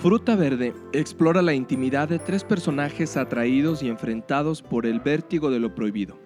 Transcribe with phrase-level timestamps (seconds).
[0.00, 5.60] Fruta Verde explora la intimidad de tres personajes atraídos y enfrentados por el vértigo de
[5.60, 6.18] lo prohibido.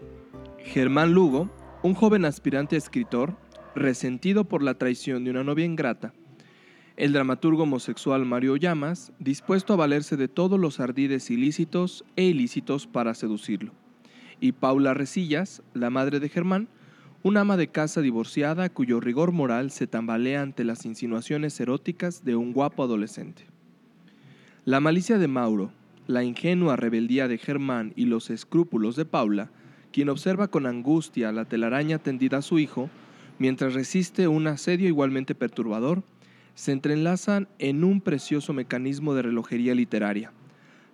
[0.58, 1.50] Germán Lugo,
[1.82, 3.36] un joven aspirante a escritor,
[3.74, 6.14] resentido por la traición de una novia ingrata.
[6.96, 12.86] El dramaturgo homosexual Mario Llamas, dispuesto a valerse de todos los ardides ilícitos e ilícitos
[12.86, 13.72] para seducirlo.
[14.38, 16.68] Y Paula Resillas, la madre de Germán,
[17.24, 22.36] un ama de casa divorciada cuyo rigor moral se tambalea ante las insinuaciones eróticas de
[22.36, 23.52] un guapo adolescente.
[24.66, 25.72] La malicia de Mauro,
[26.06, 29.50] la ingenua rebeldía de Germán y los escrúpulos de Paula,
[29.92, 32.88] quien observa con angustia la telaraña tendida a su hijo,
[33.38, 36.02] mientras resiste un asedio igualmente perturbador,
[36.54, 40.32] se entrelazan en un precioso mecanismo de relojería literaria,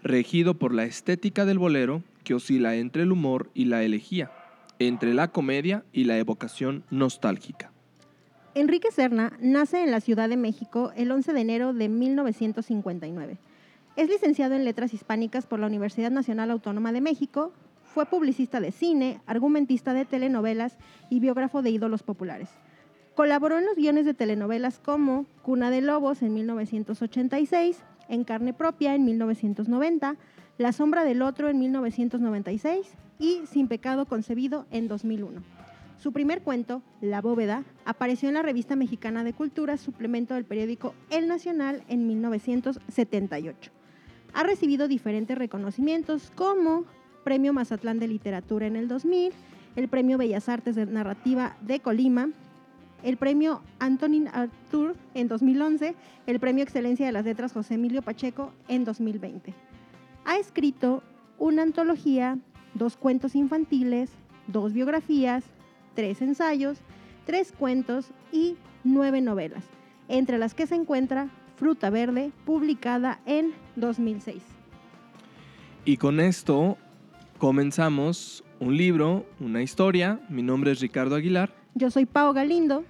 [0.02, 4.32] regido por la estética del bolero que oscila entre el humor y la elegía,
[4.80, 7.70] entre la comedia y la evocación nostálgica.
[8.56, 13.38] Enrique Serna nace en la Ciudad de México el 11 de enero de 1959
[14.00, 17.52] es licenciado en Letras Hispánicas por la Universidad Nacional Autónoma de México.
[17.82, 20.78] Fue publicista de cine, argumentista de telenovelas
[21.10, 22.48] y biógrafo de ídolos populares.
[23.14, 28.94] Colaboró en los guiones de telenovelas como Cuna de Lobos en 1986, En Carne Propia
[28.94, 30.16] en 1990,
[30.56, 35.42] La Sombra del Otro en 1996 y Sin Pecado Concebido en 2001.
[35.98, 40.94] Su primer cuento, La Bóveda, apareció en la revista mexicana de cultura, suplemento del periódico
[41.10, 43.72] El Nacional en 1978
[44.34, 46.84] ha recibido diferentes reconocimientos como
[47.24, 49.32] Premio Mazatlán de Literatura en el 2000,
[49.76, 52.30] el Premio Bellas Artes de Narrativa de Colima,
[53.02, 55.94] el Premio Antonin Artur en 2011,
[56.26, 59.54] el Premio Excelencia de las Letras José Emilio Pacheco en 2020.
[60.24, 61.02] Ha escrito
[61.38, 62.38] una antología,
[62.74, 64.10] dos cuentos infantiles,
[64.46, 65.44] dos biografías,
[65.94, 66.78] tres ensayos,
[67.24, 69.64] tres cuentos y nueve novelas,
[70.08, 71.30] entre las que se encuentra
[71.60, 74.42] Fruta Verde, publicada en 2006.
[75.84, 76.78] Y con esto
[77.36, 80.20] comenzamos un libro, una historia.
[80.30, 81.52] Mi nombre es Ricardo Aguilar.
[81.74, 82.82] Yo soy Pau Galindo.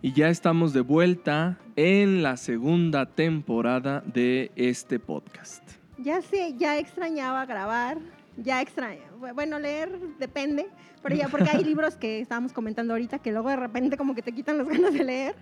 [0.00, 5.62] Y ya estamos de vuelta en la segunda temporada de este podcast.
[5.98, 7.98] Ya sé, ya extrañaba grabar,
[8.38, 9.04] ya extraña,
[9.34, 10.66] bueno, leer depende,
[11.02, 14.22] pero ya porque hay libros que estábamos comentando ahorita que luego de repente como que
[14.22, 15.34] te quitan las ganas de leer,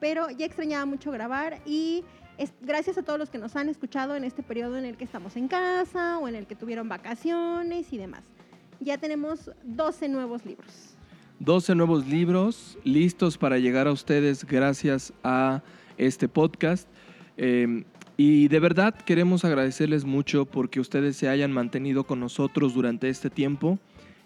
[0.00, 2.04] pero ya extrañaba mucho grabar y
[2.60, 5.36] gracias a todos los que nos han escuchado en este periodo en el que estamos
[5.36, 8.22] en casa o en el que tuvieron vacaciones y demás.
[8.80, 10.96] Ya tenemos 12 nuevos libros.
[11.38, 15.62] 12 nuevos libros listos para llegar a ustedes gracias a
[15.98, 16.88] este podcast.
[17.36, 17.84] Em,
[18.16, 23.28] y de verdad queremos agradecerles mucho porque ustedes se hayan mantenido con nosotros durante este
[23.28, 23.78] tiempo.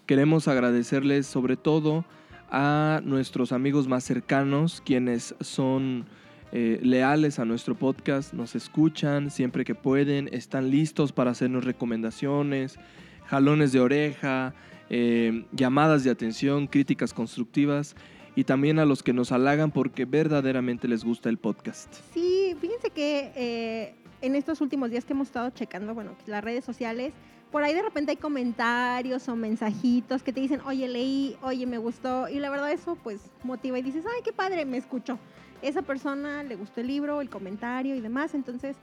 [0.05, 2.05] Queremos agradecerles sobre todo
[2.49, 6.05] a nuestros amigos más cercanos, quienes son
[6.53, 12.77] eh, leales a nuestro podcast, nos escuchan siempre que pueden, están listos para hacernos recomendaciones,
[13.25, 14.53] jalones de oreja,
[14.89, 17.95] eh, llamadas de atención, críticas constructivas
[18.35, 21.93] y también a los que nos halagan porque verdaderamente les gusta el podcast.
[22.13, 26.65] Sí, fíjense que eh, en estos últimos días que hemos estado checando, bueno, las redes
[26.65, 27.13] sociales,
[27.49, 31.77] por ahí de repente hay comentarios o mensajitos que te dicen, oye, leí, oye, me
[31.77, 35.17] gustó, y la verdad eso pues motiva y dices, ay, qué padre, me escuchó
[35.61, 38.33] esa persona le gustó el libro, el comentario y demás.
[38.33, 38.75] Entonces,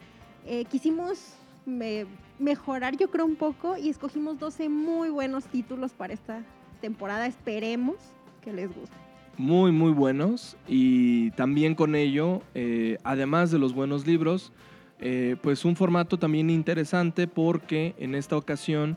[0.46, 1.34] eh, quisimos
[2.38, 6.42] mejorar, yo creo, un poco y escogimos 12 muy buenos títulos para esta
[6.80, 7.26] temporada.
[7.26, 7.96] Esperemos
[8.42, 8.96] que les guste.
[9.36, 10.56] Muy, muy buenos.
[10.66, 14.52] Y también con ello, eh, además de los buenos libros,
[15.00, 18.96] eh, pues un formato también interesante porque en esta ocasión,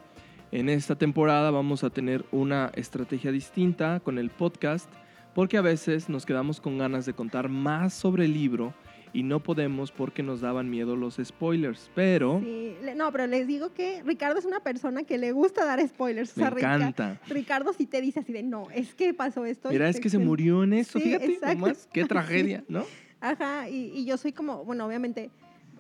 [0.52, 4.90] en esta temporada, vamos a tener una estrategia distinta con el podcast
[5.34, 8.74] porque a veces nos quedamos con ganas de contar más sobre el libro
[9.14, 12.40] y no podemos porque nos daban miedo los spoilers, pero...
[12.42, 16.38] Sí, no, pero les digo que Ricardo es una persona que le gusta dar spoilers.
[16.38, 17.20] Me encanta.
[17.28, 19.70] Ricardo sí te dice así de, no, es que pasó esto.
[19.70, 22.86] Mira, es que se murió en eso, fíjate, nomás, qué tragedia, ¿no?
[23.20, 25.30] Ajá, y, y, yo soy como, bueno, obviamente,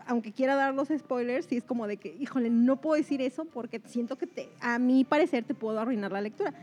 [0.05, 3.45] aunque quiera dar los spoilers, sí es como de que, híjole, no puedo decir eso
[3.45, 6.53] porque siento que te, a mi parecer te puedo arruinar la lectura.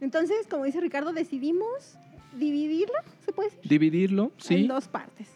[0.00, 1.98] Entonces, como dice Ricardo, decidimos
[2.38, 2.94] dividirlo,
[3.24, 3.68] ¿se puede decir?
[3.68, 4.62] Dividirlo, sí.
[4.62, 5.28] En dos partes.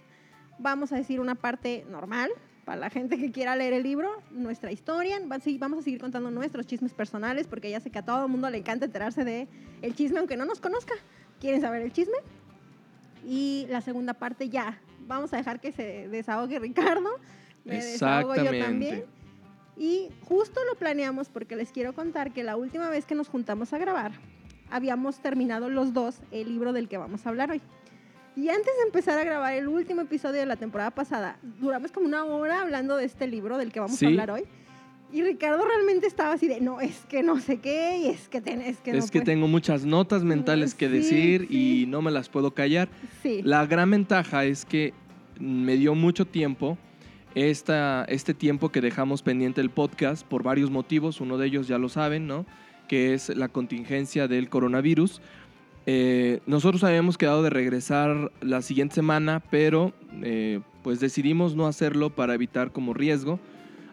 [0.58, 2.30] Vamos a decir una parte normal,
[2.66, 5.20] para la gente que quiera leer el libro, nuestra historia.
[5.24, 8.50] Vamos a seguir contando nuestros chismes personales, porque ya sé que a todo el mundo
[8.50, 9.46] le encanta enterarse de
[9.82, 10.94] el chisme, aunque no nos conozca.
[11.38, 12.16] ¿Quieren saber el chisme?
[13.24, 14.80] Y la segunda parte ya.
[15.06, 17.08] Vamos a dejar que se desahogue Ricardo.
[17.64, 19.04] Me desahogo yo también.
[19.76, 23.72] Y justo lo planeamos porque les quiero contar que la última vez que nos juntamos
[23.74, 24.10] a grabar,
[24.70, 27.60] habíamos terminado los dos el libro del que vamos a hablar hoy.
[28.36, 32.06] Y antes de empezar a grabar el último episodio de la temporada pasada, duramos como
[32.06, 34.04] una hora hablando de este libro del que vamos Sí.
[34.04, 34.42] a hablar hoy.
[35.12, 38.40] Y Ricardo realmente estaba así de, no, es que no sé qué, y es que,
[38.40, 39.32] ten- es que no es que puede".
[39.32, 41.82] tengo muchas notas mentales que Sí, decir sí.
[41.82, 42.88] y no me las puedo callar.
[43.22, 43.40] Sí.
[43.42, 44.92] La gran ventaja es que
[45.38, 46.76] me dio mucho tiempo
[47.34, 51.20] esta, este tiempo que dejamos pendiente el podcast por varios motivos.
[51.20, 52.44] Uno de ellos ya lo saben, ¿no?
[52.88, 55.20] Que es la contingencia del coronavirus.
[55.88, 59.92] Eh, nosotros habíamos quedado de regresar la siguiente semana, pero
[60.22, 63.38] eh, pues decidimos no hacerlo para evitar como riesgo.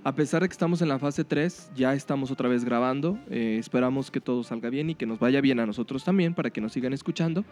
[0.03, 3.19] A pesar de que estamos en la fase 3, ya estamos otra vez grabando.
[3.29, 6.49] Eh, esperamos que todo salga bien y que nos vaya bien a nosotros también para
[6.49, 7.45] que nos sigan escuchando.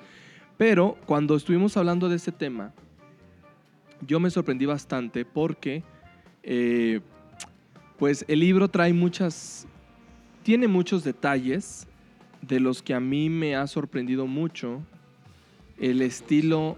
[0.57, 2.73] Pero cuando estuvimos hablando de este tema,
[4.05, 5.83] yo me sorprendí bastante porque
[7.97, 9.67] pues el libro trae muchas,
[10.43, 11.88] tiene muchos detalles
[12.41, 14.81] de los que a mí me ha sorprendido mucho
[15.79, 16.77] el estilo...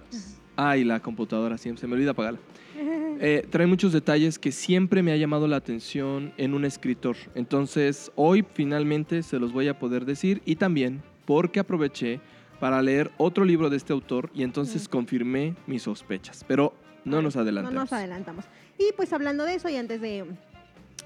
[0.56, 2.40] Ay, la computadora, siempre se me olvida apagarla.
[3.20, 7.16] Eh, trae muchos detalles que siempre me ha llamado la atención en un escritor.
[7.36, 12.20] Entonces, hoy finalmente se los voy a poder decir y también porque aproveché
[12.60, 16.44] para leer otro libro de este autor y entonces confirmé mis sospechas.
[16.48, 16.74] Pero
[17.06, 17.84] no nos No adelantemos.
[17.84, 18.46] nos adelantamos.
[18.78, 20.26] Y pues hablando de eso y antes de,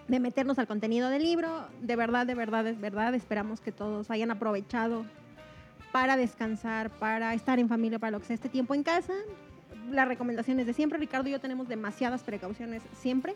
[0.08, 4.10] de meternos al contenido del libro, de verdad, de verdad, de verdad, esperamos que todos
[4.10, 5.06] hayan aprovechado
[5.92, 9.14] para descansar, para estar en familia, para lo que sea este tiempo en casa.
[9.92, 13.36] Las recomendaciones de siempre, Ricardo y yo tenemos demasiadas precauciones siempre.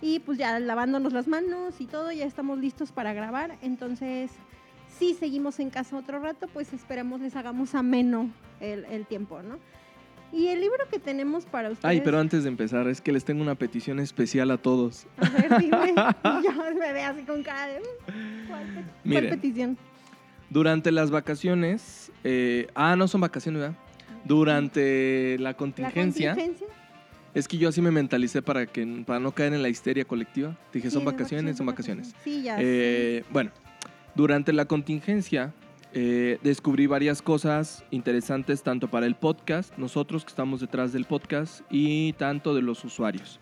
[0.00, 3.56] Y pues ya lavándonos las manos y todo, ya estamos listos para grabar.
[3.62, 4.30] Entonces,
[4.96, 8.30] si seguimos en casa otro rato, pues esperemos les hagamos ameno
[8.60, 9.58] el, el tiempo, ¿no?
[10.32, 11.84] Y el libro que tenemos para ustedes...
[11.90, 15.06] Ay, pero antes de empezar, es que les tengo una petición especial a todos.
[15.16, 15.94] A ver, dime.
[16.44, 17.80] Yo me veo así con cara de.
[17.80, 19.78] "Mm, ¿Cuál, pe- cuál petición?
[20.50, 23.76] Durante las vacaciones, eh, ah, no son vacaciones, ¿verdad?
[24.24, 26.66] Durante la ¿La contingencia, contingencia?
[27.34, 30.56] es que yo así me mentalicé para, que, para no caer en la histeria colectiva.
[30.72, 32.14] Dije, son vacaciones, son vacaciones.
[32.22, 32.56] Sí, ya.
[32.60, 33.50] Eh, bueno,
[34.14, 35.52] durante la contingencia
[36.00, 41.62] eh, descubrí varias cosas interesantes tanto para el podcast, nosotros que estamos detrás del podcast,
[41.70, 43.40] y tanto de los usuarios.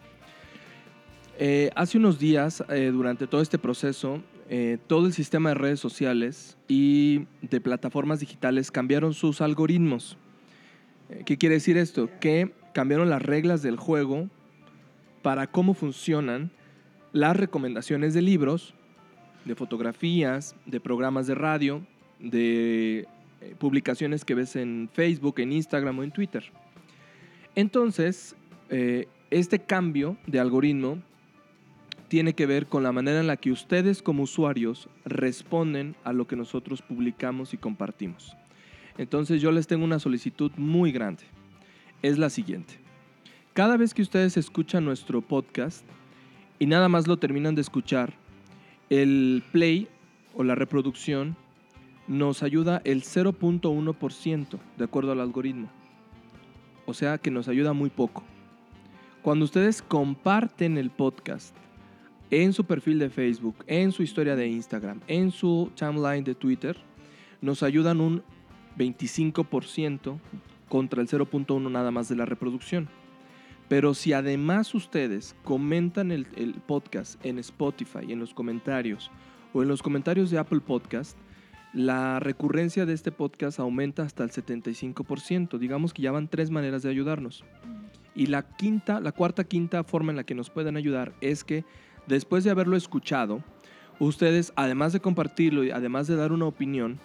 [1.38, 5.81] Eh, hace unos días, eh, durante todo este proceso, eh, todo el sistema de redes
[5.81, 10.17] sociales y de plataformas digitales cambiaron sus algoritmos.
[11.11, 12.08] Eh, ¿Qué quiere decir esto?
[12.20, 14.31] Que cambiaron las reglas del juego
[15.20, 16.53] para cómo funcionan
[17.12, 18.73] las recomendaciones de libros,
[19.44, 21.87] de fotografías, de programas de radio,
[22.19, 23.07] de
[23.41, 26.45] eh, publicaciones que ves en Facebook, en Instagram o en Twitter.
[27.55, 28.37] Entonces,
[28.71, 30.99] eh, este cambio de algoritmo
[32.09, 36.27] tiene que ver con la manera en la que ustedes como usuarios responden a lo
[36.27, 38.37] que nosotros publicamos y compartimos.
[38.99, 41.25] Entonces yo les tengo una solicitud muy grande.
[42.03, 42.75] Es la siguiente.
[43.53, 45.85] Cada vez que ustedes escuchan nuestro podcast
[46.59, 48.15] y nada más lo terminan de escuchar,
[48.91, 49.89] el play
[50.35, 51.37] o la reproducción
[52.08, 55.69] nos ayuda el 0.1% de acuerdo al algoritmo.
[56.87, 58.23] O sea que nos ayuda muy poco.
[59.22, 61.55] Cuando ustedes comparten el podcast
[62.31, 66.77] en su perfil de Facebook, en su historia de Instagram, en su timeline de Twitter,
[67.41, 68.22] nos ayudan un
[68.79, 70.19] 25%
[70.69, 72.89] contra el 0.1 nada más de la reproducción.
[73.69, 79.10] Pero si además ustedes comentan el, el podcast en Spotify, en los comentarios
[79.53, 81.19] o en los comentarios de Apple Podcast,
[81.77, 85.59] la recurrencia de este podcast aumenta hasta el 75%.
[85.59, 87.45] Digamos que ya van tres maneras de ayudarnos.
[88.15, 91.67] Y la quinta, la cuarta, quinta forma en la que nos pueden ayudar es que
[92.06, 93.45] después de haberlo escuchado,
[93.99, 96.99] ustedes, además de compartirlo y además de dar una opinión,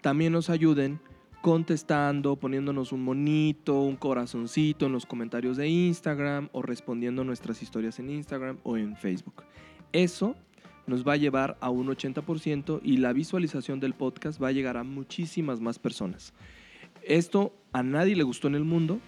[0.00, 1.00] también nos ayuden
[1.42, 7.98] contestando, poniéndonos un monito, un corazoncito en los comentarios de Instagram o respondiendo nuestras historias
[7.98, 9.42] en Instagram o en Facebook.
[9.92, 10.36] Eso
[10.86, 14.76] nos va a llevar a un 80% y la visualización del podcast va a llegar
[14.76, 16.32] a muchísimas más personas.
[17.02, 19.00] Esto a nadie le gustó en el mundo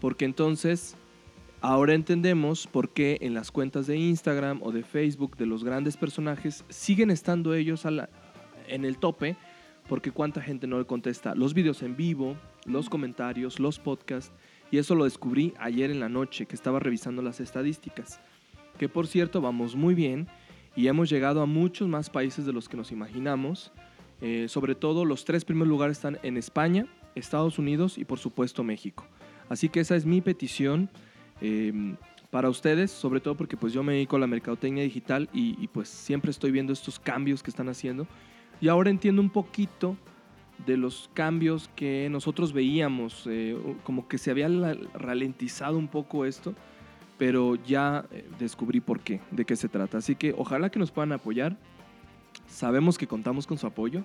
[0.00, 0.96] porque entonces
[1.60, 5.96] ahora entendemos por qué en las cuentas de Instagram o de Facebook de los grandes
[5.96, 7.84] personajes siguen estando ellos
[8.66, 9.36] en el tope
[9.88, 14.32] porque cuánta gente no le contesta los vídeos en vivo, los comentarios, los podcasts
[14.70, 18.20] y eso lo descubrí ayer en la noche que estaba revisando las estadísticas.
[18.78, 20.28] Que por cierto vamos muy bien
[20.76, 23.72] y hemos llegado a muchos más países de los que nos imaginamos.
[24.20, 28.62] Eh, sobre todo los tres primeros lugares están en España, Estados Unidos y por supuesto
[28.62, 29.06] México.
[29.48, 30.90] Así que esa es mi petición
[31.40, 31.94] eh,
[32.30, 35.88] para ustedes, sobre todo porque pues yo me dedico a la mercadotecnia digital y, pues
[35.88, 38.06] siempre estoy viendo estos cambios que están haciendo.
[38.60, 39.96] Y ahora entiendo un poquito
[40.66, 44.48] de los cambios que nosotros veíamos, eh, como que se había
[44.94, 46.54] ralentizado un poco esto,
[47.20, 49.98] pero ya eh, descubrí por qué, de qué se trata.
[49.98, 51.54] Así que ojalá que nos puedan apoyar.
[52.46, 54.04] Sabemos que contamos con su apoyo,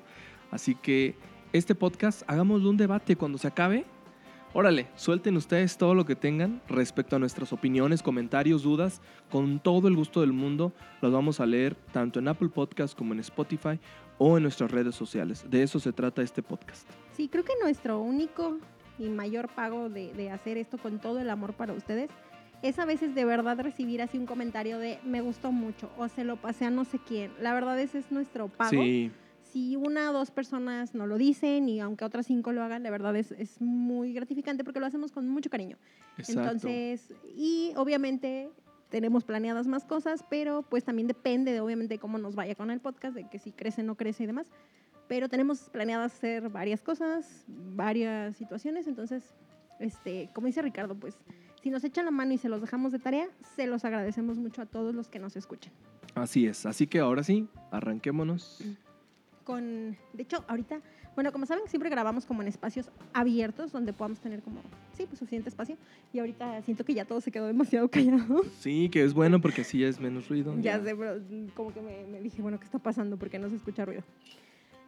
[0.52, 1.16] así que
[1.54, 3.86] este podcast hagámoslo un debate cuando se acabe.
[4.54, 9.02] Órale, suelten ustedes todo lo que tengan respecto a nuestras opiniones, comentarios, dudas.
[9.32, 13.14] Con todo el gusto del mundo los vamos a leer tanto en Apple Podcast como
[13.14, 13.80] en Spotify
[14.18, 15.50] o en nuestras redes sociales.
[15.50, 16.86] De eso se trata este podcast.
[17.14, 18.58] Sí, creo que nuestro único
[19.00, 22.10] y mayor pago de, de hacer esto con todo el amor para ustedes
[22.62, 26.24] es a veces de verdad recibir así un comentario de me gustó mucho o se
[26.24, 27.32] lo pasé a no sé quién.
[27.40, 28.72] La verdad ese es nuestro pago.
[28.72, 32.84] Sí, Si una o dos personas no lo dicen y aunque otras cinco lo hagan,
[32.84, 35.78] la verdad es, es muy gratificante porque lo hacemos con mucho cariño.
[36.18, 36.42] exacto.
[36.42, 38.50] Entonces, y obviamente
[38.90, 42.80] tenemos planeadas más cosas, pero pues también depende de obviamente cómo nos vaya con el
[42.80, 44.52] podcast, de que si crece, no crece y demás.
[45.08, 49.36] Pero tenemos planeadas hacer varias cosas, varias situaciones, entonces,
[49.80, 51.18] este, como dice Ricardo, pues
[51.66, 54.62] si nos echan la mano y se los dejamos de tarea, se los agradecemos mucho
[54.62, 55.74] a todos los que nos escuchan.
[56.14, 56.68] Así es.
[56.68, 58.64] Así que ahora sí, arranquémonos.
[59.44, 60.80] Con, de hecho, ahorita,
[61.16, 64.62] bueno, como saben, siempre grabamos como en espacios abiertos donde podamos tener como,
[64.94, 65.76] sí, pues suficiente espacio.
[66.14, 68.44] Y ahorita siento que ya todo se quedó demasiado callado.
[68.60, 70.56] Sí, que es bueno porque así es menos ruido.
[70.62, 73.18] Ya sé, pero mm, como que me, me dije, bueno, ¿qué está pasando?
[73.18, 74.04] Porque no se escucha ruido.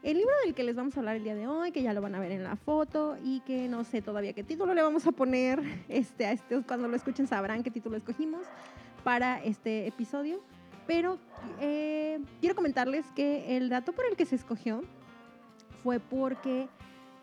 [0.03, 2.01] El libro del que les vamos a hablar el día de hoy, que ya lo
[2.01, 5.07] van a ver en la foto y que no sé todavía qué título le vamos
[5.07, 8.45] a poner, este, cuando lo escuchen sabrán qué título escogimos
[9.03, 10.41] para este episodio.
[10.85, 11.19] Pero
[11.59, 14.81] eh, quiero comentarles que el dato por el que se escogió
[15.83, 16.69] fue porque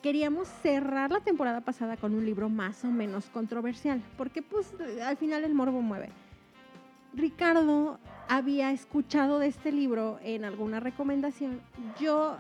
[0.03, 5.17] queríamos cerrar la temporada pasada con un libro más o menos controversial, porque pues al
[5.17, 6.11] final el morbo mueve.
[7.15, 11.61] Ricardo había escuchado de este libro en alguna recomendación.
[11.99, 12.37] Yo,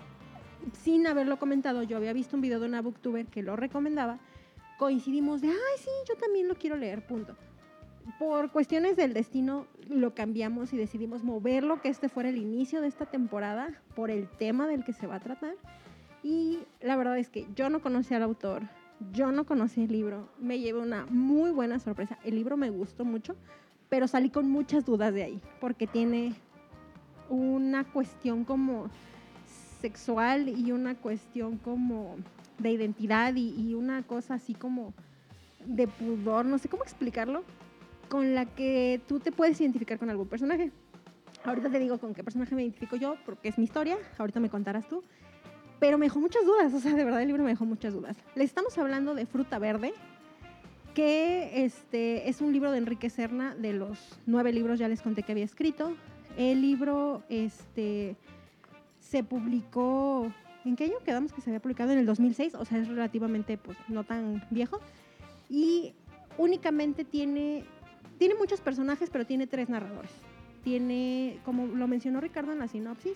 [0.82, 4.18] sin haberlo comentado, yo había visto un video de una booktuber que lo recomendaba.
[4.78, 7.36] Coincidimos de, ay, sí, yo también lo quiero leer, punto.
[8.18, 12.88] Por cuestiones del destino lo cambiamos y decidimos moverlo, que este fuera el inicio de
[12.88, 15.54] esta temporada, por el tema del que se va a tratar.
[16.22, 18.62] Y la verdad es que yo no conocía al autor,
[19.12, 22.18] yo no conocía el libro, me llevé una muy buena sorpresa.
[22.24, 23.36] El libro me gustó mucho,
[23.88, 26.34] pero salí con muchas dudas de ahí, porque tiene
[27.28, 28.90] una cuestión como
[29.84, 32.16] sexual y una cuestión como
[32.56, 34.94] de identidad y, y una cosa así como
[35.66, 37.44] de pudor, no sé cómo explicarlo,
[38.08, 40.72] con la que tú te puedes identificar con algún personaje.
[41.44, 44.48] Ahorita te digo con qué personaje me identifico yo, porque es mi historia, ahorita me
[44.48, 45.04] contarás tú.
[45.80, 48.16] Pero me dejó muchas dudas, o sea, de verdad el libro me dejó muchas dudas.
[48.34, 49.92] Le estamos hablando de Fruta Verde,
[50.94, 55.24] que este, es un libro de Enrique Serna, de los nueve libros ya les conté
[55.24, 55.94] que había escrito.
[56.38, 58.16] El libro este,
[59.04, 60.32] se publicó,
[60.64, 61.92] ¿en qué año quedamos que se había publicado?
[61.92, 64.80] En el 2006, o sea, es relativamente pues, no tan viejo.
[65.50, 65.92] Y
[66.38, 67.64] únicamente tiene,
[68.18, 70.10] tiene muchos personajes, pero tiene tres narradores.
[70.62, 73.12] Tiene, como lo mencionó Ricardo en la sinopsis,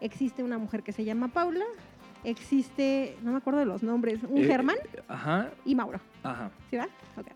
[0.00, 1.64] existe una mujer que se llama Paula,
[2.22, 4.76] existe, no me acuerdo de los nombres, un Eh, Germán
[5.08, 6.00] Ajá, y Mauro.
[6.22, 6.50] ajá.
[6.70, 6.84] ¿Sí va?
[7.16, 7.26] Ok.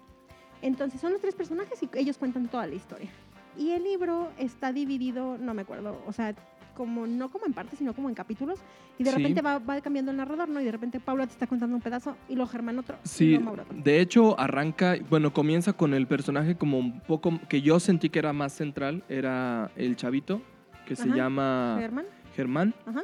[0.63, 3.11] Entonces son los tres personajes y ellos cuentan toda la historia.
[3.59, 6.35] Y el libro está dividido, no me acuerdo, o sea,
[6.75, 8.59] como no como en partes, sino como en capítulos.
[8.99, 9.17] Y de Sí.
[9.17, 10.61] repente va, va cambiando el narrador, ¿no?
[10.61, 12.97] Y de repente Paula te está contando un pedazo y luego Germán otro.
[13.05, 13.65] Sí, otro.
[13.75, 18.19] de hecho arranca, bueno, comienza con el personaje como un poco, que yo sentí que
[18.19, 20.43] era más central, era el chavito,
[20.87, 23.03] que se llama Germán, Germán, ajá,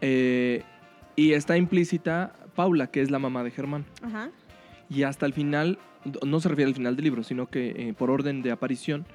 [0.00, 0.62] eh,
[1.16, 3.84] y está implícita Paula, que es la mamá de Germán.
[4.02, 4.30] ajá.
[4.88, 5.78] Y hasta el final,
[6.26, 9.06] no se refiere al final del libro, sino que eh, por orden de aparición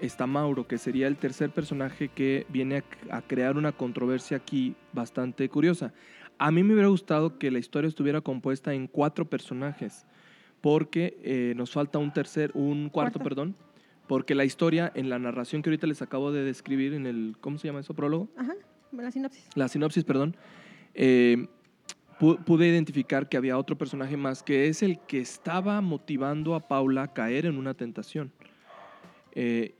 [0.00, 4.74] está Mauro, que sería el tercer personaje que viene a, a crear una controversia aquí
[4.92, 5.92] bastante curiosa.
[6.38, 10.04] A mí me hubiera gustado que la historia estuviera compuesta en cuatro personajes,
[10.60, 13.20] porque eh, nos falta un tercer, un cuarto, Cuarto.
[13.20, 13.54] perdón,
[14.06, 17.58] porque la historia en la narración que ahorita les acabo de describir en el, ¿cómo
[17.58, 17.94] se llama eso?
[17.94, 18.54] Prólogo Ajá,
[18.92, 19.48] la sinopsis.
[19.54, 20.36] la sinopsis, perdón,
[20.94, 21.46] eh,
[22.20, 26.68] pu- pude identificar que había otro personaje más que es el que estaba motivando a
[26.68, 28.30] Paula a caer en una tentación.
[29.38, 29.74] Eh,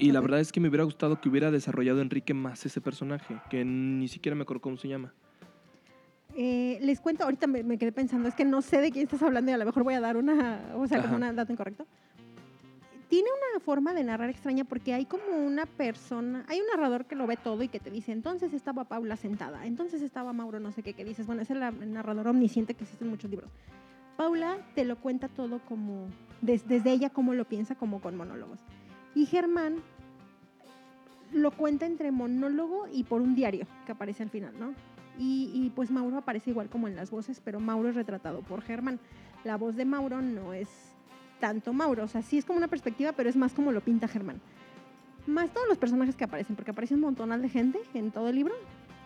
[0.00, 3.36] y la verdad es que me hubiera gustado que hubiera desarrollado Enrique más ese personaje,
[3.50, 5.12] que ni siquiera me acuerdo cómo se llama.
[6.36, 9.22] Eh, les cuento, ahorita me, me quedé pensando, es que no sé de quién estás
[9.22, 11.86] hablando y a lo mejor voy a dar una, o sea, como un dato incorrecto.
[13.08, 17.16] Tiene una forma de narrar extraña porque hay como una persona, hay un narrador que
[17.16, 20.70] lo ve todo y que te dice, entonces estaba Paula sentada, entonces estaba Mauro no
[20.70, 23.50] sé qué, que dices, bueno, es el el narrador omnisciente que existe en muchos libros.
[24.16, 26.06] Paula te lo cuenta todo como,
[26.40, 28.60] des- desde ella cómo lo piensa, como con monólogos.
[29.14, 29.76] Y Germán
[31.32, 34.74] lo cuenta entre monólogo y por un diario que aparece al final, ¿no?
[35.22, 38.98] Y, pues Mauro aparece igual como en las voces, pero Mauro es retratado por Germán.
[39.44, 40.68] La voz de Mauro no es
[41.40, 44.08] tanto Mauro, o sea, sí es como una perspectiva, pero es más como lo pinta
[44.08, 44.40] Germán.
[45.26, 48.36] Más todos los personajes que aparecen, porque aparece un montón de gente en todo el
[48.36, 48.54] libro,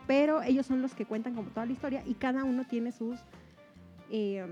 [0.06, 3.18] pero ellos son los que cuentan como toda la historia y cada uno tiene sus,
[4.10, 4.46] eh,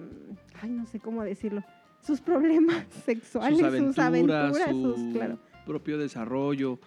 [0.61, 1.63] ay, no sé cómo decirlo,
[2.03, 5.39] sus problemas sexuales, sus aventuras, sus, aventuras, su claro.
[5.65, 6.79] propio desarrollo.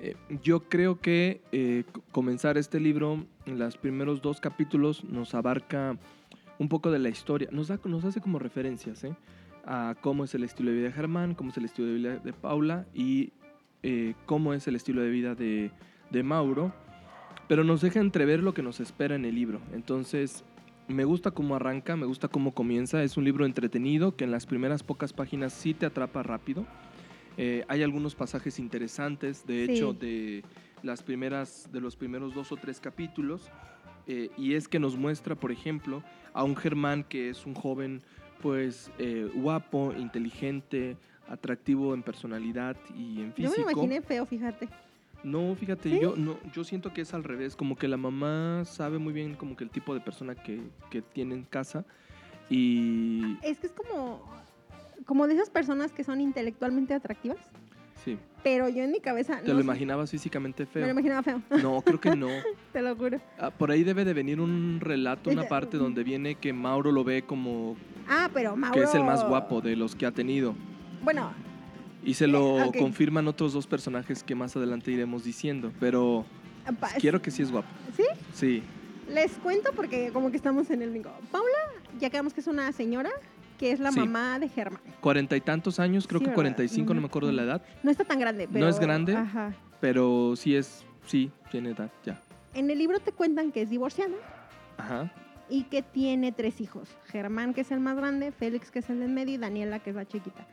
[0.00, 5.98] Eh, yo creo que eh, comenzar este libro, en los primeros dos capítulos, nos abarca
[6.58, 9.16] un poco de la historia, nos, da, nos hace como referencias ¿eh?
[9.64, 12.16] a cómo es el estilo de vida de Germán, cómo es el estilo de vida
[12.16, 13.32] de Paula y
[14.26, 15.70] cómo es el estilo de vida de,
[16.10, 16.72] de Mauro,
[17.46, 19.60] pero nos deja entrever lo que nos espera en el libro.
[19.72, 20.44] Entonces,
[20.88, 23.02] me gusta cómo arranca, me gusta cómo comienza.
[23.02, 26.66] Es un libro entretenido que en las primeras pocas páginas sí te atrapa rápido.
[27.36, 29.72] Eh, hay algunos pasajes interesantes, de Sí.
[29.72, 30.42] hecho, de
[30.82, 33.50] las primeras, de los primeros dos o tres capítulos.
[34.10, 36.02] eh, y es que nos muestra, por ejemplo,
[36.32, 38.00] a un Germán que es un joven,
[38.40, 40.96] pues, eh, guapo, inteligente,
[41.28, 43.52] atractivo en personalidad y en Yo físico.
[43.58, 44.66] me lo imaginé feo, fíjate.
[45.24, 45.98] No, fíjate, ¿Sí?
[46.00, 49.34] yo no, yo siento que es al revés, como que la mamá sabe muy bien
[49.34, 50.60] como que el tipo de persona que,
[50.90, 51.84] que tiene en casa
[52.50, 54.22] y Es que es como,
[55.06, 57.38] como de esas personas que son intelectualmente atractivas,
[58.04, 60.90] sí, pero yo en mi cabeza ¿te no lo sé, imaginabas físicamente me lo feo?
[60.92, 62.28] imaginaba feo, No, creo que no.
[62.72, 63.20] te lo juro.
[63.38, 67.02] Ah, por ahí debe de venir un relato, una parte donde viene que Mauro lo
[67.04, 67.76] ve como
[68.08, 68.74] Ah, pero Mauro...
[68.74, 70.54] que es el más guapo de los que ha tenido.
[71.02, 71.32] Bueno,
[72.04, 76.24] Y se lo confirman otros dos personajes que más adelante iremos diciendo, pero
[76.80, 77.68] pa- quiero que sí es guapo.
[77.96, 78.04] ¿Sí?
[78.34, 78.62] Sí,
[79.12, 81.10] Les cuento porque como que estamos en el bingo.
[81.32, 81.48] Paula,
[81.98, 83.10] ya quedamos que es una señora
[83.58, 83.98] que es la Sí.
[84.00, 84.80] mamá de Germán.
[85.00, 86.36] cuarenta y tantos años, creo Sí, que ¿verdad?
[86.36, 88.64] 45, no Ujú, me acuerdo de la edad, No está tan grande, pero...
[88.64, 89.14] No es grande.
[89.16, 89.54] Ajá.
[89.80, 92.20] pero sí es, sí, tiene edad, ya.
[92.54, 94.14] En el libro te cuentan que es divorciada
[94.76, 95.10] Ajá.
[95.48, 96.88] y que tiene tres hijos.
[97.06, 99.90] Germán, que es el más grande, Félix, que es el del medio, y Daniela, que
[99.90, 100.46] es la chiquita.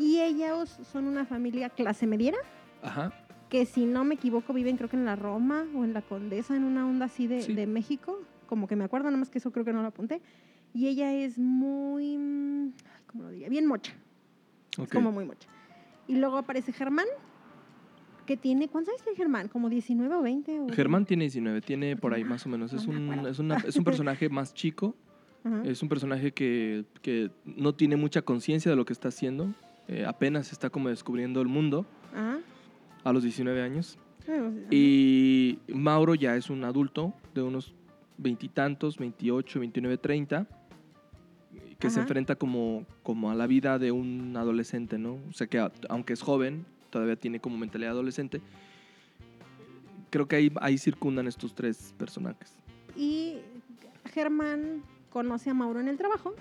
[0.00, 2.38] Y ellos son una familia clase mediera,
[2.82, 3.12] Ajá.
[3.50, 6.56] que si no me equivoco viven creo que en la Roma o en la Condesa,
[6.56, 7.54] en una onda así de, Sí.
[7.54, 8.18] de México.
[8.46, 10.20] Como que me acuerdo, nada más que eso creo que no lo apunté.
[10.74, 12.72] Y ella es muy,
[13.06, 13.48] ¿cómo lo diría?
[13.48, 13.92] Bien mocha.
[14.78, 14.84] ok.
[14.84, 15.48] Es como muy mocha.
[16.08, 17.06] Y luego aparece Germán,
[18.26, 19.48] que tiene, ¿cuántos años tiene Germán?
[19.48, 20.60] ¿Como 19 o 20?
[20.60, 22.72] o- Germán tiene 19, tiene por ahí más o menos.
[22.72, 24.94] Es un, es, una- es un personaje más chico,
[25.44, 25.62] Ajá.
[25.64, 29.52] es un personaje que, que no tiene mucha conciencia de lo que está haciendo.
[29.92, 32.38] Eh, apenas está como descubriendo el mundo Ajá.
[33.02, 33.98] a los 19 años.
[34.22, 34.50] Ajá.
[34.70, 37.74] Y Mauro ya es un adulto de unos
[38.18, 40.46] veintitantos, 28, 29, 30,
[41.80, 45.14] que se enfrenta como, como a la vida de un adolescente, ¿no?
[45.28, 48.40] O sea que aunque es joven, todavía tiene como mentalidad adolescente.
[50.10, 52.54] Creo que ahí, ahí circundan estos tres personajes.
[52.96, 53.38] Y
[54.12, 56.34] Germán conoce a Mauro en el trabajo,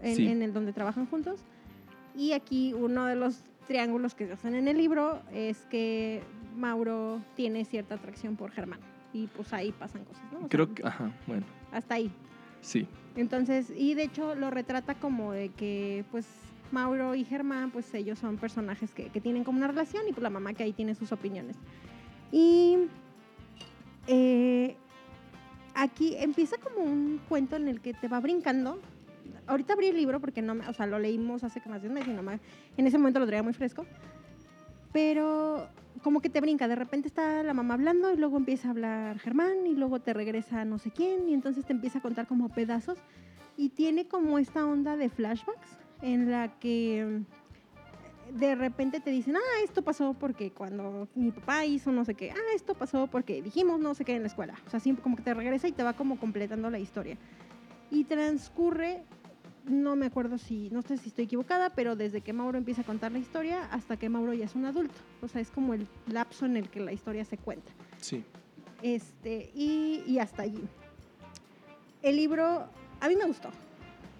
[0.00, 0.28] en, Sí.
[0.28, 1.40] en el donde trabajan juntos.
[2.18, 6.20] Y aquí uno de los triángulos que se hacen en el libro es que
[6.56, 8.80] Mauro tiene cierta atracción por Germán.
[9.12, 10.38] Y pues ahí pasan cosas, ¿no?
[10.38, 12.10] O sea, Creo que, ajá, bueno, Hasta ahí.
[12.60, 12.86] sí.
[13.14, 16.26] Entonces, y de hecho lo retrata como de que, pues,
[16.70, 20.22] Mauro y Germán, pues ellos son personajes que, que tienen como una relación y pues
[20.22, 21.56] la mamá que ahí tiene sus opiniones.
[22.30, 22.76] Y
[24.06, 24.76] eh,
[25.74, 28.80] aquí empieza como un cuento en el que te va brincando.
[29.46, 32.06] Ahorita abrí el libro porque no, o sea, lo leímos hace más de un mes
[32.06, 32.40] y no me-
[32.76, 33.84] en ese momento lo traía muy fresco.
[34.92, 35.68] Pero
[36.02, 39.18] como que te brinca, de repente está la mamá hablando y luego empieza a hablar
[39.18, 42.48] Germán y luego te regresa no sé quién y entonces te empieza a contar como
[42.48, 42.98] pedazos
[43.56, 45.68] y tiene como esta onda de flashbacks
[46.00, 47.24] en la que
[48.30, 52.14] mm, de repente te dicen, ah, esto pasó porque cuando mi papá hizo no sé
[52.14, 54.54] qué, ah, esto pasó porque dijimos no sé qué en la escuela.
[54.66, 57.18] O sea, siempre como que te regresa y te va como completando la historia.
[57.90, 59.02] Y transcurre,
[59.68, 62.84] no me acuerdo si, no sé si estoy equivocada, pero desde que Mauro empieza a
[62.84, 64.94] contar la historia hasta que Mauro ya es un adulto.
[65.22, 67.70] O sea, es como el lapso en el que la historia se cuenta.
[67.98, 68.24] Sí.
[68.82, 70.62] Este, y, y hasta allí.
[72.02, 72.66] El libro,
[73.00, 73.50] a mí me gustó.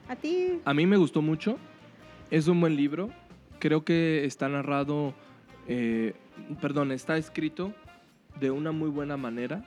[0.08, 0.60] ¿A ti?
[0.64, 1.58] A mí me gustó mucho.
[2.30, 3.10] Es un buen libro.
[3.58, 5.14] Creo que está narrado,
[5.66, 6.14] eh,
[6.60, 7.74] perdón, está escrito
[8.40, 9.64] de una muy buena manera.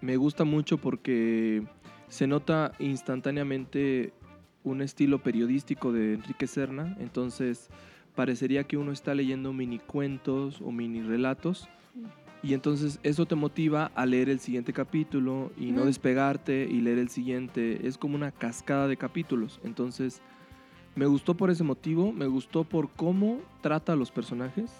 [0.00, 1.62] Me gusta mucho porque
[2.08, 4.12] se nota instantáneamente
[4.64, 6.96] un estilo periodístico de Enrique Serna.
[7.00, 7.68] Entonces
[8.14, 11.68] parecería que uno está leyendo mini cuentos o mini relatos.
[12.44, 16.98] Y entonces eso te motiva a leer el siguiente capítulo y no despegarte y leer
[16.98, 17.86] el siguiente.
[17.86, 19.60] Es como una cascada de capítulos.
[19.62, 20.20] Entonces
[20.96, 24.70] me gustó por ese motivo, me gustó por cómo trata a los personajes.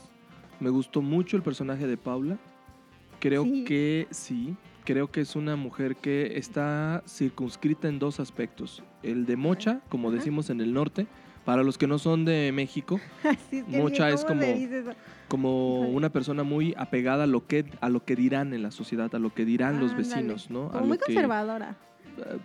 [0.59, 2.39] Me gustó mucho el personaje de Paula.
[3.21, 3.65] Creo Sí.
[3.65, 4.57] que sí.
[4.85, 8.83] Creo que es una mujer que está circunscrita en dos aspectos.
[9.03, 10.17] El de mocha, como Ajá.
[10.19, 11.07] decimos en el norte,
[11.45, 14.93] para los que no son de México, Así es que Mocha es ¿cómo le como-
[15.29, 19.13] como una persona muy apegada a lo que a lo que dirán en la sociedad,
[19.15, 20.67] a lo que dirán los vecinos, ¿no?
[20.67, 21.75] A Como muy conservadora.
[22.19, 22.39] eh,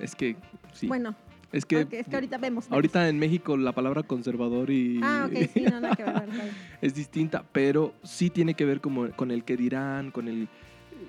[0.00, 0.36] es que
[0.72, 1.14] sí, Bueno,
[1.52, 2.66] es que es que ahorita vemos.
[2.70, 6.14] ahorita en México la palabra conservador y Ah, ok, sí, no, nada que ver.
[6.82, 10.48] es distinta, pero sí tiene que ver como con el que dirán, con el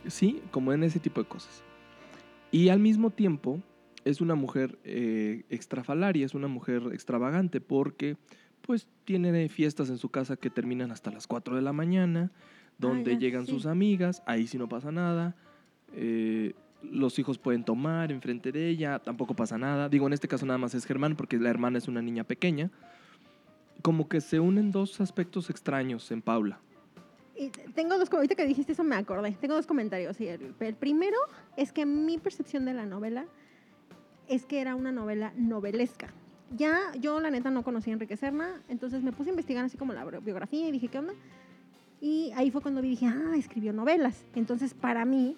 [0.08, 1.64] sí, como en ese tipo de cosas.
[2.52, 3.62] Y al mismo tiempo
[4.06, 8.18] es una mujer eh, extrafalaria, es una mujer extravagante porque
[8.62, 12.32] pues tiene fiestas en su casa que terminan hasta las 4 de la mañana,
[12.78, 13.52] donde llegan sí.
[13.52, 15.36] sus amigas, ahí sí no pasa nada.
[15.94, 19.90] eh, los hijos pueden tomar enfrente de ella, tampoco pasa nada.
[19.90, 22.72] Digo, en este caso nada más es Germán porque la hermana es una niña pequeña.
[23.82, 26.60] Como que se unen dos aspectos extraños en Paula.
[27.76, 29.32] Tengo dos, ahorita que dijiste eso me acordé.
[29.40, 30.20] Tengo dos comentarios.
[30.20, 31.18] El, el primero
[31.56, 33.26] es que mi percepción de la novela
[34.28, 36.08] es que era una novela novelesca.
[36.56, 39.78] Ya yo la neta no conocía a Enrique Serna, entonces me puse a investigar así
[39.78, 41.14] como la biografía y dije, ¿qué onda?
[42.00, 44.24] Y ahí fue cuando vi, dije, ah, escribió novelas.
[44.36, 45.36] Entonces para mí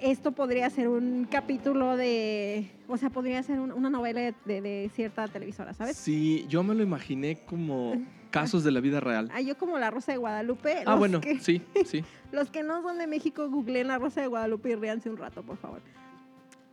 [0.00, 4.60] esto podría ser un capítulo de, o sea, podría ser un- una novela de, de-
[4.60, 5.96] de cierta televisora, ¿sabes?
[5.96, 7.94] Sí, yo me lo imaginé como
[8.30, 9.30] casos de la vida real.
[9.32, 10.82] Ah, yo como La Rosa de Guadalupe.
[10.86, 12.04] Ah, bueno, que- sí, sí.
[12.32, 15.42] Los que no son de México, googleen la Rosa de Guadalupe y ríanse un rato,
[15.42, 15.80] por favor.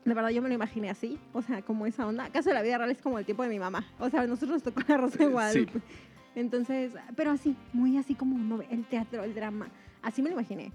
[0.03, 2.27] De verdad, yo me lo imaginé así, o sea, como esa onda.
[2.31, 3.86] Caso de la vida real es como el tiempo de mi mamá.
[3.99, 5.31] O sea, a nosotros nos tocó la Rosa de sí.
[5.31, 5.79] Guadalupe.
[6.36, 9.67] Entonces, pero así, muy así como el teatro, el drama.
[10.01, 10.71] Así me lo imaginé.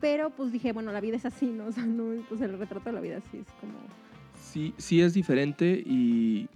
[0.00, 1.66] Pero pues dije, bueno, la vida es así, ¿no?
[1.68, 3.74] O sea, no, pues el retrato de la vida así es como...
[4.34, 6.48] Sí, sí es diferente y,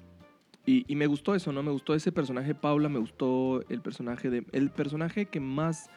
[0.66, 1.62] y, y me gustó eso, ¿no?
[1.62, 4.44] Me gustó ese personaje Paula, me gustó el personaje de...
[4.52, 5.90] El personaje que más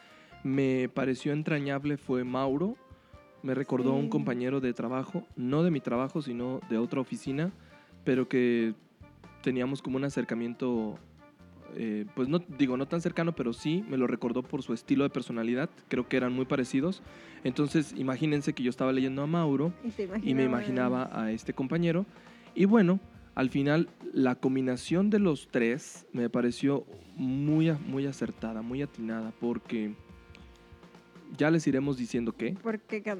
[0.44, 2.76] me pareció entrañable fue Mauro.
[3.42, 4.10] Me recordó a un Sí.
[4.10, 7.52] compañero de trabajo, no de mi trabajo, sino de otra oficina,
[8.04, 8.74] pero que
[9.42, 10.98] teníamos como un acercamiento,
[11.76, 15.04] eh, pues no digo no tan cercano, pero sí me lo recordó por su estilo
[15.04, 15.70] de personalidad.
[15.88, 17.02] Creo que eran muy parecidos.
[17.44, 19.72] Entonces, imagínense que yo estaba leyendo a Mauro
[20.22, 22.06] Y, me imaginaba- a este compañero.
[22.54, 23.00] Y bueno,
[23.34, 26.84] al final la combinación de los tres me pareció
[27.16, 29.94] muy, muy acertada, muy atinada, porque
[31.36, 33.14] ya les iremos diciendo qué, Porque, ¿qué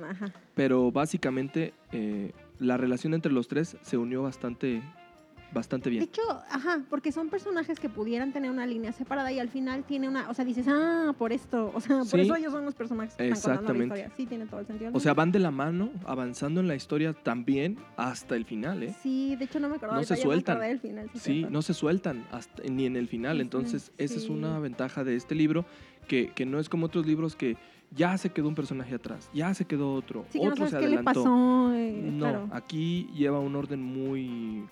[0.54, 4.82] pero básicamente eh, la relación entre los tres se unió bastante,
[5.52, 6.02] bastante De bien.
[6.04, 10.08] hecho, ajá, porque son personajes que pudieran tener una línea separada y al final tiene
[10.08, 12.20] una, o sea, dices, ah, por esto, o sea, por Sí.
[12.20, 13.94] eso ellos son los personajes que están contando la Exactamente.
[14.00, 14.16] historia.
[14.16, 14.90] Sí, tiene todo el sentido.
[14.94, 18.94] O sea, van de la mano, avanzando en la historia también hasta el final, ¿eh?
[19.02, 19.98] Sí, de hecho no me acordaba.
[20.00, 20.56] No se sueltan.
[20.56, 23.40] acordé del final, sí, no se sueltan hasta, ni en el final.
[23.40, 25.64] Entonces, esa es una ventaja de este libro,
[26.06, 27.56] que, que no es como otros libros que
[27.90, 30.76] ya se quedó un personaje atrás, ya se quedó otro, Sí, que no otro se
[30.76, 31.22] qué le adelantó.
[31.24, 31.72] pasó.
[31.74, 32.48] eh, no, claro.
[32.52, 34.66] aquí lleva un orden muy,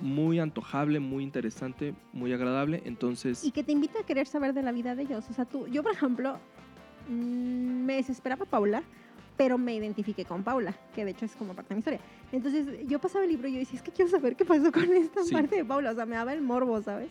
[0.00, 2.82] muy antojable, muy interesante, muy agradable.
[2.84, 5.24] Entonces, Y que te invita a querer saber de la vida de ellos.
[5.30, 6.38] O sea, tú, yo, por ejemplo,
[7.08, 8.82] mm, me desesperaba Paula,
[9.36, 12.00] pero me identifiqué con Paula, que de hecho es como parte de mi historia.
[12.32, 14.84] Entonces, yo pasaba el libro y yo decía, es que quiero saber qué pasó con
[14.92, 15.32] esta Sí.
[15.32, 15.90] parte de Paula.
[15.90, 17.08] O sea, me daba el morbo, ¿sabes?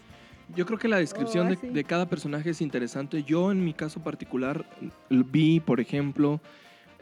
[0.56, 3.24] yo creo que la descripción Oh, de, cada personaje es interesante.
[3.24, 4.64] Yo, en mi caso particular,
[5.10, 6.40] vi, por ejemplo,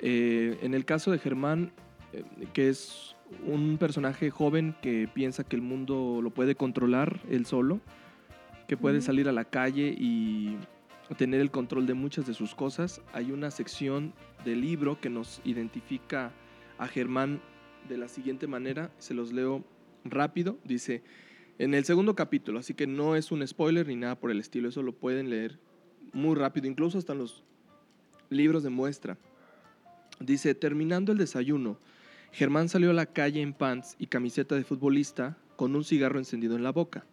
[0.02, 1.74] eh, en el caso de Germán,
[2.13, 3.12] eh, que es
[3.46, 7.82] un personaje joven que piensa que el mundo lo puede controlar él solo,
[8.67, 10.58] que puede salir a la calle y
[11.17, 13.02] tener el control de muchas de sus cosas.
[13.13, 14.13] Hay una sección
[14.46, 16.32] del libro que nos identifica
[16.78, 17.41] a Germán
[17.88, 19.63] de la siguiente manera, se los leo
[20.06, 21.04] rápido, dice,
[21.60, 24.69] en el segundo capítulo, así que no es un spoiler ni nada por el estilo,
[24.69, 25.60] eso lo pueden leer
[26.13, 27.43] muy rápido, incluso hasta en los
[28.30, 29.17] libros de muestra.
[30.19, 31.78] Dice, terminando el desayuno,
[32.34, 36.56] Germán salió a la calle en pants y camiseta de futbolista con un cigarro encendido
[36.56, 37.06] en la boca.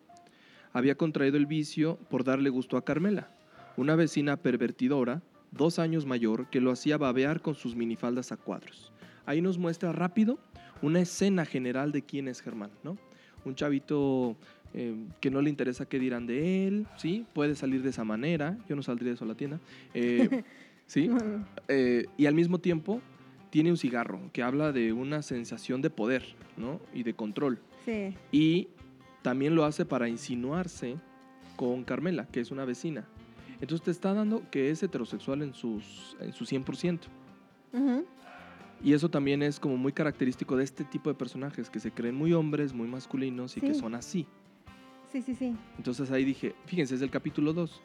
[0.73, 3.31] Había contraído el vicio por darle gusto a Carmela,
[3.77, 8.93] una vecina pervertidora, dos años mayor, que lo hacía babear con sus minifaldas a cuadros.
[9.27, 10.39] Ahí nos muestra rápido
[10.81, 12.97] una escena general de quién es Germán, ¿no?
[13.45, 14.39] Un chavito
[14.73, 17.27] eh, que no le interesa qué dirán de él, ¿sí?
[17.35, 19.61] Puede salir de esa manera, yo no saldría de eso a la tienda,
[19.93, 20.45] eh,
[20.87, 21.11] ¿sí?
[21.69, 23.03] Eh, y al mismo tiempo
[23.51, 26.25] tiene un cigarro que habla de una sensación de poder,
[26.57, 26.81] ¿no?
[26.95, 27.59] Y de control.
[27.85, 28.15] Sí.
[28.33, 28.69] Y
[29.23, 30.97] también lo hace para insinuarse
[31.57, 33.05] con Carmela, que es una vecina.
[33.61, 37.01] Entonces te está dando que es heterosexual en, sus, en su 100%.
[37.73, 38.05] Ujú.
[38.83, 42.15] Y eso también es como muy característico de este tipo de personajes, que se creen
[42.15, 43.81] muy hombres, muy masculinos y que Sí.
[43.81, 44.27] son así.
[45.13, 45.55] Sí, sí, sí.
[45.77, 47.83] Entonces ahí dije, fíjense, es el capítulo 2.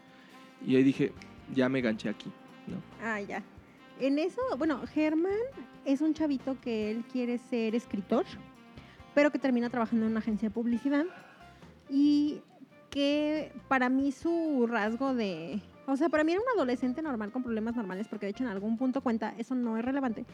[0.66, 1.12] Y ahí dije,
[1.54, 2.32] ya me ganché aquí.
[2.68, 2.78] ¿no?
[3.04, 3.44] Ah, ya.
[4.00, 5.32] En eso, bueno, Germán
[5.86, 8.26] es un chavito que él quiere ser escritor,
[9.14, 11.06] pero que termina trabajando en una agencia de publicidad
[11.90, 12.42] y
[12.90, 15.62] que para mí su rasgo de...
[15.88, 18.50] O sea, para mí era un adolescente normal con problemas normales, porque de hecho en
[18.50, 20.26] algún punto cuenta, eso no es relevante,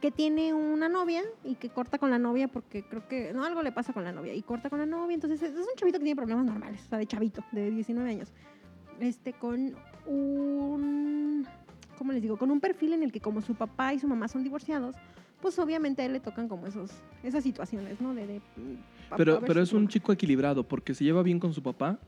[0.00, 3.62] que tiene una novia y que corta con la novia porque creo que, no, algo
[3.62, 6.04] le pasa con la novia y corta con la novia, entonces es un chavito que
[6.04, 8.32] tiene problemas normales, o sea, de chavito, de 19 años,
[9.00, 9.76] este, con
[10.06, 11.46] un,
[11.96, 12.36] ¿cómo les digo?
[12.36, 14.94] Con un perfil en el que como su papá y su mamá son divorciados,
[15.40, 16.90] pues obviamente a él le tocan como esos,
[17.22, 18.14] esas situaciones, ¿no?
[18.14, 18.74] De, de, mm,
[19.10, 19.90] papá Pero, pero es un mamá.
[19.90, 21.98] chico equilibrado porque se lleva bien con su papá,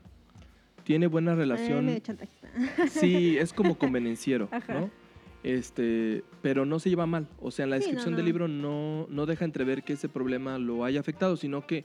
[0.83, 1.87] tiene buena relación.
[2.89, 4.49] Sí, es como convenenciero.
[4.69, 4.89] ¿no?
[5.43, 7.27] Este, pero no se lleva mal.
[7.39, 8.17] O sea, en la Sí, descripción no.
[8.17, 11.83] del libro no, no deja entrever que ese problema lo haya afectado, sino que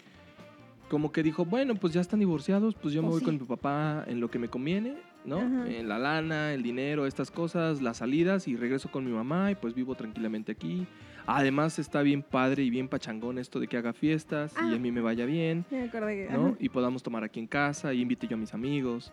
[0.88, 3.24] como que dijo, bueno, pues ya están divorciados, pues yo me Pues voy sí.
[3.26, 5.64] con mi papá en lo que me conviene, ¿no?
[5.66, 9.54] En la lana, el dinero, estas cosas, las salidas y regreso con mi mamá y
[9.54, 10.86] pues vivo tranquilamente aquí.
[11.26, 14.76] Además está bien padre y bien pachangón esto de que haga fiestas y Ah.
[14.76, 16.56] a mí me vaya bien, Me acordé que- ¿no?
[16.60, 19.12] Y podamos tomar aquí en casa y invite yo a mis amigos.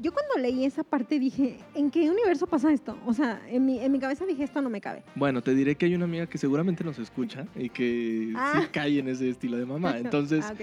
[0.00, 2.96] Yo cuando leí esa parte dije, ¿en qué universo pasa esto?
[3.06, 5.02] O sea, en mi, en mi cabeza dije, esto no me cabe.
[5.16, 8.60] Bueno, te diré que hay una amiga que seguramente nos escucha y que Ah.
[8.62, 9.98] sí cae en ese estilo de mamá.
[10.16, 10.54] Entonces, ah.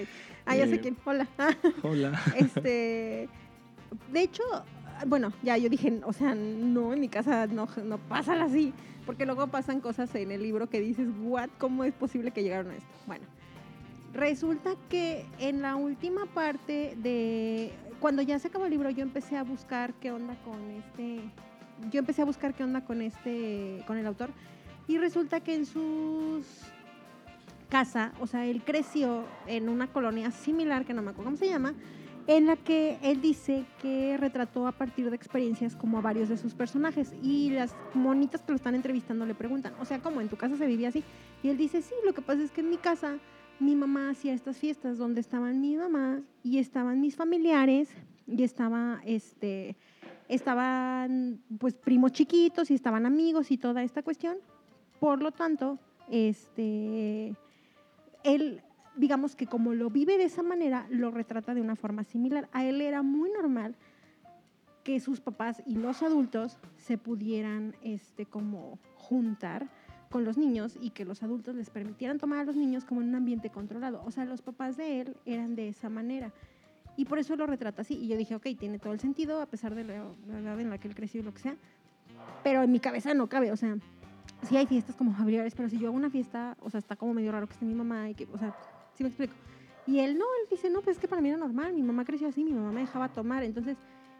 [0.45, 0.97] Ah, ya sé eh, quién.
[1.05, 1.27] Hola.
[1.83, 2.19] hola.
[2.37, 3.27] este,
[4.13, 4.43] de hecho,
[5.05, 8.73] bueno, ya yo dije, o sea, no, en mi casa no, no pasa así,
[9.05, 12.71] porque luego pasan cosas en el libro que dices, what, ¿cómo es posible que llegaron
[12.71, 12.89] a esto?
[13.05, 13.25] Bueno,
[14.13, 19.37] resulta que en la última parte de, cuando ya se acabó el libro, yo empecé
[19.37, 21.21] a buscar qué onda con este,
[21.91, 24.31] yo empecé a buscar qué onda con este, con el autor,
[24.87, 26.45] y resulta que en sus
[27.69, 31.49] casa, o sea, él creció en una colonia similar, que no me acuerdo cómo se
[31.49, 31.73] llama,
[32.27, 36.37] en la que él dice que retrató a partir de experiencias como a varios de
[36.37, 40.27] sus personajes y las monitas que lo están entrevistando le preguntan, o sea, ¿cómo en
[40.27, 41.03] tu casa se vivía así?
[41.41, 43.17] Y él dice, sí, lo que pasa es que en mi casa
[43.59, 47.89] mi mamá hacía estas fiestas donde estaban mi mamá y estaban mis familiares
[48.27, 49.77] y estaba este
[50.27, 54.37] estaban pues primos chiquitos y estaban amigos y toda esta cuestión.
[54.99, 57.35] Por lo tanto, este
[58.23, 58.61] él
[58.97, 62.49] digamos que como lo vive de esa manera, lo retrata de una forma similar.
[62.51, 63.75] A él era muy normal
[64.83, 69.67] que sus papás y los adultos se pudieran este como juntar
[70.09, 73.09] con los niños y que los adultos les permitieran tomar a los niños como en
[73.09, 74.01] un ambiente controlado.
[74.05, 76.31] O sea, los papás de él eran de esa manera.
[76.95, 77.95] Y por eso lo retrata así.
[77.95, 79.95] Y yo dije, ok, tiene todo el sentido, a pesar de la,
[80.39, 81.55] edad en la que él creció y lo que sea.
[82.43, 83.77] Pero en mi cabeza no cabe, o sea,
[84.43, 87.13] sí hay fiestas como familiares, pero si yo hago una fiesta, o sea, está como
[87.13, 88.55] medio raro que esté mi mamá y que, o sea,
[88.97, 89.33] sí me explico.
[89.85, 92.03] Y él no, él dice, no, pues es que para mí era normal, mi mamá
[92.03, 93.43] creció así, mi mamá me dejaba tomar.
[93.43, 93.77] Entonces,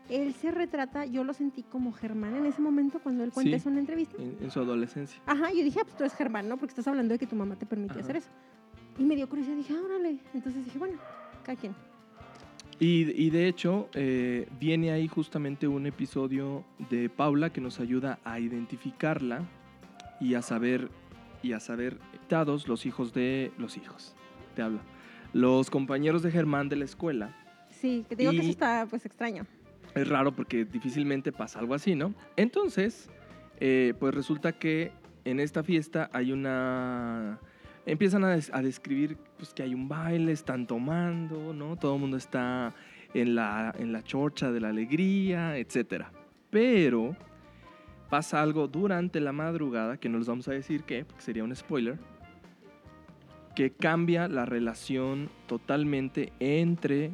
[0.10, 3.56] él se retrata, yo lo sentí como Germán en ese momento cuando él cuenta Sí.
[3.56, 4.16] eso en una entrevista.
[4.22, 5.22] En, en su adolescencia.
[5.26, 6.56] Ajá, yo dije, ah, pues tú eres Germán, ¿no?
[6.58, 8.04] Porque estás hablando de que tu mamá te permitía Ajá.
[8.06, 8.30] hacer eso.
[8.98, 10.20] Y me dio curiosidad, dije, ah, órale.
[10.34, 10.98] Entonces dije, bueno,
[11.44, 11.76] cada quien.
[12.80, 18.20] Y, y de hecho, eh, viene ahí justamente un episodio de Paula que nos ayuda
[18.24, 19.42] a identificarla
[20.22, 20.90] y a saber,
[21.44, 21.98] y a saber,
[22.30, 24.16] dados los hijos de los hijos,
[24.58, 24.80] te habla.
[25.34, 27.36] Los compañeros de Germán de la escuela.
[27.70, 29.46] Sí, que te digo que eso está, pues, extraño.
[29.93, 32.13] Es raro porque difícilmente pasa algo así, ¿no?
[32.36, 33.10] Entonces,
[33.60, 34.91] eh, pues resulta que
[35.26, 37.39] en esta fiesta hay una...
[37.86, 41.76] Empiezan a, des- a describir pues, que hay un baile, están tomando, ¿no?
[41.78, 42.74] Todo el mundo está
[43.13, 46.06] en la, en la chorcha de la alegría, etc.
[46.50, 47.15] Pero
[48.10, 51.56] pasa algo durante la madrugada, que no les vamos a decir qué, porque sería un
[51.56, 51.98] spoiler,
[53.58, 57.10] que cambia la relación totalmente entre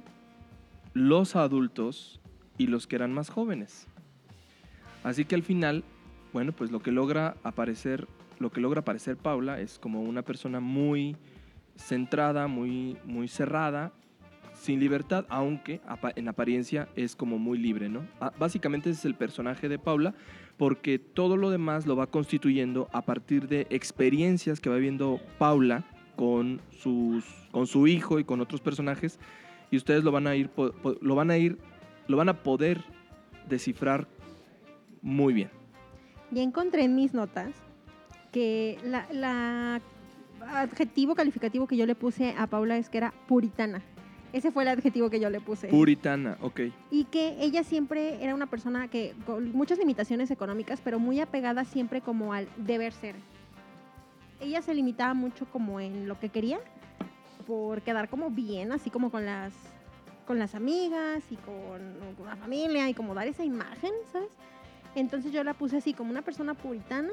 [0.94, 2.20] los adultos
[2.58, 3.88] y los que eran más jóvenes.
[5.06, 5.86] Así que al final,
[6.34, 10.60] bueno, pues lo que logra aparecer, lo que logra aparecer Paula es como una persona
[10.60, 11.16] muy
[11.78, 13.94] centrada, muy, muy cerrada,
[14.54, 15.80] sin libertad, aunque
[16.18, 18.06] en apariencia es como muy libre, ¿no?
[18.20, 20.14] Ah, Básicamente ese es el personaje de Paula,
[20.58, 25.86] porque todo lo demás lo va constituyendo a partir de experiencias que va viendo Paula
[26.16, 29.20] con, sus, con su hijo y con otros personajes,
[29.72, 30.50] y ustedes lo van a ir,
[31.02, 31.58] lo van a ir,
[32.08, 32.84] lo van a poder
[33.50, 34.08] descifrar
[35.02, 35.50] muy bien.
[36.32, 37.54] Ya encontré en mis notas
[38.32, 39.82] que la, la
[40.48, 43.82] adjetivo calificativo que yo le puse a Paula es que era puritana.
[44.34, 45.68] Ese fue el adjetivo que yo le puse.
[45.68, 46.62] Puritana, ok.
[46.90, 51.66] y que ella siempre era una persona que con muchas limitaciones económicas, pero muy apegada
[51.66, 53.16] siempre como al deber ser.
[54.40, 56.60] Ella se limitaba mucho como en lo que quería
[57.48, 59.54] por quedar como bien, así como con las
[60.26, 64.30] con las amigas y con, la familia y como dar esa imagen, ¿sabes?
[64.96, 67.12] Entonces yo la puse así como una persona puritana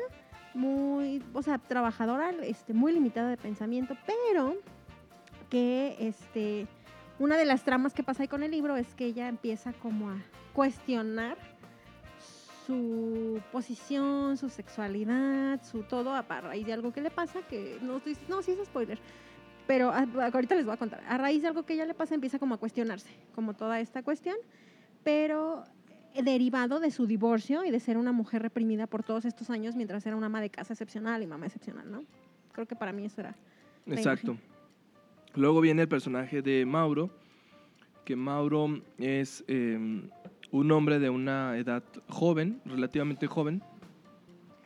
[0.55, 4.57] muy, o sea, trabajadora, este, muy limitada de pensamiento, pero
[5.49, 6.67] que este,
[7.19, 10.11] una de las tramas que pasa ahí con el libro es que ella empieza como
[10.11, 10.17] a
[10.53, 11.37] cuestionar
[12.71, 17.97] su posición, su sexualidad, su todo a raíz de algo que le pasa, que no,
[17.97, 18.97] estoy- no, sí es spoiler,
[19.67, 21.03] pero ahorita les voy a contar.
[21.09, 24.05] A raíz de algo que ella le pasa empieza como a cuestionarse, como toda esta
[24.05, 24.37] cuestión,
[25.03, 25.65] pero
[26.23, 30.07] derivado de su divorcio y de ser una mujer reprimida por todos estos años mientras
[30.07, 32.05] era una ama de casa excepcional y mamá excepcional, ¿no?
[32.53, 33.35] Creo que para mí eso era.
[33.87, 34.37] Exacto.
[35.35, 37.11] Luego viene el personaje de Mauro,
[38.05, 40.09] que Mauro es eh,
[40.53, 43.63] un hombre de una edad joven, relativamente joven,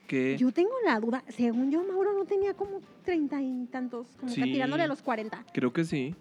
[0.06, 4.32] que Yo tengo la duda, según yo, Mauro no tenía como treinta y tantos, como
[4.34, 4.52] que Sí.
[4.52, 5.44] tirándole a los cuarenta.
[5.52, 6.14] creo que sí,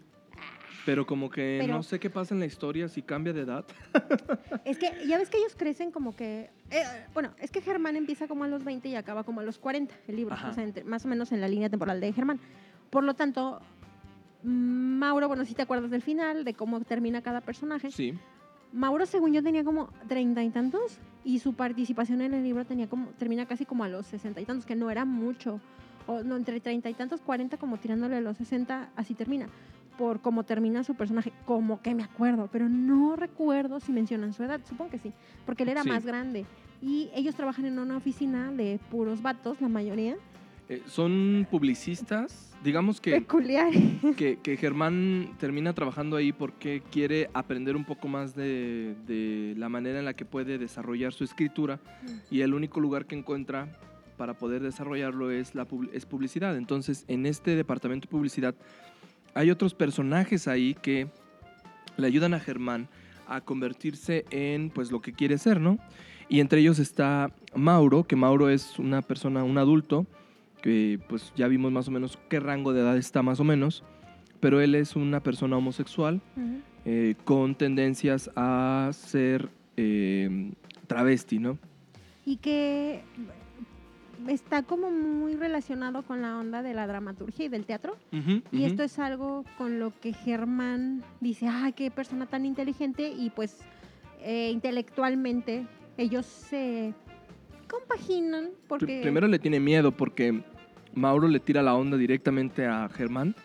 [0.85, 3.65] pero como que Pero- no sé qué pasa en la historia si cambia de edad.
[4.65, 6.49] Es que ya ves que ellos crecen como que.
[6.71, 9.59] eh, bueno, es que Germán empieza como a los 20 y acaba como a los
[9.59, 10.33] 40, el libro.
[10.33, 10.49] Ajá.
[10.49, 12.39] O sea, entre- más o menos en la línea temporal de Germán.
[12.89, 13.59] Por lo tanto,
[14.43, 17.91] Mauro, bueno, si te acuerdas del final, de cómo termina cada personaje.
[17.91, 18.13] Sí,
[18.73, 22.89] Mauro, según yo, tenía como treinta y tantos y su participación en el libro tenía
[22.89, 25.61] como, termina casi como a los sesenta y tantos, que no era mucho.
[26.07, 29.45] O no, entre treinta y tantos, cuarenta, como tirándole a los sesenta, así termina.
[29.97, 34.43] Por cómo termina su personaje, como que me acuerdo, pero no recuerdo si mencionan su
[34.43, 35.13] edad, supongo que sí,
[35.45, 35.89] porque él era Sí.
[35.89, 36.45] más grande.
[36.81, 40.17] Y ellos trabajan en una oficina de puros vatos, la mayoría,
[40.69, 43.71] Eh, son publicistas, digamos que, peculiar.
[44.17, 49.67] que, que Germán termina trabajando ahí porque quiere aprender un poco más de, de la
[49.67, 51.79] manera en la que puede desarrollar su escritura
[52.31, 53.67] y el único lugar que encuentra
[54.17, 56.55] para poder desarrollarlo es, la, es publicidad.
[56.55, 58.55] Entonces, en este departamento de publicidad
[59.33, 61.07] hay otros personajes ahí que
[61.97, 62.87] le ayudan a Germán
[63.27, 65.77] a convertirse en pues lo que quiere ser, ¿no?
[66.29, 70.05] Y entre ellos está Mauro, que Mauro es una persona, un adulto,
[70.63, 73.83] que pues ya vimos más o menos qué rango de edad está más o menos,
[74.39, 76.21] pero él es una persona homosexual
[76.85, 80.51] eh, con tendencias a ser eh,
[80.87, 81.59] travesti, ¿no?
[82.25, 83.01] y que
[84.27, 87.97] está como muy relacionado con la onda de la dramaturgia y del teatro.
[88.51, 93.29] Y esto es algo con lo que Germán dice, ay, qué persona tan inteligente y
[93.29, 93.59] pues
[94.21, 96.93] eh, intelectualmente ellos se
[97.67, 99.01] compaginan porque...
[99.01, 100.43] Primero le tiene miedo porque
[100.95, 103.35] Mauro le tira la onda directamente a Germán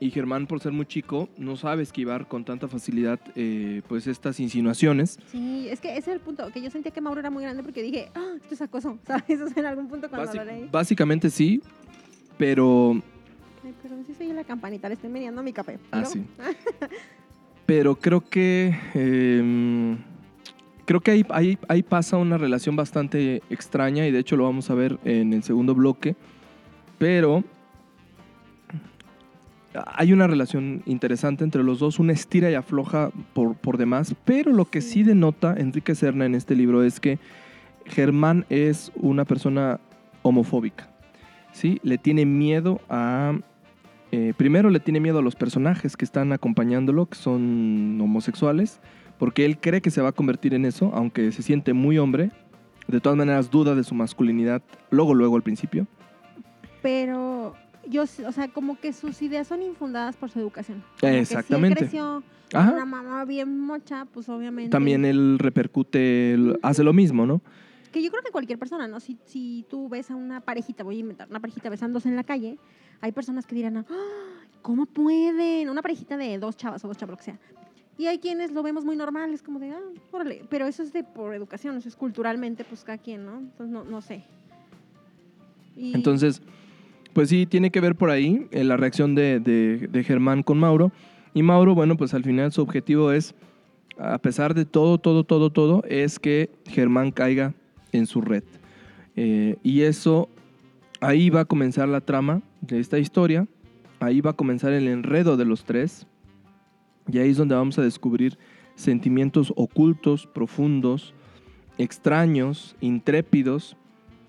[0.00, 4.40] y Germán por ser muy chico no sabe esquivar con tanta facilidad eh, pues estas
[4.40, 5.18] insinuaciones.
[5.30, 7.62] Sí, es que ese es el punto, que yo sentía que Mauro era muy grande
[7.62, 9.40] porque dije, ah, esto es acoso, ¿sabes?
[9.40, 10.68] O sea, en algún punto cuando Basi- lo leí.
[10.70, 11.62] básicamente sí,
[12.38, 13.00] pero
[13.64, 15.78] Ay, perdón, si soy la campanita, le estoy meneando mi café.
[15.90, 16.22] Ah, sí.
[17.66, 18.76] Pero creo que.
[18.94, 19.96] eh,
[20.84, 24.68] creo que ahí, ahí, ahí pasa una relación bastante extraña y de hecho lo vamos
[24.68, 26.14] a ver en el segundo bloque.
[26.98, 27.44] Pero.
[29.86, 34.52] Hay una relación interesante entre los dos, una estira y afloja por, por demás, pero
[34.52, 37.18] lo que sí denota Enrique Serna en este libro es que
[37.84, 39.80] Germán es una persona
[40.22, 40.88] homofóbica,
[41.50, 41.80] ¿sí?
[41.82, 43.34] Le tiene miedo a
[44.16, 48.80] eh, primero le tiene miedo a los personajes que están acompañándolo, que son homosexuales,
[49.18, 52.30] porque él cree que se va a convertir en eso, aunque se siente muy hombre.
[52.86, 55.88] De todas maneras, duda de su masculinidad, luego, luego al principio.
[56.84, 57.54] Pero
[57.88, 60.84] yo, o sea, como que sus ideas son infundadas por su educación.
[61.00, 61.78] Como que Exactamente.
[61.78, 62.72] Si él creció Ajá.
[62.72, 64.68] una mamá bien mocha, pues obviamente.
[64.70, 67.40] También él repercute, él hace lo mismo, ¿no?
[67.90, 69.00] Que yo creo que cualquier persona, ¿no?
[69.00, 72.24] Si, si tú ves a una parejita, voy a inventar, una parejita besándose en la
[72.24, 72.58] calle,
[73.00, 73.84] hay personas que dirán, "Ah,
[74.60, 75.70] ¿cómo pueden?
[75.70, 77.38] Una parejita de dos chavas o dos chavos, lo que sea.
[77.96, 79.80] Y hay quienes lo vemos muy normal, es como de, ah,
[80.12, 80.44] órale.
[80.50, 83.38] Pero eso es de por educación, eso es culturalmente, pues cada quien, ¿no?
[83.38, 84.22] Entonces, no, no sé.
[85.76, 86.40] Y- Entonces,
[87.14, 90.92] pues sí, tiene que ver por ahí eh, la reacción de, Germán con Mauro.
[91.32, 93.34] Y Mauro, bueno, pues al final su objetivo es,
[93.98, 97.54] a pesar de todo, todo, todo, todo, es que Germán caiga
[97.92, 98.44] en su red.
[99.16, 100.28] Eh, y eso,
[101.00, 103.46] ahí va a comenzar la trama de esta historia,
[104.00, 106.06] ahí va a comenzar el enredo de los tres,
[107.10, 108.38] y ahí es donde vamos a descubrir
[108.74, 111.14] sentimientos ocultos, profundos,
[111.78, 113.76] extraños, intrépidos,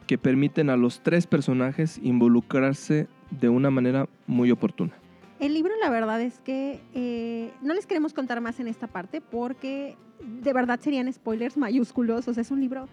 [0.07, 4.93] que permiten a los tres personajes involucrarse de una manera muy oportuna.
[5.39, 9.19] El libro, la verdad es que eh, no les queremos contar más en esta parte
[9.19, 12.27] porque de verdad serían spoilers mayúsculos.
[12.27, 12.87] O sea, es un libro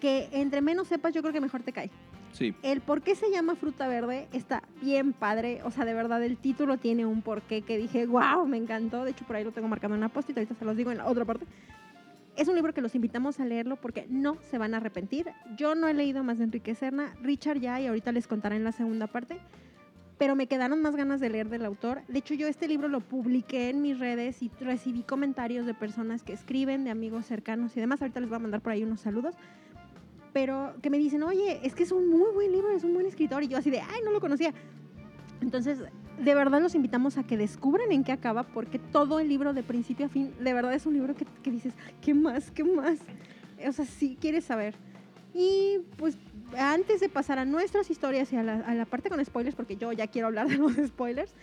[0.00, 1.90] que entre menos sepas, yo creo que mejor te cae.
[2.32, 2.54] Sí.
[2.62, 5.60] El por qué se llama fruta verde está bien padre.
[5.64, 9.04] O sea, de verdad, el título tiene un porqué que dije, wow, me encantó.
[9.04, 10.98] De hecho, por ahí lo tengo marcado en una post ahorita se los digo en
[10.98, 11.46] la otra parte.
[12.36, 15.28] Es un libro que los invitamos a leerlo porque no se van a arrepentir.
[15.56, 18.64] Yo no he leído más de Enrique Serna, Richard ya, y ahorita les contaré en
[18.64, 19.38] la segunda parte.
[20.18, 22.02] Pero me quedaron más ganas de leer del autor.
[22.08, 26.24] De hecho, yo este libro lo publiqué en mis redes y recibí comentarios de personas
[26.24, 28.02] que escriben, de amigos cercanos y demás.
[28.02, 29.36] Ahorita les voy a mandar por ahí unos saludos.
[30.32, 33.06] Pero que me dicen, oye, es que es un muy buen libro, es un buen
[33.06, 33.44] escritor.
[33.44, 34.52] Y yo así de, ay, no lo conocía.
[35.44, 35.78] Entonces,
[36.18, 39.62] de verdad los invitamos a que descubran en qué acaba, porque todo el libro de
[39.62, 42.50] principio a fin, de verdad es un libro que, que dices, ¿qué más?
[42.50, 42.98] ¿Qué más?
[43.68, 44.74] O sea, sí quieres saber.
[45.34, 46.16] Y pues
[46.56, 49.76] antes de pasar a nuestras historias y a la, a la parte con spoilers, porque
[49.76, 51.34] yo ya quiero hablar de los spoilers,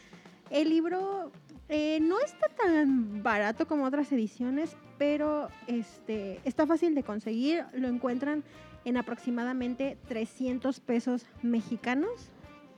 [0.50, 1.32] el libro
[1.70, 7.66] eh, no está tan barato como otras ediciones, pero este, está fácil de conseguir.
[7.74, 8.44] Lo encuentran
[8.84, 12.31] en aproximadamente 300 pesos mexicanos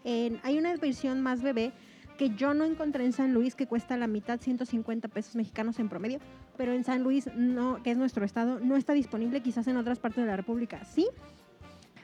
[0.03, 1.71] en- hay una versión más bebé
[2.17, 5.89] que yo no encontré en San Luis que cuesta la mitad, 150 pesos mexicanos en
[5.89, 6.19] promedio,
[6.57, 9.97] pero en San Luis, no, que es nuestro estado, no está disponible, quizás en otras
[9.99, 11.07] partes de la República sí.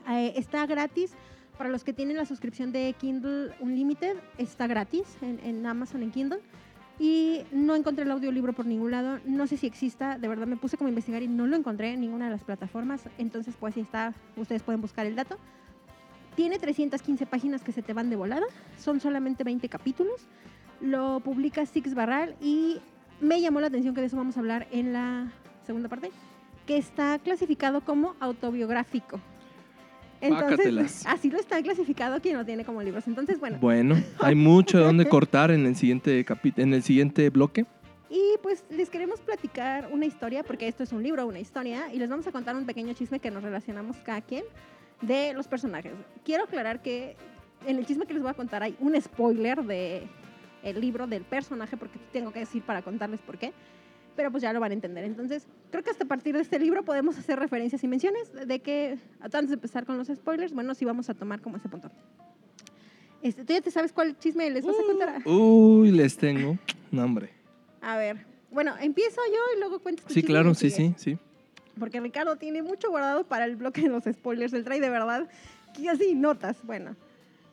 [0.10, 1.14] Eh, está gratis
[1.58, 6.12] para los que tienen la suscripción de Kindle Unlimited, está gratis en, en Amazon en
[6.12, 6.40] Kindle.
[7.02, 9.20] Y no encontré el audiolibro por ningún lado.
[9.26, 10.18] No sé si exista.
[10.18, 12.44] De verdad me puse como a investigar y no lo encontré en ninguna de las
[12.44, 13.04] plataformas.
[13.18, 15.38] Entonces, pues si está, ustedes pueden buscar el dato.
[16.40, 18.46] Tiene 315 páginas que se te van de volada.
[18.78, 20.22] Son solamente 20 capítulos.
[20.80, 22.78] Lo publica Six Barral y
[23.20, 25.34] me llamó la atención que de eso vamos a hablar en la
[25.66, 26.12] segunda parte,
[26.66, 29.20] que está clasificado como autobiográfico.
[30.22, 31.06] Entonces, Pácatelas.
[31.08, 33.06] así lo está clasificado quien lo tiene como libros.
[33.08, 36.26] Entonces, bueno, Bueno, hay mucho de dónde cortar en el siguiente
[36.56, 37.66] en el siguiente bloque.
[38.10, 42.00] Y pues les queremos platicar una historia, porque esto es un libro, una historia, y
[42.00, 44.46] les vamos a contar un pequeño chisme que nos relacionamos cada quien
[45.02, 45.94] de los personajes.
[46.24, 47.16] Quiero aclarar que
[47.66, 50.08] en el chisme que les voy a contar hay un spoiler de
[50.64, 53.54] el libro del personaje, porque tengo que decir para contarles por qué,
[54.16, 55.06] pero pues ya lo van a entender.
[55.06, 58.60] Entonces, creo que hasta a partir de este libro podemos hacer referencias y menciones de
[58.60, 61.90] que, antes de empezar con los spoilers, bueno, sí vamos a tomar como ese punto.
[63.22, 65.22] Este, ¿Tú ya te sabes cuál chisme les vas a contar?
[65.26, 66.58] Uy, les tengo.
[66.92, 67.32] No, hombre.
[67.82, 71.18] A ver, bueno, empiezo yo y luego cuentas tu Sí, claro, sí, sí, sí.
[71.80, 74.54] Porque Ricardo tiene mucho guardado para el bloque de los spoilers.
[74.54, 75.28] Él trae de verdad
[75.74, 76.58] que así notas.
[76.64, 76.96] Bueno,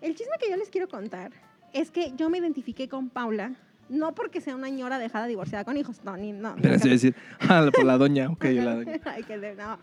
[0.00, 1.30] el chisme que yo les quiero contar
[1.72, 3.54] es que yo me identifiqué con Paula,
[3.88, 6.56] no porque sea una ñora dejada divorciada con hijos, no, ni no.
[6.60, 9.00] Pero así decir, ah, por la doña, ok, la doña.
[9.04, 9.78] Ay, que de- no.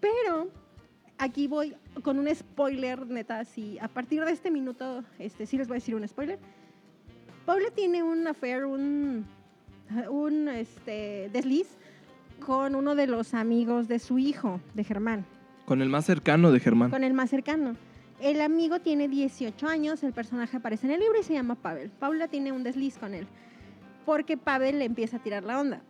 [0.00, 0.48] Pero
[1.18, 5.68] aquí voy con un spoiler, neta, si a partir de este minuto, este, sí les
[5.68, 6.38] voy a decir un spoiler.
[7.46, 9.26] Paula tiene un affair, un,
[10.08, 11.68] un este, desliz
[12.44, 15.24] con uno de los amigos de su hijo, de Germán,
[15.64, 16.90] Con el más cercano de Germán.
[16.90, 17.76] con el más cercano.
[18.20, 21.90] El amigo tiene 18 años, el personaje aparece en el libro y se llama Pavel.
[21.90, 23.26] Paula tiene un desliz con él,
[24.06, 25.82] porque Pavel le empieza a tirar la onda.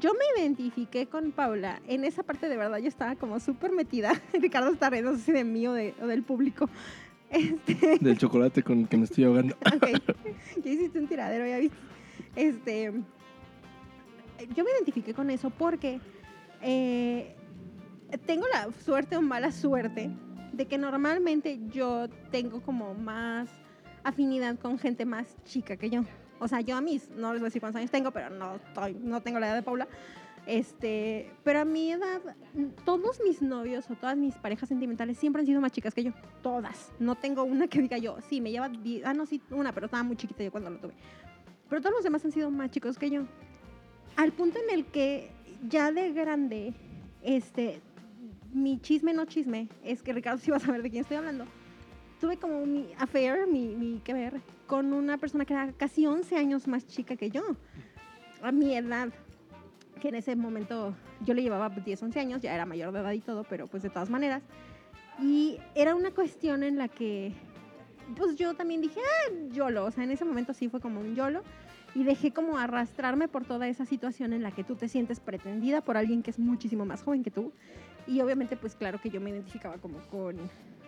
[0.00, 4.12] Yo me identifiqué con Paula, en esa parte de verdad yo estaba como súper metida.
[4.32, 6.68] Ricardo está riendo, no sé si de mí o, de- o del público.
[7.32, 9.56] Este, Del chocolate con el que me estoy ahogando.
[9.74, 9.86] ok,
[10.62, 11.76] ya hiciste un tiradero, ya viste.
[12.36, 12.92] Este,
[14.54, 16.00] yo me identifiqué con eso porque
[16.60, 17.34] eh,
[18.26, 20.10] tengo la suerte o mala suerte
[20.52, 23.48] de que normalmente yo tengo como más
[24.04, 26.04] afinidad con gente más chica que yo.
[26.38, 28.58] O sea, yo a mis, no les voy a decir cuántos años tengo, pero no,
[29.00, 29.88] no tengo la edad de Paula.
[30.44, 32.20] Este, pero a mi edad,
[32.84, 36.12] todos mis novios o todas mis parejas sentimentales siempre han sido más chicas que yo.
[36.42, 36.92] Todas.
[36.98, 38.70] No tengo una que diga yo, sí, me lleva,
[39.04, 40.94] ah, no, sí, una, pero estaba muy chiquita yo cuando lo tuve.
[41.68, 43.22] Pero todos los demás han sido más chicos que yo.
[44.16, 45.30] Al punto en el que
[45.68, 46.74] ya de grande,
[47.22, 47.80] este,
[48.52, 51.46] mi chisme no chisme, es que Ricardo sí va a saber de quién estoy hablando.
[52.20, 56.36] Tuve como mi affair, mi, mi que ver, con una persona que era casi 11
[56.36, 57.42] años más chica que yo.
[58.42, 59.12] A mi edad
[60.02, 63.12] que en ese momento yo le llevaba 10, 11 años, ya era mayor de edad
[63.12, 64.42] y todo, pero pues de todas maneras.
[65.20, 67.32] Y era una cuestión en la que,
[68.16, 71.14] pues yo también dije, ah, YOLO, o sea, en ese momento sí fue como un
[71.14, 71.42] YOLO.
[71.94, 75.82] Y dejé como arrastrarme por toda esa situación en la que tú te sientes pretendida
[75.82, 77.52] por alguien que es muchísimo más joven que tú.
[78.06, 80.36] Y obviamente, pues claro que yo me identificaba como con...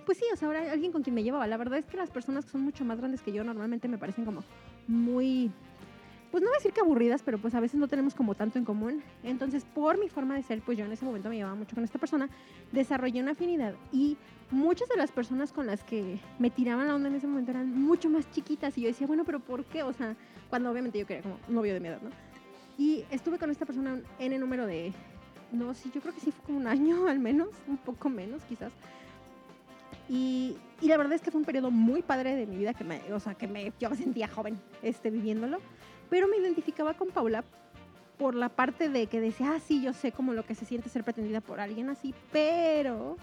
[0.07, 1.47] Pues sí, o sea, ahora alguien con quien me llevaba.
[1.47, 3.99] La verdad es que las personas que son mucho más grandes que yo normalmente me
[3.99, 4.43] parecen como
[4.87, 5.51] muy
[6.35, 8.59] pues no voy a decir que aburridas, pero pues a veces no tenemos como tanto
[8.59, 9.05] en común.
[9.23, 11.85] Entonces, por mi forma de ser, pues yo en ese momento me llevaba mucho con
[11.85, 12.29] esta persona,
[12.73, 14.17] desarrollé una afinidad y
[14.51, 17.81] muchas de las personas con las que me tiraban la onda en ese momento eran
[17.81, 19.85] mucho más chiquitas y yo decía, bueno, pero ¿por qué?
[19.85, 20.17] O sea,
[20.51, 22.11] cuando obviamente yo quería como un novio de mi edad, ¿no?
[22.79, 24.93] Y estuve con esta persona en el número de,
[25.53, 28.43] no, sí, yo creo que sí fue como un año al menos, un poco menos
[28.49, 28.73] quizás.
[30.09, 32.83] Y, y la verdad es que fue un periodo muy padre de mi vida que
[32.83, 35.61] me, o sea, que me, yo me sentía joven este, viviéndolo
[36.11, 37.45] pero me identificaba con Paula
[38.19, 40.89] por la parte de que decía, ah, sí, yo sé como lo que se siente
[40.89, 43.17] ser pretendida por alguien así, pero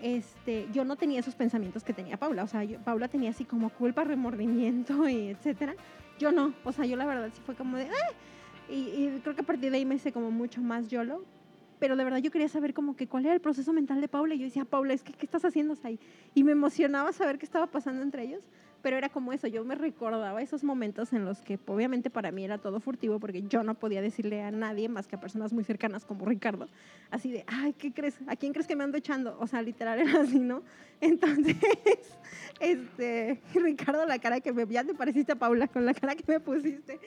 [0.00, 2.44] este, yo no tenía esos pensamientos que tenía Paula.
[2.44, 5.74] O sea, yo- Paula tenía así como culpa, remordimiento y etcétera.
[6.18, 6.54] Yo no.
[6.64, 8.12] O sea, yo la verdad sí fue como de, ah.
[8.68, 11.24] Y, creo que a partir de ahí me hice como mucho más YOLO.
[11.78, 14.34] Pero de verdad yo quería saber como que cuál era el proceso mental de Paula.
[14.34, 15.98] Y yo decía, Paula, es que, ¿qué estás haciendo ahí?
[16.32, 18.42] Y me emocionaba saber qué estaba pasando entre ellos.
[18.82, 22.44] Pero era como eso, yo me recordaba esos momentos en los que obviamente para mí
[22.44, 25.64] era todo furtivo porque yo no podía decirle a nadie más que a personas muy
[25.64, 26.68] cercanas como Ricardo,
[27.10, 28.18] así de, ay, ¿qué crees?
[28.26, 29.36] ¿A quién crees que me ando echando?
[29.38, 30.62] O sea, literal era así, ¿no?
[31.00, 31.56] Entonces,
[32.60, 36.24] este, Ricardo, la cara que me, ya te pareciste a Paula con la cara que
[36.26, 36.98] me pusiste.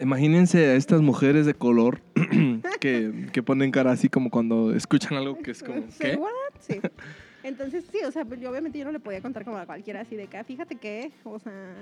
[0.00, 2.00] Imagínense a estas mujeres de color
[2.80, 6.18] que, que ponen cara así como cuando escuchan algo que es como, ¿qué?
[6.60, 6.80] Sí.
[7.48, 10.00] Entonces, sí, o sea, pues, yo obviamente yo no le podía contar como a cualquiera
[10.02, 11.74] así de que, "Ah, fíjate que, o sea,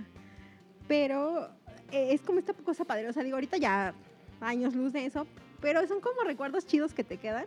[0.89, 1.49] pero
[1.93, 3.95] eh, es como esta cosa padre, o sea, digo, ahorita ya
[4.41, 5.27] años luz de eso,
[5.61, 7.47] pero son como recuerdos chidos que te quedan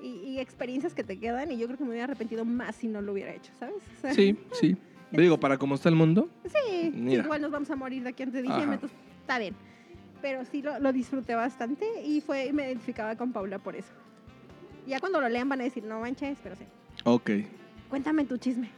[0.00, 2.88] y, y experiencias que te quedan y yo creo que me hubiera arrepentido más si
[2.88, 3.76] no lo hubiera hecho, ¿sabes?
[3.98, 4.76] O sea, Sí, sí.
[5.12, 7.24] Digo, para cómo está el mundo, Sí, Mira.
[7.24, 9.54] igual nos vamos a morir de aquí antes de diciembre, entonces está bien.
[10.22, 13.92] Pero sí lo, lo disfruté bastante y fue me identificaba con Paula por eso.
[14.86, 16.64] Ya cuando lo lean van a decir, no manches, pero sí.
[17.04, 17.30] Ok.
[17.88, 18.68] Cuéntame tu chisme.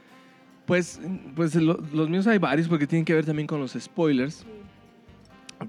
[0.65, 0.99] Pues,
[1.35, 4.45] pues lo- los míos hay varios porque tienen que ver también con los spoilers.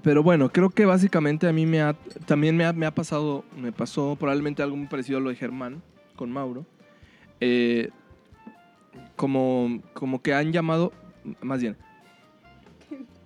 [0.03, 1.93] Pero bueno, creo que básicamente a mí me ha,
[2.25, 5.35] también me ha, me ha pasado, me pasó probablemente algo muy parecido a lo de
[5.35, 5.81] Germán
[6.15, 6.65] con Mauro.
[7.39, 7.89] Eh,
[9.15, 10.91] como, como que han llamado,
[11.41, 11.77] más bien,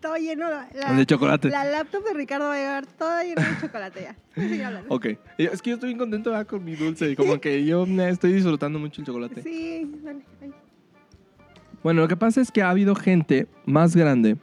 [0.02, 1.50] Todo lleno, la, de chocolate.
[1.50, 4.16] la laptop de Ricardo va a llegar toda llena de chocolate ya.
[4.88, 5.06] Ok,
[5.38, 6.47] es que yo estoy bien contento ¿verdad?
[6.47, 9.41] con mi dulce, como que yo me estoy disfrutando mucho el chocolate.
[9.43, 10.22] Sí, dale.
[10.41, 10.52] ay.
[11.84, 14.38] Bueno, lo que pasa es que ha habido gente más grande,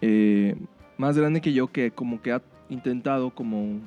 [0.00, 0.54] eh,
[0.98, 3.80] más grande que yo, que como que ha intentado como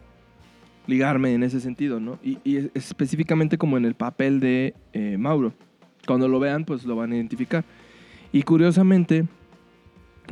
[0.88, 2.20] ligarme en ese sentido, ¿no?
[2.24, 5.54] Y, y es- específicamente como en el papel de eh, Mauro.
[6.08, 7.64] Cuando lo vean, pues lo van a identificar.
[8.32, 9.26] Y curiosamente,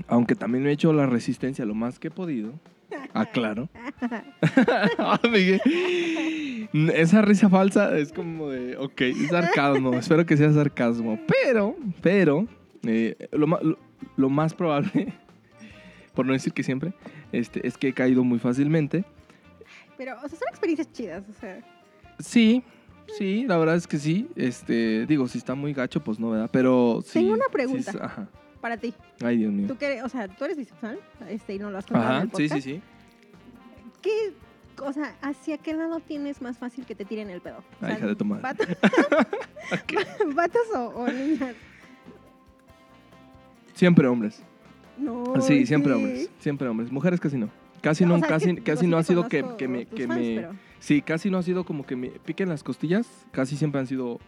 [0.08, 2.54] aunque también he hecho la resistencia lo más que he podido,
[3.14, 3.70] aclaro.
[6.93, 11.20] Esa risa falsa es como de, ok, es sarcasmo, espero que sea sarcasmo.
[11.28, 12.45] Pero, pero,
[12.84, 13.80] eh, lo, ma- lo-
[14.18, 15.14] lo más probable,
[16.14, 16.93] por no decir que siempre,
[17.32, 19.06] este, es que he caído muy fácilmente.
[19.98, 21.60] Pero, o sea, son experiencias chidas, o sea.
[22.20, 22.64] Sí,
[23.18, 24.28] sí, la verdad es que sí.
[24.36, 26.50] Este, digo, si está muy gacho, pues no, ¿verdad?
[26.52, 27.20] Pero sí.
[27.20, 27.91] Tengo una pregunta.
[28.02, 28.28] ajá.
[28.68, 28.93] Para ti.
[29.24, 29.65] Ay, Dios mío.
[29.65, 30.99] Tú que, o sea, tú eres bisexual,
[31.30, 32.53] este, y no lo has contado en Ajá, el sí, podcast.
[32.65, 32.82] sí, sí.
[34.01, 34.34] ¿Qué,
[34.84, 37.59] o sea, hacia qué lado tienes más fácil que te tiren el pedo?
[37.59, 38.43] O Ay, sea, hija de tu madre.
[40.36, 41.55] ¿Vatos, o, o niñas?
[43.74, 44.43] Siempre hombres.
[44.97, 45.39] No.
[45.39, 46.30] Sí, siempre hombres.
[46.39, 46.91] Siempre hombres.
[46.91, 47.49] Mujeres casi no.
[47.82, 50.07] Casi no, sea, es casi, que, casi no sí ha sido que, que me, que
[50.07, 50.51] fans, me, pero-
[50.82, 53.07] sí, casi no ha sido como que me piquen las costillas.
[53.32, 54.20] Casi siempre han sido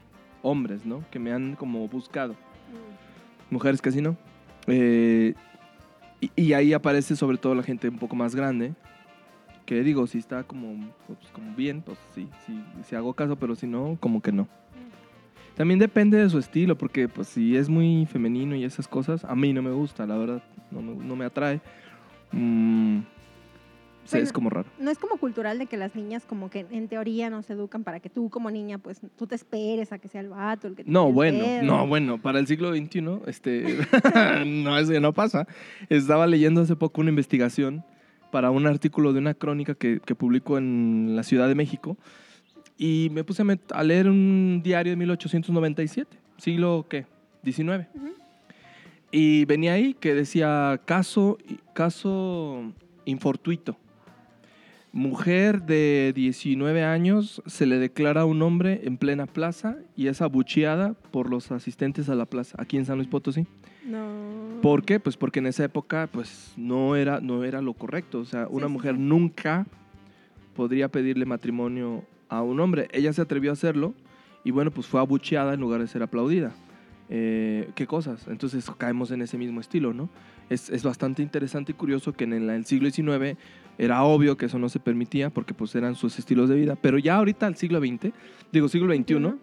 [0.43, 1.03] hombres, ¿no?
[1.11, 2.33] Que me han como buscado.
[2.33, 3.53] Mm.
[3.53, 4.15] Mujeres casi no.
[4.69, 5.33] Eh,
[6.35, 8.73] y, ahí aparece sobre todo la gente un poco más grande.
[9.65, 12.27] Que digo, si está como, pues, como bien, pues sí,
[12.83, 14.47] sí hago caso, pero si no, como que no.
[15.59, 19.35] También depende de su estilo, porque pues si es muy femenino y esas cosas, a
[19.35, 20.41] mí no me gusta, la verdad,
[20.71, 21.59] no me, no me atrae.
[22.31, 22.99] Mm,
[24.13, 24.67] es como raro.
[24.79, 27.99] No es como cultural de que las niñas como que en teoría nos educan para
[27.99, 30.83] que tú como niña pues tú te esperes a que sea el vato el que
[30.83, 31.63] te No, bueno, pedo.
[31.63, 33.77] no, bueno, para el siglo XXI, este,
[34.45, 35.47] no, eso ya no pasa.
[35.89, 37.83] Estaba leyendo hace poco una investigación
[38.31, 41.97] para un artículo de una crónica que, que publicó en la Ciudad de México
[42.79, 43.43] y me puse
[43.73, 47.05] a, leer un diario de 1897, siglo, ¿qué?
[47.43, 47.89] 19.
[47.93, 48.07] Ujú.
[49.11, 51.37] Y venía ahí que decía caso,
[51.73, 52.71] caso
[53.03, 53.77] infortuito.
[54.91, 60.21] Mujer de 19 años se le declara a un hombre en plena plaza y es
[60.21, 63.45] abucheada por los asistentes a la plaza, aquí en San Luis Potosí.
[63.85, 64.59] No.
[64.63, 64.99] ¿Por qué?
[64.99, 68.19] Pues porque en esa época pues no era, no era lo correcto.
[68.19, 69.01] O sea, una sí, mujer sí.
[69.01, 69.67] nunca
[70.55, 72.87] podría pedirle matrimonio a un hombre.
[72.91, 73.93] Ella se atrevió a hacerlo
[74.43, 76.51] y bueno, pues fue abucheada en lugar de ser aplaudida.
[77.09, 78.27] Eh, ¿Qué cosas?
[78.27, 80.09] Entonces caemos en ese mismo estilo, ¿no?
[80.49, 83.37] Es, es bastante interesante y curioso que en el, en el siglo XIX
[83.79, 86.99] era obvio que eso no se permitía porque pues eran sus estilos de vida, pero
[86.99, 88.11] ya ahorita al siglo XX,
[88.51, 89.33] digo siglo XXI,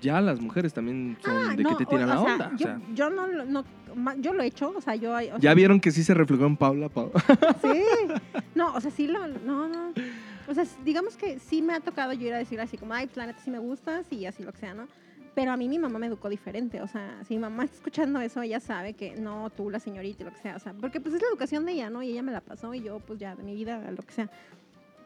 [0.00, 2.48] ya las mujeres también son Ah, de no, que te tiran o la onda.
[2.54, 2.80] o Yo, sea.
[2.94, 3.64] yo no, lo- no,
[4.18, 5.12] yo lo he hecho, o sea, yo...
[5.14, 6.88] o Ya sea, vieron que sí se reflejó en Paula.
[6.88, 7.10] Pau-
[7.62, 7.82] Sí.
[8.54, 9.26] No, o sea, sí lo...
[9.26, 9.92] No, no.
[10.48, 13.06] O sea, digamos que sí me ha tocado yo ir a decir así como, ay,
[13.06, 14.86] pues la neta sí me gustas y así lo que sea, ¿no?
[15.34, 16.80] Pero a mí mi mamá me educó diferente.
[16.82, 20.22] O sea, si mi mamá está escuchando eso, ella sabe que no, tú, la señorita,
[20.22, 20.56] y lo que sea.
[20.56, 22.02] O sea, porque pues es la educación de ella, ¿no?
[22.02, 24.30] Y ella me la pasó y yo, pues ya, de mi vida, lo que sea.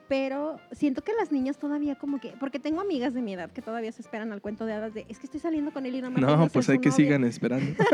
[0.08, 2.34] Pero siento que las niñas todavía como que...
[2.38, 5.06] Porque tengo amigas de mi edad que todavía se esperan al cuento de hadas de...
[5.08, 7.74] Es que estoy saliendo con él y no me No, pues hay que sigan esperando.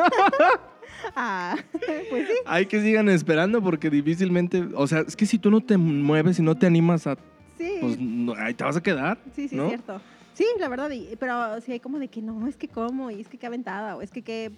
[1.15, 1.55] Ah,
[2.11, 2.35] pues sí.
[2.47, 4.67] hay que sigan esperando porque difícilmente...
[4.75, 7.17] O sea, es que si tú no te mueves y no te animas a...
[7.57, 7.77] Sí.
[7.81, 9.19] Pues no, ahí te vas a quedar.
[9.37, 9.65] Sí, sí, ¿no?
[9.65, 10.01] es cierto.
[10.39, 13.21] Sí, la verdad, y- pero sí hay como de que no, es que cómo, y
[13.21, 14.53] es que qué aventada, o es que qué,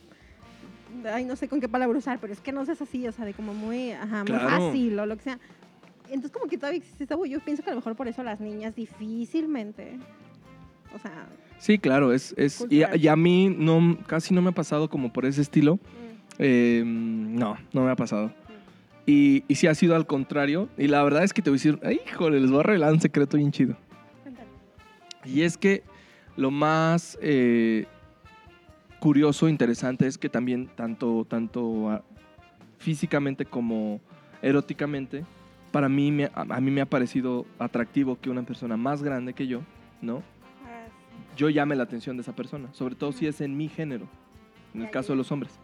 [1.10, 3.24] ay, no sé con qué palabra usar, pero es que no seas así, o sea,
[3.24, 4.66] de como muy, ajá, muy Claro.
[4.66, 5.38] fácil, o lo que sea.
[6.08, 8.40] Entonces como que todavía existe tabú, yo pienso que a lo mejor por eso las
[8.40, 9.96] niñas difícilmente,
[10.94, 11.26] o sea,
[11.58, 12.34] Sí, claro, es...
[12.36, 15.40] es y, a, y a mí no, casi no me ha pasado como por ese
[15.40, 15.76] estilo.
[15.76, 15.78] mm,
[16.40, 18.32] Eh, no, no me ha pasado.
[19.06, 20.68] Y, y sí ha sido al contrario.
[20.78, 23.00] Y la verdad es que te voy a decir, híjole, les voy a revelar un
[23.00, 23.76] secreto bien chido.
[25.24, 25.82] Y es que
[26.36, 27.86] lo más eh,
[28.98, 32.02] curioso, interesante, es que también tanto, tanto ah,
[32.78, 34.00] físicamente como
[34.42, 35.24] eróticamente,
[35.70, 39.46] para mí, me, a, mí me ha parecido atractivo que una persona más grande que
[39.46, 39.62] yo,
[40.00, 40.22] ¿no?
[40.64, 40.86] Ah,
[41.36, 44.06] Yo llame la atención de esa persona, sobre todo si es en mi género,
[44.74, 45.58] en el caso de los hombres.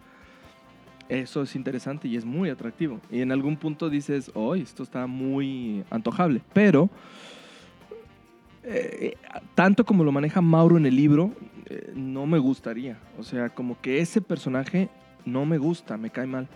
[1.08, 3.00] Eso es interesante y es muy atractivo.
[3.10, 6.42] Y en algún punto dices, hoy esto está muy antojable.
[6.52, 6.90] Pero,
[8.68, 9.14] eh,
[9.54, 11.32] tanto como lo maneja Mauro en el libro,
[11.66, 12.98] eh, no me gustaría.
[13.18, 14.88] O sea, como que ese personaje
[15.24, 16.48] no me gusta, me cae mal,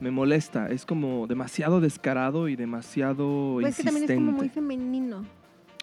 [0.00, 0.68] me molesta.
[0.70, 5.24] Es como demasiado descarado y demasiado Pues que también es como muy femenino.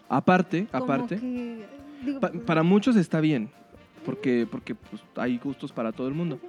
[0.09, 1.65] Aparte, como aparte, que,
[2.03, 3.49] digo, pa- para muchos está bien,
[4.05, 6.39] porque, porque pues, hay gustos para todo el mundo.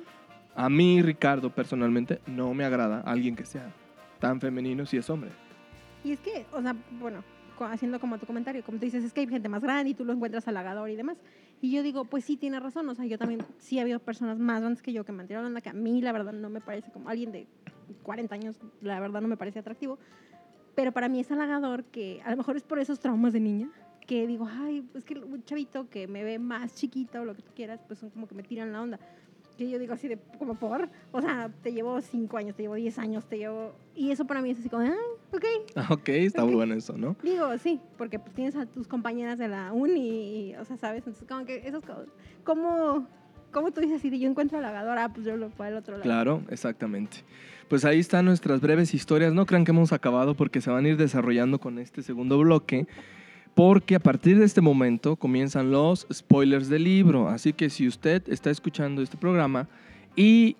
[0.54, 3.72] A mí, Ricardo, personalmente, no me agrada alguien que sea
[4.20, 5.30] tan femenino si es hombre.
[6.04, 7.22] Y es que, o sea, bueno,
[7.64, 10.04] haciendo como tu comentario, como tú dices, es que hay gente más grande y tú
[10.04, 11.18] lo encuentras halagador y demás.
[11.60, 12.88] Y yo digo, pues sí, tiene razón.
[12.88, 15.28] O sea, yo también, sí ha habido personas más grandes que yo que me han
[15.28, 17.46] tirado onda, que a mí, la verdad, no me parece como alguien de
[18.02, 19.98] 40 años, la verdad, no me parece atractivo.
[20.74, 23.70] Pero para mí es halagador que, a lo mejor es por esos traumas de niña,
[24.06, 27.42] que digo, ay, pues que un chavito que me ve más chiquita o lo que
[27.42, 29.00] tú quieras, pues son como que me tiran la onda.
[29.58, 32.76] Que yo digo así de, como por, o sea, te llevo 5 años, te llevo
[32.76, 33.74] 10 años, te llevo...
[33.94, 34.92] Y eso para mí es así como, ay,
[35.32, 35.44] ok,
[35.90, 36.52] Ok, está Ok.
[36.52, 37.16] bueno eso, ¿no?
[37.24, 40.98] Digo, sí, porque pues, tienes a tus compañeras de la uni, y, o sea, ¿sabes?
[40.98, 42.06] Entonces, como que esas cosas.
[42.44, 43.08] ¿Cómo,
[43.50, 45.12] cómo tú dices así de yo encuentro halagadora?
[45.12, 46.04] Pues yo lo puedo al otro lado.
[46.04, 47.18] Claro, exactamente.
[47.68, 49.34] Pues ahí están nuestras breves historias.
[49.34, 52.86] No crean que hemos acabado porque se van a ir desarrollando con este segundo bloque.
[53.58, 57.28] Porque a partir de este momento comienzan los spoilers del libro.
[57.28, 59.66] Así que si usted está escuchando este programa
[60.14, 60.54] y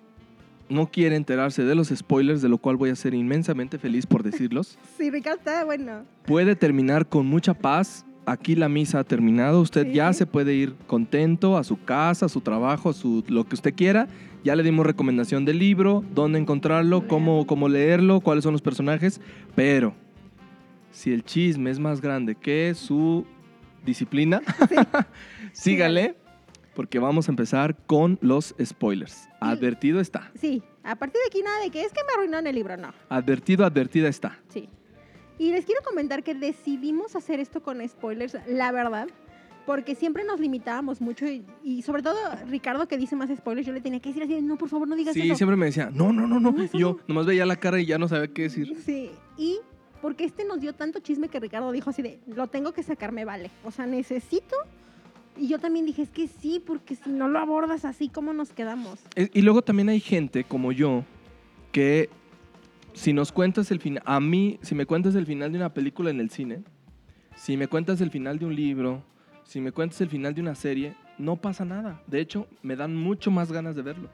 [0.67, 4.21] no quiere enterarse de los spoilers, de lo cual voy a ser inmensamente feliz por
[4.21, 6.01] decirlos, Sí, Ricardo bueno.
[6.25, 8.05] puede terminar con mucha paz.
[8.25, 9.61] Aquí la misa ha terminado.
[9.61, 13.23] Usted Sí, ya se puede ir contento a su casa, a su trabajo, a su,
[13.29, 14.09] lo que usted quiera.
[14.43, 19.21] Ya le dimos recomendación del libro, dónde encontrarlo, cómo, cómo leerlo, cuáles son los personajes.
[19.55, 19.93] Pero
[20.91, 23.25] si el chisme es más grande que su
[23.85, 24.41] disciplina,
[25.53, 26.15] sígale,
[26.75, 29.27] porque vamos a empezar con los spoilers.
[29.39, 30.31] Advertido está.
[30.39, 32.93] Sí, a partir de aquí nada de que es que me arruinaron el libro, no.
[33.09, 34.39] Advertido, advertida está.
[34.49, 34.69] Sí.
[35.37, 39.07] Y les quiero comentar que decidimos hacer esto con spoilers, la verdad,
[39.65, 42.17] porque siempre nos limitábamos mucho y, y sobre todo
[42.49, 44.95] Ricardo que dice más spoilers, yo le tenía que decir así, no, por favor, no
[44.97, 45.35] digas Sí, eso.
[45.35, 46.51] siempre me decía, no, no, no, no.
[46.51, 46.99] No, Y yo no.
[47.07, 48.75] nomás veía la cara y ya no sabía qué decir.
[48.85, 49.59] Sí, y
[50.01, 53.11] porque este nos dio tanto chisme que Ricardo dijo así de, lo tengo que sacar,
[53.11, 53.51] me vale.
[53.63, 54.55] O sea, necesito.
[55.37, 58.51] Y yo también dije, es que sí, porque si no lo abordas así, ¿cómo nos
[58.51, 58.99] quedamos?
[59.15, 61.03] Y luego también hay gente como yo
[61.71, 62.09] que
[62.93, 66.09] si nos cuentas el final, a mí, si me cuentas el final de una película
[66.09, 66.63] en el cine,
[67.35, 69.03] si me cuentas el final de un libro,
[69.43, 72.01] si me cuentas el final de una serie, no pasa nada.
[72.07, 74.09] De hecho, me dan mucho más ganas de verlo.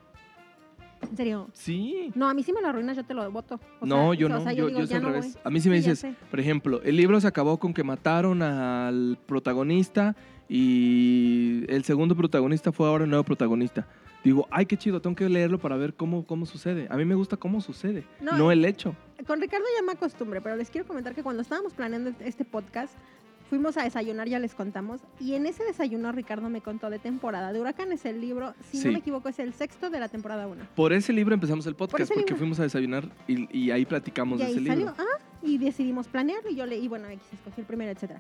[1.01, 1.47] En serio.
[1.53, 2.11] Sí.
[2.15, 3.59] No, a mí sí me lo arruinas, yo te lo voto.
[3.79, 5.33] O no, sea, yo o no, sea, yo, digo, yo es al no revés.
[5.33, 5.41] voy.
[5.43, 8.41] A mí sí me Sí, dices, por ejemplo, el libro se acabó con que mataron
[8.41, 10.15] al protagonista
[10.79, 13.87] y el segundo protagonista fue ahora el nuevo protagonista.
[14.23, 16.87] Digo, ay, qué chido, tengo que leerlo para ver cómo, cómo sucede.
[16.89, 18.95] A mí me gusta cómo sucede, No, no, el hecho.
[19.27, 22.93] Con Ricardo ya me acostumbré, pero les quiero comentar que cuando estábamos planeando este podcast,
[23.49, 27.53] fuimos a desayunar, ya les contamos, y en ese desayuno Ricardo me contó de temporada
[27.53, 28.87] de Huracanes, el libro, si Sí.
[28.87, 30.65] no me equivoco, es el sexto de la temporada 1.
[30.75, 32.37] Por ese libro empezamos el podcast, ese porque libro.
[32.37, 34.95] fuimos a desayunar y, y ahí platicamos Y de ese ahí salió, libro.
[34.97, 38.19] ah, y decidimos planearlo, y yo leí, bueno, X, escogí el primero, etcétera.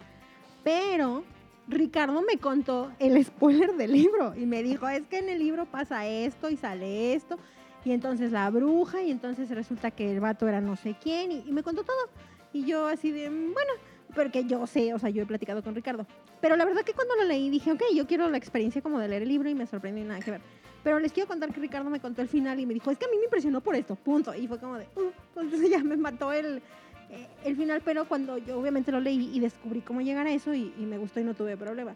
[0.63, 1.23] Pero
[1.67, 5.65] Ricardo me contó el spoiler del libro, y me dijo, es que en el libro
[5.65, 7.37] pasa esto, y sale esto,
[7.83, 11.43] y entonces la bruja, y entonces resulta que el vato era no sé quién, y,
[11.47, 12.09] y me contó todo.
[12.53, 13.71] Y yo así de, bueno,
[14.15, 16.07] porque yo sé, o sea, yo he platicado con Ricardo.
[16.41, 19.07] Pero la verdad que cuando lo leí dije, ok, yo quiero la experiencia como de
[19.07, 20.41] leer el libro y me sorprendió y nada que ver.
[20.83, 23.05] Pero les quiero contar que Ricardo me contó el final y me dijo, es que
[23.05, 24.33] a mí me impresionó por esto, punto.
[24.33, 26.61] Y fue como de, uh, entonces ya me mató el,
[27.09, 30.53] eh, el final, pero cuando yo obviamente lo leí y descubrí cómo llegar a eso
[30.53, 31.95] y, y me gustó y no tuve problema.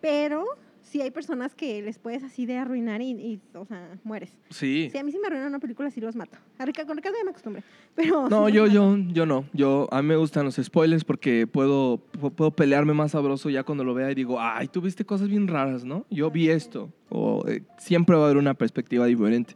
[0.00, 0.44] Pero
[0.92, 4.30] sí hay personas que les puedes así de arruinar y, y, o sea, mueres.
[4.50, 4.88] Sí.
[4.92, 6.36] Si a mí sí me arruinan una película, sí los mato.
[6.58, 7.62] A Ricardo, con Ricardo ya me acostumbré.
[7.94, 9.46] Pero No, sí yo, yo, yo no.
[9.54, 13.62] Yo, a mí me gustan los spoilers porque puedo, pu- puedo pelearme más sabroso ya
[13.64, 16.04] cuando lo vea y digo, ay, tú viste cosas bien raras, ¿no?
[16.10, 16.92] Yo vi esto.
[17.08, 19.54] O eh, siempre va a haber una perspectiva diferente.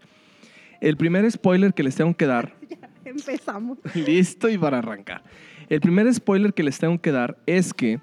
[0.81, 2.55] El primer spoiler que les tengo que dar,
[3.05, 3.79] Ya empezamos.
[3.95, 5.23] listo y para arrancar.
[5.69, 8.01] El primer spoiler que les tengo que dar es que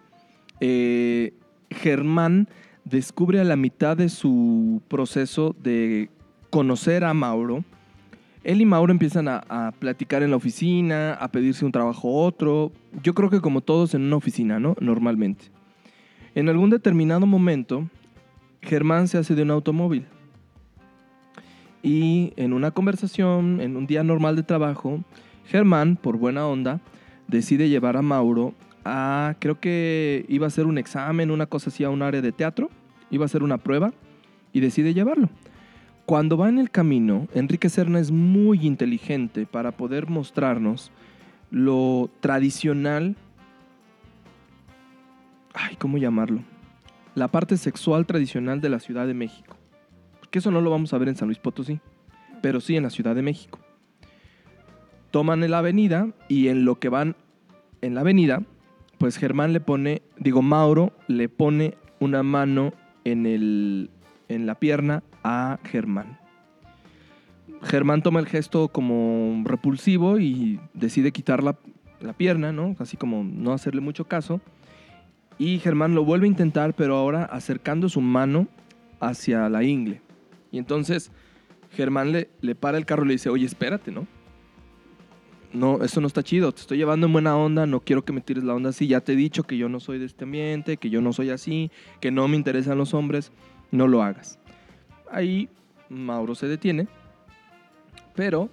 [0.59, 1.33] eh,
[1.69, 2.47] Germán
[2.85, 6.09] descubre a la mitad de su proceso de
[6.49, 7.63] conocer a Mauro.
[8.43, 12.71] Él y Mauro empiezan a, platicar en la oficina, a pedirse un trabajo a otro.
[13.01, 14.75] Yo creo que como todos en una oficina, ¿no?
[14.79, 15.45] Normalmente.
[16.35, 17.87] En algún determinado momento,
[18.61, 20.05] Germán se hace de un automóvil.
[21.81, 25.03] Y en una conversación, en un día normal de trabajo,
[25.45, 26.81] Germán, por buena onda,
[27.27, 28.53] decide llevar a Mauro
[28.85, 32.31] a, creo que iba a hacer un examen, una cosa así, a un área de
[32.31, 32.69] teatro,
[33.09, 33.93] iba a hacer una prueba
[34.51, 35.29] y decide llevarlo.
[36.05, 40.91] Cuando va en el camino, Enrique Serna es muy inteligente para poder mostrarnos
[41.49, 43.15] lo tradicional,
[45.53, 46.41] ay, ¿cómo llamarlo?
[47.15, 49.55] La parte sexual tradicional de la Ciudad de México.
[50.19, 51.79] Porque eso no lo vamos a ver en San Luis Potosí,
[52.41, 53.59] pero sí en la Ciudad de México.
[55.11, 57.15] Toman la avenida y en lo que van
[57.81, 58.41] en la avenida,
[59.03, 62.71] pues Germán le pone, digo, Mauro le pone una mano
[63.03, 63.89] en, el,
[64.29, 66.17] en la pierna a Germán.
[67.63, 71.57] Germán toma el gesto como repulsivo y decide quitar la,
[71.99, 72.77] la pierna, ¿no?
[72.79, 74.39] Así como no hacerle mucho caso.
[75.37, 78.47] Y Germán lo vuelve a intentar, pero ahora acercando su mano
[79.01, 79.99] hacia la ingle.
[80.49, 81.11] Y entonces
[81.71, 84.07] Germán le, le para el carro y le dice, oye, espérate, ¿no?
[85.53, 88.21] No, eso no está chido, te estoy llevando en buena onda, no quiero que me
[88.21, 90.77] tires la onda así, ya te he dicho que yo no soy de este ambiente,
[90.77, 91.69] que yo no soy así,
[92.01, 93.31] que no me interesan los hombres,
[93.69, 94.39] no lo hagas.
[95.11, 95.49] Ahí
[95.89, 96.87] Mauro se detiene,
[98.15, 98.49] pero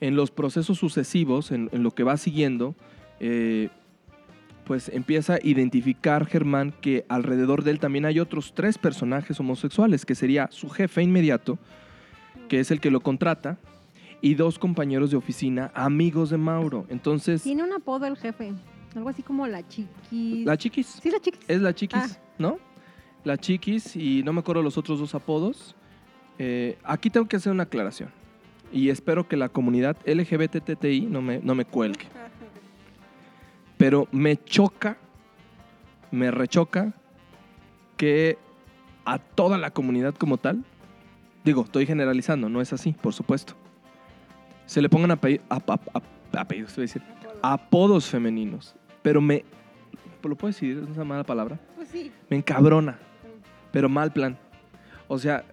[0.00, 2.76] en los procesos sucesivos, en, lo que va siguiendo,
[3.18, 3.70] eh,
[4.64, 10.04] pues empieza a identificar Germán que alrededor de él también hay otros tres personajes homosexuales,
[10.04, 11.58] que sería su jefe inmediato,
[12.48, 13.58] que es el que lo contrata,
[14.20, 16.86] y dos compañeros de oficina, amigos de Mauro.
[16.88, 18.52] Entonces, Tiene un apodo el jefe.
[18.94, 20.44] Algo así como la chiquis.
[20.46, 21.40] la chiquis, Sí, la chiquis.
[21.48, 22.20] es la chiquis, Ah.
[22.38, 22.58] ¿no?
[23.24, 25.74] La chiquis y no me acuerdo los otros dos apodos.
[26.38, 28.10] Eh, aquí tengo que hacer una aclaración
[28.72, 32.06] y espero que la comunidad LGBTTI no me, no me cuelgue.
[33.76, 34.96] Pero me choca,
[36.10, 36.94] me rechoca
[37.96, 38.38] que
[39.04, 40.64] a toda la comunidad como tal,
[41.44, 43.54] digo, estoy generalizando, no es así, por supuesto,
[44.66, 45.46] se le pongan apellidos,
[46.32, 47.02] apellidos, te voy a decir,
[47.42, 48.74] apodos femeninos.
[49.02, 49.44] Pero me,
[50.22, 50.78] ¿lo puedo decir?
[50.82, 51.58] Es una mala palabra.
[51.76, 52.12] Pues sí.
[52.28, 52.98] Me encabrona,
[53.72, 54.36] pero mal plan.
[55.08, 55.44] O sea,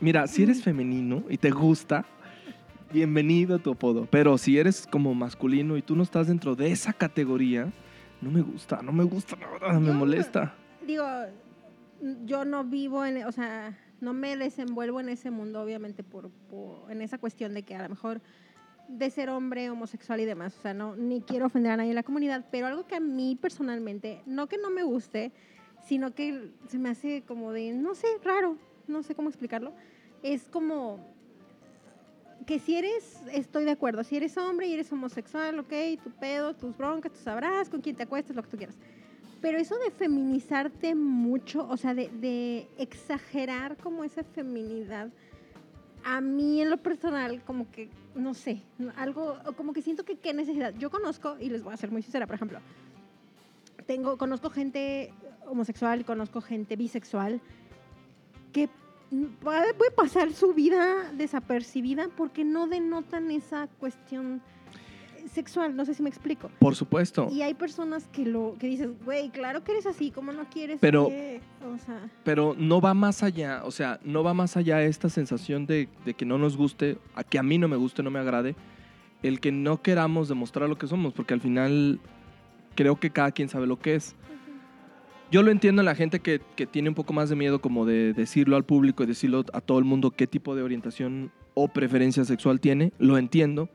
[0.00, 2.04] mira, si eres femenino y te gusta,
[2.92, 4.06] bienvenido a tu apodo.
[4.10, 7.70] Pero si eres como masculino y tú no estás dentro de esa categoría,
[8.20, 10.54] no me gusta, no me gusta, la verdad, me Yo- molesta.
[10.86, 11.04] Digo,
[12.24, 16.90] yo no vivo en, o sea, no me desenvuelvo en ese mundo, obviamente, por, por-
[16.90, 18.20] en esa cuestión de que a lo mejor
[18.88, 20.54] de ser hombre, homosexual y demás.
[20.58, 23.00] O sea, no, ni quiero ofender a nadie en la comunidad, pero algo que a
[23.00, 25.32] mí personalmente, no que no me guste,
[25.86, 28.56] sino que se me hace como de, no sé, raro,
[28.88, 29.72] no sé cómo explicarlo,
[30.22, 30.98] es como
[32.44, 35.72] que si eres, estoy de acuerdo, si eres hombre y eres homosexual, ok,
[36.02, 38.76] tu pedo, tus broncas, tú sabrás con quién te acuestas, lo que tú quieras.
[39.42, 45.10] Pero eso de feminizarte mucho, o sea, de, exagerar como esa feminidad,
[46.04, 48.62] a mí en lo personal, como que, no sé,
[48.96, 50.72] algo, como que siento que qué necesidad.
[50.78, 52.60] Yo conozco, y les voy a ser muy sincera, por ejemplo,
[53.84, 55.12] tengo, conozco gente
[55.46, 57.40] homosexual, conozco gente bisexual,
[58.52, 58.68] que
[59.40, 64.40] puede pasar su vida desapercibida porque no denotan esa cuestión
[65.32, 66.50] sexual, no sé si me explico.
[66.58, 67.28] Por supuesto.
[67.32, 70.78] Y hay personas que lo que dices, güey, claro que eres así, ¿cómo no quieres
[70.80, 74.82] Pero- que-?" o sea, Pero no va más allá, o sea, no va más allá
[74.82, 78.02] esta sensación de, de que no nos guste, a que a mí no me guste,
[78.02, 78.54] no me agrade,
[79.22, 82.00] el que no queramos demostrar lo que somos, porque al final
[82.74, 84.14] creo que cada quien sabe lo que es.
[85.30, 87.86] Yo lo entiendo en la gente que, que tiene un poco más de miedo como
[87.86, 91.68] de decirlo al público y decirlo a todo el mundo qué tipo de orientación o
[91.68, 93.70] preferencia sexual tiene, lo entiendo,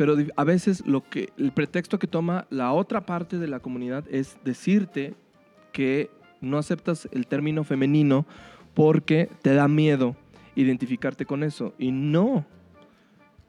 [0.00, 4.02] Pero a veces lo que el pretexto que toma la otra parte de la comunidad
[4.10, 5.12] es decirte
[5.72, 6.08] que
[6.40, 8.24] no aceptas el término femenino
[8.72, 10.16] porque te da miedo
[10.56, 12.46] identificarte con eso y no.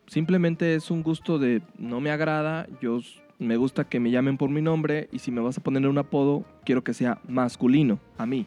[0.08, 3.00] Simplemente es un gusto de no me agrada, yo
[3.40, 6.00] me gusta que me llamen por mi nombre y si me vas a poner un
[6.00, 8.46] apodo, quiero que sea masculino a mí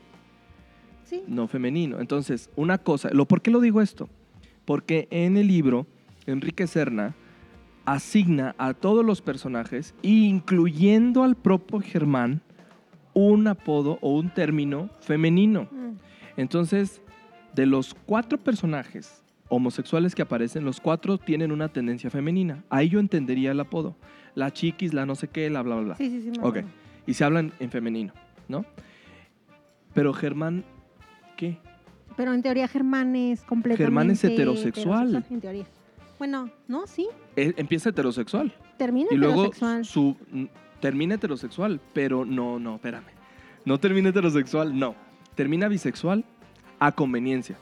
[1.05, 1.23] Sí.
[1.27, 2.01] no femenino.
[2.01, 4.11] Entonces, una cosa, lo, ¿por qué lo digo esto?
[4.67, 5.87] Porque en el libro,
[6.27, 7.15] Enrique Serna
[7.85, 12.41] asigna a todos los personajes, incluyendo al propio Germán,
[13.12, 15.68] un apodo o un término femenino.
[15.70, 15.93] Mm.
[16.37, 17.01] Entonces,
[17.55, 22.64] de los cuatro personajes homosexuales que aparecen, los cuatro tienen una tendencia femenina.
[22.70, 23.95] Ahí yo entendería el apodo.
[24.35, 26.41] La chiquis, la no sé qué, la bla, bla, bla Sí, sí, sí.
[26.41, 26.59] me Ok.
[27.07, 28.12] y se hablan en femenino,
[28.49, 28.64] ¿no?
[29.93, 30.64] Pero Germán,
[31.37, 31.59] ¿qué?
[32.16, 35.24] Pero en teoría Germán es completamente Germán es heterosexual.
[35.30, 35.66] En teoría.
[36.19, 37.09] Bueno, no, sí.
[37.37, 39.85] E- empieza heterosexual Termina y luego heterosexual.
[39.85, 40.49] su n-
[40.81, 43.05] termina heterosexual, pero no, no, espérame.
[43.65, 44.95] No termina heterosexual, no.
[45.35, 46.25] Termina bisexual
[46.79, 47.57] a conveniencia.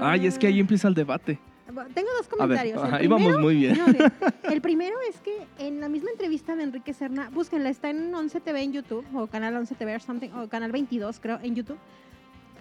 [0.00, 1.38] Ay, es que ahí empieza el debate.
[1.94, 2.82] Tengo dos ver, comentarios.
[2.82, 3.76] Ajá, íbamos muy bien.
[3.78, 3.86] no,
[4.52, 8.40] el primero es que en la misma entrevista de Enrique Serna, búsquenla, está en 11
[8.40, 11.76] TV en YouTube, o Canal 11 TV or something, o Canal 22, creo, en YouTube.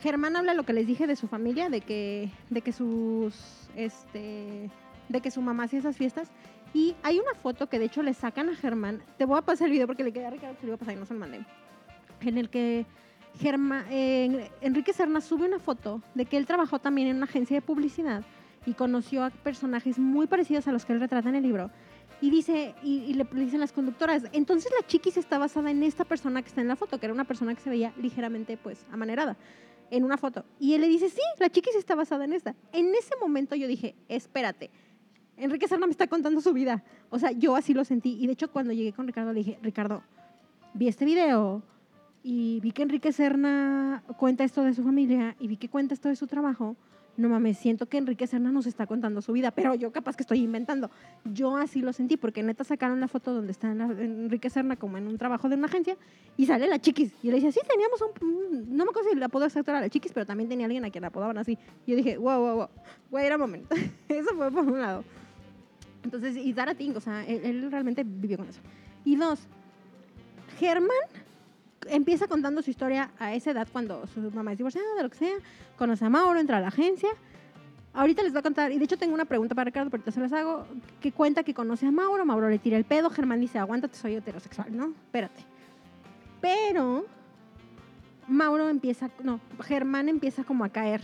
[0.05, 3.33] Germán habla lo que les dije de su familia, de que, de que sus,
[3.75, 4.69] este,
[5.09, 6.29] de que su mamá hacía esas fiestas.
[6.75, 9.01] Y hay una foto que de hecho le sacan a Germán.
[9.17, 10.77] Te voy a pasar el video porque le quedé a Ricardo que lo iba a
[10.77, 11.43] pasar y no se lo mandé.
[12.21, 12.85] En el que
[13.39, 17.57] Germán, eh, Enrique Serna sube una foto de que él trabajó también en una agencia
[17.57, 18.23] de publicidad
[18.67, 21.71] y conoció a personajes muy parecidos a los que él retrata en el libro.
[22.21, 25.81] Y dice, y, y le, le dicen las conductoras, entonces la chiquis está basada en
[25.81, 28.55] esta persona que está en la foto, que era una persona que se veía ligeramente,
[28.55, 29.35] pues, amanerada
[29.91, 30.45] en una foto.
[30.59, 32.55] Y él le dice, sí, la chiquis está basada en esta.
[32.71, 34.69] En ese momento yo dije, espérate,
[35.37, 36.83] Enrique Serna me está contando su vida.
[37.09, 38.17] O sea, yo así lo sentí.
[38.19, 40.03] Y de hecho, cuando llegué con Ricardo, le dije, Ricardo,
[40.73, 41.61] vi este video
[42.23, 46.09] y vi que Enrique Serna cuenta esto de su familia y vi que cuenta esto
[46.09, 46.75] de su trabajo.
[47.17, 50.23] No mames, siento que Enrique Serna nos está contando su vida, pero yo capaz que
[50.23, 50.91] estoy inventando.
[51.23, 55.07] Yo así lo sentí, porque neta sacaron la foto donde está Enrique Serna como en
[55.07, 55.97] un trabajo de una agencia
[56.35, 57.13] y sale la chiquis.
[57.23, 59.89] Y le decía, sí, teníamos un, no me acuerdo si el apodo exacto era la
[59.89, 61.57] chiquis, pero también tenía alguien a quien la apodaban así.
[61.85, 62.69] Y yo dije, wow, wow, wow,
[63.11, 63.65] wait a moment.
[64.09, 65.05] eso fue por un lado.
[66.03, 68.59] Entonces, y Dara o sea, él, él realmente vivió con eso.
[69.05, 69.47] Y dos,
[70.59, 70.89] Germán
[71.87, 75.17] empieza contando su historia a esa edad cuando su mamá es divorciada, de lo que
[75.17, 75.35] sea,
[75.77, 77.09] conoce a Mauro, entra a la agencia.
[77.93, 80.11] Ahorita les voy a contar, y de hecho tengo una pregunta para Ricardo, pero ahorita
[80.11, 80.67] se las hago,
[80.99, 84.15] que cuenta que conoce a Mauro, Mauro le tira el pedo, Germán dice, aguántate, soy
[84.15, 84.87] heterosexual, ¿no?
[85.05, 85.45] Espérate.
[86.41, 87.05] Pero
[88.27, 91.01] Mauro empieza, no, Germán empieza como a caer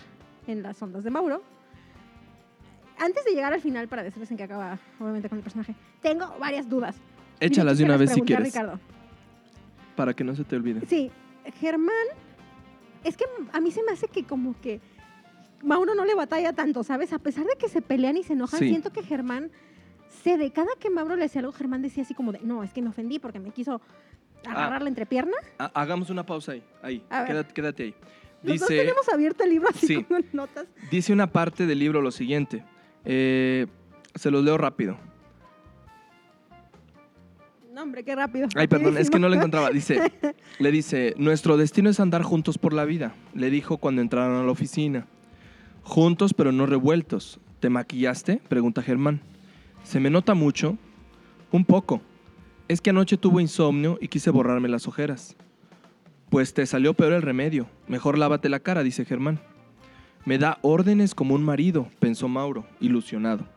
[0.48, 1.42] en las ondas de Mauro.
[3.00, 6.36] Antes de llegar al final, para decirles en qué acaba, obviamente, con el personaje, tengo
[6.40, 6.98] varias dudas.
[7.40, 8.80] Échalas de una vez si quieres, Ricardo.
[9.96, 10.86] Para que no se te olvide.
[10.88, 11.12] Sí,
[11.60, 11.94] Germán,
[13.04, 14.80] es que a mí se me hace que como que
[15.64, 17.14] Mauro no le batalla tanto, ¿sabes?
[17.14, 18.70] A pesar de que se pelean y se enojan, Sí.
[18.70, 19.52] siento que Germán
[20.24, 20.52] cede.
[20.52, 22.90] Cada que Mauro le decía algo, Germán decía así como de, no, es que me
[22.90, 23.82] ofendí porque me quiso
[24.46, 25.38] agarrar la entrepierna.
[25.60, 27.96] Ha- hagamos una pausa ahí, ahí, quédate, quédate ahí.
[28.44, 30.04] Los dos Dice, tenemos abierto el libro así Sí.
[30.04, 30.66] con notas.
[30.90, 32.64] dice una parte del libro lo siguiente.
[33.06, 33.68] Eh,
[34.16, 34.98] se los leo rápido.
[37.72, 38.50] No, hombre, qué rápido.
[38.56, 39.70] Ay, perdón, es que no lo encontraba.
[39.70, 40.12] Dice,
[40.60, 44.44] le dice, nuestro destino es andar juntos por la vida, le dijo cuando entraron a
[44.44, 45.08] la oficina.
[45.84, 47.40] Juntos pero no revueltos.
[47.62, 48.42] ¿Te maquillaste?
[48.50, 49.22] Pregunta Germán.
[49.84, 50.78] ¿Se me nota mucho?
[51.52, 52.02] Un poco.
[52.68, 55.38] Es que anoche tuve insomnio y quise borrarme las ojeras.
[56.30, 57.68] Pues te salió peor el remedio.
[57.88, 59.40] Mejor lávate la cara, dice Germán.
[60.26, 63.48] Me da órdenes como un marido, pensó Mauro, ilusionado.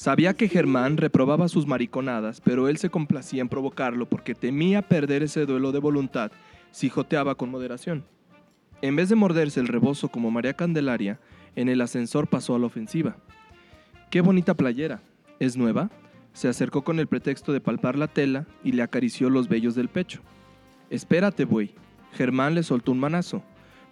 [0.00, 5.22] Sabía que Germán reprobaba sus mariconadas, pero él se complacía en provocarlo porque temía perder
[5.22, 6.32] ese duelo de voluntad
[6.70, 8.06] si joteaba con moderación.
[8.80, 11.20] En vez de morderse el rebozo como María Candelaria,
[11.54, 13.18] en el ascensor pasó a la ofensiva.
[14.08, 15.02] ¡Qué bonita playera!
[15.38, 15.90] ¿Es nueva?
[16.32, 19.90] Se acercó con el pretexto de palpar la tela y le acarició los vellos del
[19.90, 20.22] pecho.
[20.88, 21.74] Espérate, buey.
[22.12, 23.42] Germán le soltó un manazo,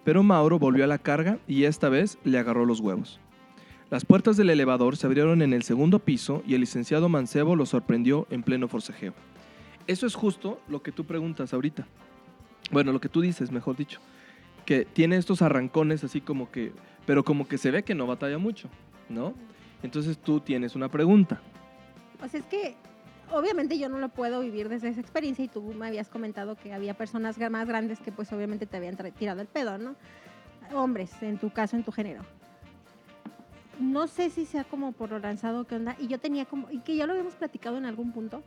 [0.03, 3.19] pero Mauro volvió a la carga y esta vez le agarró los huevos.
[3.89, 7.65] Las puertas del elevador se abrieron en el segundo piso y el licenciado Mancebo lo
[7.65, 9.15] sorprendió en pleno forcejeo.
[9.87, 11.87] Eso es justo lo que tú preguntas ahorita.
[12.69, 13.99] Bueno, lo que tú dices, mejor dicho.
[14.63, 16.71] Que tiene estos arrancones así como que,
[17.07, 18.69] pero como que se ve que no batalla mucho,
[19.09, 19.33] ¿no?
[19.81, 21.41] Entonces tú tienes una pregunta.
[22.19, 22.75] Pues es que
[23.31, 26.73] obviamente yo no lo puedo vivir desde esa experiencia y tú me habías comentado que
[26.73, 29.95] había personas más grandes que pues obviamente te habían tirado el pedo, ¿no?
[30.75, 32.21] Hombres, en tu caso, en tu género.
[33.79, 36.79] No sé si sea como por lo lanzado que onda, y yo tenía como, y
[36.79, 38.43] que ya lo habíamos platicado en algún punto,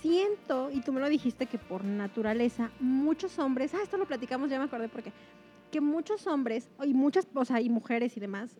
[0.00, 4.50] siento, y tú me lo dijiste, que por naturaleza, muchos hombres, ah, esto lo platicamos,
[4.50, 5.12] ya me acordé porque,
[5.70, 8.56] que muchos hombres, y muchas, o sea, y mujeres y demás,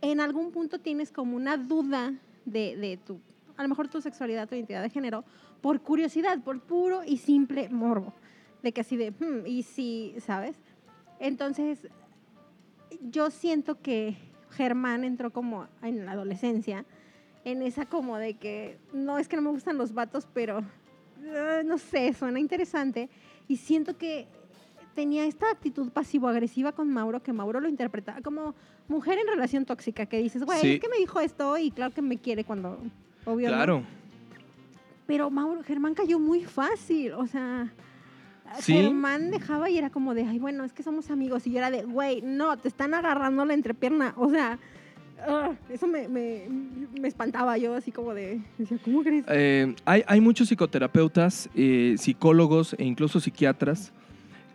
[0.00, 2.14] en algún punto tienes como una duda
[2.46, 3.20] de, de tu,
[3.56, 5.24] a lo mejor tu sexualidad, tu identidad de género,
[5.60, 8.14] por curiosidad, por puro y simple morbo,
[8.62, 10.56] de que así de, hmm, y si, ¿sabes?
[11.18, 11.86] Entonces,
[13.02, 16.84] yo siento que Germán entró como en la adolescencia,
[17.44, 21.64] en esa como de que no es que no me gustan los vatos, pero uh,
[21.66, 23.08] no sé, suena interesante.
[23.48, 24.26] Y siento que
[24.94, 28.54] tenía esta actitud pasivo-agresiva con Mauro, que Mauro lo interpretaba como
[28.88, 30.72] mujer en relación tóxica, que dices, güey, Sí.
[30.74, 32.78] es que me dijo esto y claro que me quiere cuando,
[33.24, 33.48] obvio.
[33.48, 33.54] no".
[33.56, 33.82] Claro.
[35.06, 37.72] Pero Mauro, Germán cayó muy fácil, o sea,
[38.58, 38.74] Sí.
[38.74, 41.46] Germán dejaba y era como de, ay, bueno, es que somos amigos.
[41.46, 44.14] Y yo era de, güey, no, te están agarrando la entrepierna.
[44.16, 44.58] O sea,
[45.26, 46.46] ah, eso me, me,
[46.98, 49.24] me espantaba yo, así como de, decía, ¿cómo crees?
[49.28, 53.92] Eh, hay, hay muchos psicoterapeutas, eh, psicólogos e incluso psiquiatras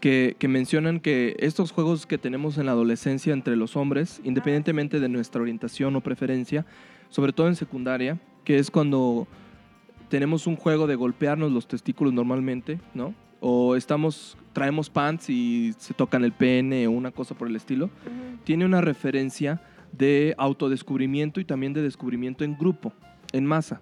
[0.01, 4.99] que, que mencionan que estos juegos que tenemos en la adolescencia entre los hombres, independientemente
[4.99, 6.65] de nuestra orientación o preferencia,
[7.09, 9.27] sobre todo en secundaria, que es cuando
[10.09, 13.13] tenemos un juego de golpearnos los testículos normalmente, ¿no?
[13.47, 17.91] O estamos, traemos pants y se tocan el pene o una cosa por el estilo
[18.45, 22.93] tiene una referencia de autodescubrimiento y también de descubrimiento en grupo,
[23.33, 23.81] en masa,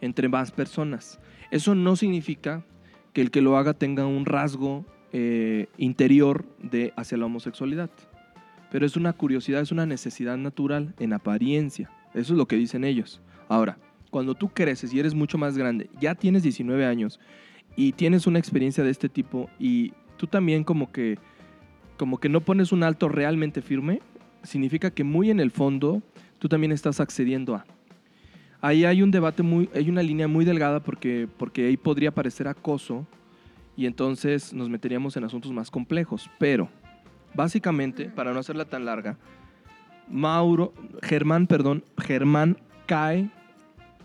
[0.00, 1.20] entre más personas.
[1.52, 2.64] Eso no significa
[3.12, 7.90] que el que lo haga tenga un rasgo eh, interior de hacia la homosexualidad.
[8.72, 11.90] Pero es una curiosidad, es una necesidad natural en apariencia.
[12.14, 13.20] Eso es lo que dicen ellos.
[13.48, 13.78] Ahora,
[14.10, 17.20] cuando tú creces y eres mucho más grande, ya tienes 19 años
[17.76, 21.18] y tienes una experiencia de este tipo y tú también como que
[21.96, 24.00] como que no pones un alto realmente firme,
[24.42, 26.02] significa que muy en el fondo
[26.38, 27.66] tú también estás accediendo a.
[28.62, 32.48] Ahí hay un debate muy, hay una línea muy delgada porque, porque ahí podría parecer
[32.48, 33.06] acoso
[33.76, 36.30] y entonces nos meteríamos en asuntos más complejos.
[36.38, 36.70] Pero,
[37.34, 39.18] básicamente, para no hacerla tan larga,
[40.08, 42.56] Mauro, Germán, perdón, Germán
[42.86, 43.30] cae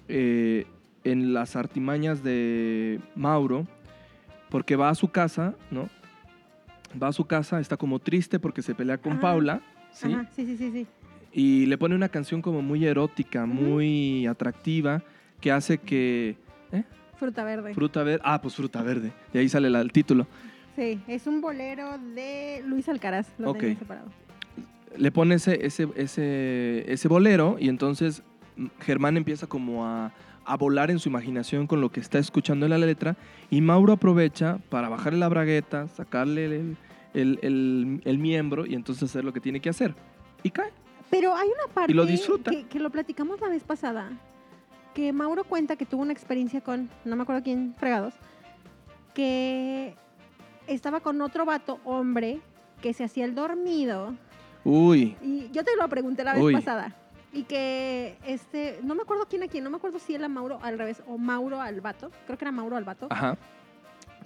[0.09, 0.65] eh,
[1.05, 3.65] en las artimañas de Mauro
[4.49, 5.89] porque va a su casa, ¿no?
[7.01, 9.21] Va a su casa, está como triste porque se pelea con Ajá.
[9.21, 10.11] Paula, ¿sí?
[10.13, 10.87] Ajá, sí, sí, sí, sí.
[11.31, 15.03] Y le pone una canción como muy erótica, muy atractiva,
[15.41, 16.37] que hace que...
[16.71, 16.83] ¿eh?
[17.17, 17.73] Fruta verde.
[17.73, 18.21] Fruta verde.
[18.23, 19.11] Ah, pues fruta verde.
[19.33, 20.27] De ahí sale la- el título.
[20.77, 23.27] sí, es un bolero de Luis Alcaraz.
[23.37, 23.59] Lo Ok.
[23.59, 24.07] tenía separado.
[24.97, 28.23] Le pone ese, ese, ese, ese bolero y entonces
[28.79, 30.13] Germán empieza como a,
[30.45, 33.15] a volar en su imaginación con lo que está escuchando en la letra
[33.49, 36.77] y Mauro aprovecha para bajarle la bragueta, sacarle el,
[37.13, 39.95] el- el- el miembro y entonces hacer lo que tiene que hacer.
[40.43, 40.71] Y cae.
[41.09, 42.51] Pero hay una parte Y lo disfruta.
[42.51, 44.09] Que, que lo platicamos la vez pasada,
[44.93, 48.13] que Mauro cuenta que tuvo una experiencia con, no me acuerdo quién, fregados,
[49.13, 49.95] que
[50.67, 52.39] estaba con otro vato, hombre,
[52.81, 54.13] que se hacía el dormido.
[54.63, 56.53] Uy, Y yo te lo pregunté la vez Uy.
[56.53, 56.95] pasada.
[57.35, 60.57] Y que, este, no me acuerdo quién a quién, no me acuerdo si era Mauro
[60.63, 63.37] al revés o Mauro al vato, creo que era Mauro al vato, ajá.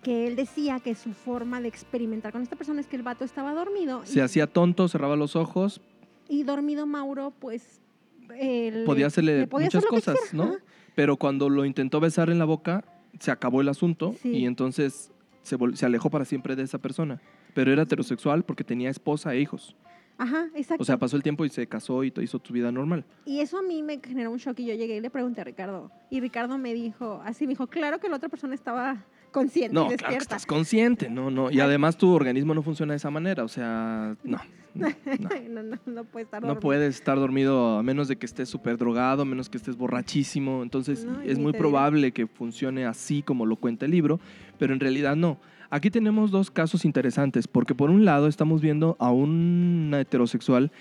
[0.03, 3.25] que él decía que su forma de experimentar con esta persona es que el vato
[3.25, 4.05] estaba dormido.
[4.05, 5.81] Se y- hacía tonto, cerraba los ojos,
[6.27, 7.81] Y dormido Mauro, pues.
[8.29, 10.43] le- podía hacerle le podía muchas hacer cosas, ¿no?
[10.43, 10.53] ajá.
[10.93, 12.83] Pero cuando lo intentó besar en la boca,
[13.19, 14.29] se acabó el asunto Sí.
[14.37, 17.19] y entonces se, se alejó para siempre de esa persona.
[17.55, 19.75] Pero era heterosexual porque tenía esposa e hijos.
[20.19, 20.81] Ajá, exacto.
[20.83, 23.05] O sea, pasó el tiempo y se casó y hizo su vida normal.
[23.25, 25.43] y eso a mí me generó un shock y yo llegué y le pregunté a
[25.45, 25.91] Ricardo.
[26.11, 29.81] Y Ricardo me dijo, así me dijo, claro que la otra persona estaba consciente No,
[29.83, 30.23] y claro que despierta.
[30.35, 31.49] estás consciente, no, no.
[31.51, 34.39] Y además tu organismo no funciona de esa manera, o sea, no.
[34.75, 34.87] No,
[35.19, 35.29] no.
[35.49, 36.59] no, no, no puede estar No dormido.
[36.61, 40.61] puedes estar dormido a menos de que estés súper drogado, a menos que estés borrachísimo.
[40.63, 44.19] Entonces No, es muy probable que funcione así como lo cuenta el libro,
[44.59, 45.39] pero en realidad no.
[45.71, 50.71] Aquí tenemos dos casos interesantes, porque por un lado estamos viendo a un heterosexual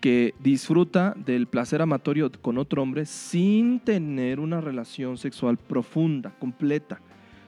[0.00, 7.00] que disfruta del placer amatorio con otro hombre sin tener una relación sexual profunda, completa,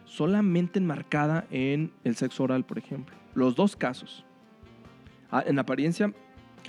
[0.04, 3.16] solamente enmarcada en el sexo oral, por ejemplo.
[3.34, 4.26] Los dos casos.
[5.30, 6.12] Ah, en apariencia,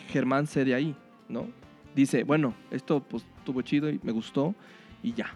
[0.08, 0.96] Germán cede ahí,
[1.28, 1.48] ¿no?
[1.94, 4.56] Dice, bueno, esto pues estuvo chido y me gustó
[5.04, 5.36] y ya.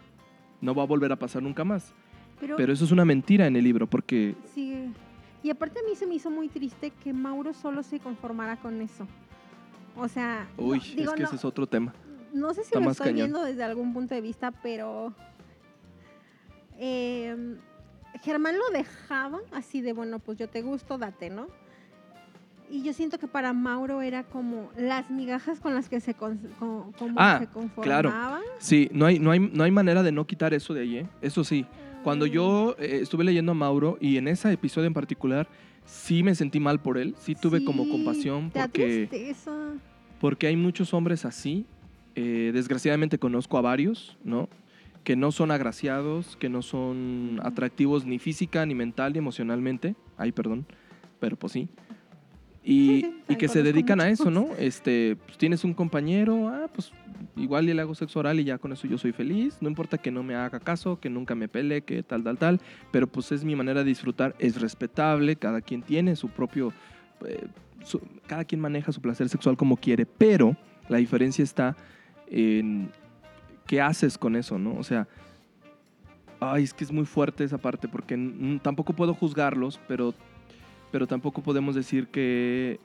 [0.61, 1.93] No va a volver a pasar nunca más.
[2.39, 4.91] Pero, Pero eso es una mentira en el libro porque sí.
[5.43, 8.81] Y aparte a mí se me hizo muy triste que Mauro solo se conformara con
[8.81, 9.07] eso.
[9.95, 11.93] O sea, no- Uy, digo, es que no, ese es otro tema.
[12.33, 13.15] no sé si está lo estoy cañón.
[13.27, 15.13] viendo desde algún punto de vista, pero
[16.77, 17.55] eh,
[18.23, 21.47] Germán lo dejaba así de, bueno, pues yo te gusto, date, ¿no?
[22.69, 26.39] Y yo siento que para Mauro era como las migajas con las que se, con-
[26.59, 28.11] con- como Ah, se claro.
[28.57, 31.07] Sí, no hay, no, hay, no hay manera de no quitar eso de ahí, ¿eh?
[31.21, 31.65] Eso sí.
[32.05, 35.47] Cuando yo eh, estuve leyendo a Mauro y en ese episodio en particular,
[35.85, 39.73] sí me sentí mal por él, sí tuve como compasión porque, tristeza.
[40.21, 41.65] porque hay muchos hombres así.
[42.13, 44.49] eh, desgraciadamente conozco a varios, ¿no?
[45.03, 49.95] Que no son agraciados, que no son atractivos ni física, ni mental, ni emocionalmente.
[50.15, 50.67] Ay, perdón,
[51.19, 51.69] pero pues sí.
[52.67, 54.47] Y, Sí, sí, y también que se dedican a eso, ¿no?
[54.57, 56.91] Este, pues, tienes un compañero, ah, pues
[57.35, 59.57] igual le hago sexo oral y ya con eso yo soy feliz.
[59.61, 62.59] No importa que no me haga caso, que nunca me pele, que tal, tal, tal.
[62.91, 66.73] Pero pues es mi manera de disfrutar, es respetable, cada quien tiene su propio...
[67.25, 67.45] eh,
[67.83, 70.57] su- cada quien maneja su placer sexual como quiere, pero
[70.89, 71.75] la diferencia está
[72.27, 72.89] en
[73.67, 74.75] qué haces con eso, ¿no?
[74.75, 75.07] O sea,
[76.39, 78.17] ay, es que es muy fuerte esa parte porque
[78.63, 80.13] tampoco puedo juzgarlos, pero,
[80.95, 82.79] pero tampoco podemos decir que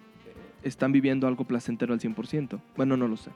[0.65, 2.59] están viviendo algo placentero al 100%.
[2.77, 3.31] Bueno, no lo sé.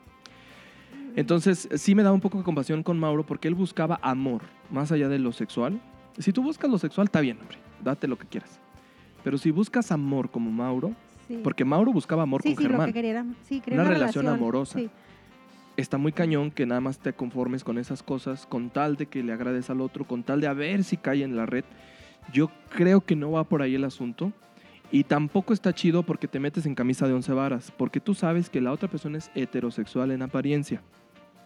[1.15, 4.91] Entonces, sí me da un poco de compasión con Mauro porque él buscaba amor, más
[4.91, 5.81] allá de lo sexual.
[6.19, 8.59] Si tú buscas lo sexual, está bien, hombre, date lo que quieras.
[9.23, 10.91] Pero si buscas amor como Mauro,
[11.29, 11.39] Sí.
[11.45, 13.89] porque Mauro buscaba amor sí, con sí, lo Germán, que quería era, sí, quería Una
[13.91, 14.81] una, relación amorosa.
[15.77, 19.23] Está muy cañón que nada más te conformes con esas cosas, con tal de que
[19.23, 21.65] le agrades al otro, con tal de a ver si cae en la red.
[22.33, 24.33] Yo creo que no va por ahí el asunto.
[24.91, 28.49] Y tampoco está chido porque te metes en camisa de once varas, porque tú sabes
[28.49, 30.83] que la otra persona es heterosexual en apariencia.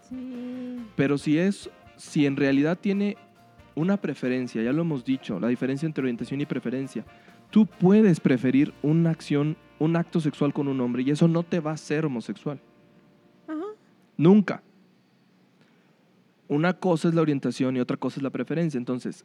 [0.09, 0.85] Sí.
[0.97, 3.17] Pero si es, si en realidad tiene
[3.75, 7.05] una preferencia, ya lo hemos dicho, la diferencia entre orientación y preferencia,
[7.51, 11.61] tú puedes preferir una acción, un acto sexual con un hombre y eso no te
[11.61, 12.61] va a hacer homosexual.
[13.47, 13.65] Ajá.
[14.17, 14.63] Nunca.
[16.49, 18.79] Una cosa es la orientación y otra cosa es la preferencia.
[18.79, 19.25] Entonces,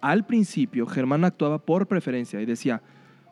[0.00, 2.82] al principio, Germán actuaba por preferencia y decía,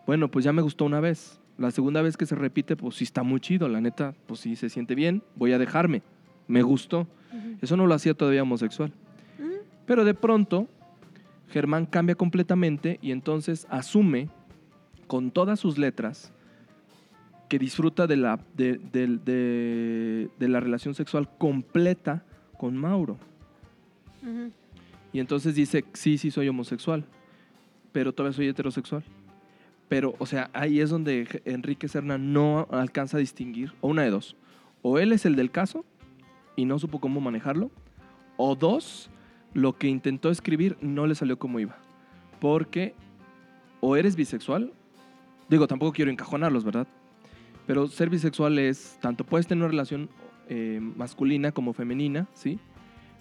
[0.06, 1.40] bueno, pues ya me gustó una vez.
[1.58, 4.56] La segunda vez que se repite, pues sí está muy chido, la neta, pues sí
[4.56, 6.02] se siente bien, voy a dejarme.
[6.48, 7.06] Me gustó.
[7.62, 8.92] Eso no lo hacía todavía homosexual.
[9.38, 9.44] Mm,
[9.86, 10.68] Pero de pronto,
[11.50, 14.28] Germán cambia completamente y entonces asume
[15.06, 16.32] con todas sus letras
[17.48, 22.24] que disfruta de la, de, de- de- de la relación sexual completa
[22.58, 23.16] con Mauro.
[25.12, 27.04] Y entonces dice, sí, sí soy homosexual,
[27.92, 29.04] pero todavía soy heterosexual.
[29.88, 34.10] Pero, o sea, ahí es donde Enrique Serna no alcanza a distinguir, o una de
[34.10, 34.36] dos.
[34.82, 35.84] O él es el del caso
[36.56, 37.70] y no supo cómo manejarlo,
[38.36, 39.10] o dos,
[39.52, 41.76] lo que intentó escribir no le salió como iba.
[42.40, 42.94] Porque
[43.80, 44.72] o eres bisexual,
[45.48, 46.86] digo, tampoco quiero encajonarlos, ¿verdad?
[47.66, 50.08] Pero ser bisexual es, tanto puedes tener una relación
[50.48, 52.58] eh, masculina como femenina, ¿sí?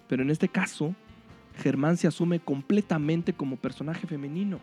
[0.07, 0.95] Pero en este caso,
[1.57, 4.59] Germán se asume completamente como personaje femenino.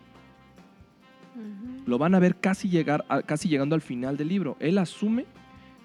[1.87, 4.57] Lo van a ver casi, llegar a- casi llegando al final del libro.
[4.61, 5.27] Él asume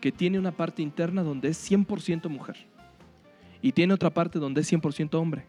[0.01, 2.57] que tiene una parte interna donde es 100% mujer.
[3.61, 5.45] Y tiene otra parte donde es 100% hombre.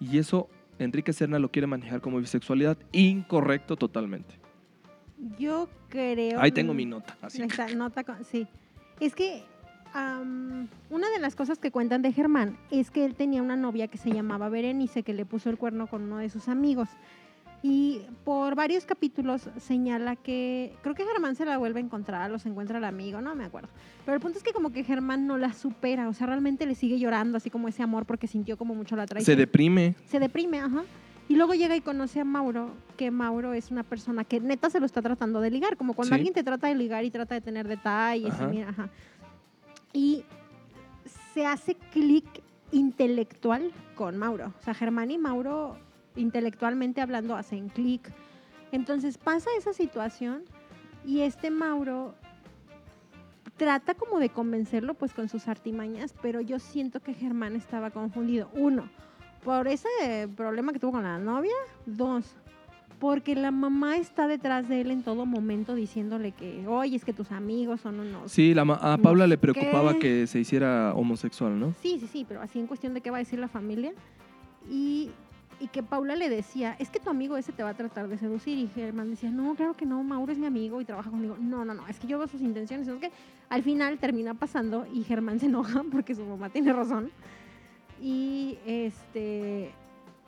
[0.00, 0.48] Y eso
[0.78, 2.76] Enrique Serna lo quiere manejar como bisexualidad.
[2.92, 4.34] Incorrecto totalmente.
[5.38, 6.38] Yo creo.
[6.40, 7.16] Ahí tengo mi nota.
[7.22, 7.42] Así.
[7.42, 8.46] Esta nota con- sí.
[9.00, 9.42] Es que
[9.94, 13.98] una de las cosas que cuentan de Germán es que él tenía una novia que
[13.98, 16.88] se llamaba Berenice, que le puso el cuerno con uno de sus amigos.
[17.60, 22.46] Y por varios capítulos señala que creo que Germán se la vuelve a encontrar, los
[22.46, 23.68] encuentra el amigo, no me acuerdo.
[24.04, 26.76] Pero el punto es que como que Germán no la supera, o sea, realmente le
[26.76, 29.96] sigue llorando, así como ese amor porque sintió como mucho la Se traición deprime.
[30.06, 30.84] se deprime, ajá.
[31.28, 34.78] Y luego llega y conoce a Mauro, que Mauro es una persona que neta se
[34.80, 36.20] lo está tratando de ligar, como cuando Sí.
[36.20, 38.46] alguien te trata de ligar y trata de tener detalles, y Ajá.
[38.46, 38.88] mira, ajá.
[39.92, 40.24] Y
[41.34, 42.24] se hace clic
[42.72, 44.52] intelectual con Mauro.
[44.60, 45.76] O sea, Germán y Mauro,
[46.18, 48.12] intelectualmente hablando, hacen clic.
[48.72, 50.42] Entonces pasa esa situación
[51.06, 52.14] y este Mauro
[53.56, 58.50] trata como de convencerlo pues con sus artimañas, pero yo siento que Germán estaba confundido.
[58.52, 58.88] Uno,
[59.44, 61.54] por ese problema que tuvo con la novia.
[61.86, 62.36] Dos,
[63.00, 67.12] porque la mamá está detrás de él en todo momento diciéndole que, oye, es que
[67.12, 68.30] tus amigos son unos...
[68.30, 69.98] Sí, la ma- a Paula le preocupaba qué.
[70.00, 71.74] que se hiciera homosexual, ¿no?
[71.80, 73.92] Sí, sí, sí, pero así en cuestión de qué va a decir la familia.
[74.70, 75.10] Y,
[75.60, 78.16] y que Paula le decía, es que tu amigo ese te va a tratar de
[78.18, 78.58] seducir.
[78.58, 81.36] Y Germán decía, no, claro que no, Mauro es mi amigo y trabaja conmigo.
[81.38, 82.86] No, no, no, es que yo veo sus intenciones.
[82.86, 83.10] Es que
[83.48, 87.10] al final termina pasando y Germán se enoja porque su mamá tiene razón.
[88.00, 89.72] Y este...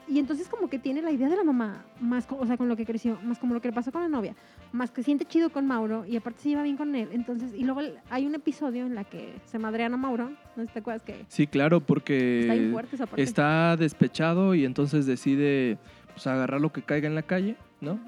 [0.07, 2.75] Y entonces como que tiene la idea de la mamá, más, o sea, con lo
[2.75, 4.35] que creció, más como lo que le pasó con la novia,
[4.71, 7.09] más que siente chido con Mauro y aparte se lleva bien con él.
[7.11, 10.79] Entonces, y luego hay un episodio en la que se madrean a Mauro, ¿no te
[10.79, 13.21] acuerdas que Sí, claro, porque Está bien fuerte esa parte.
[13.23, 15.77] está despechado y entonces decide
[16.13, 17.99] pues, agarrar lo que caiga en la calle, ¿no?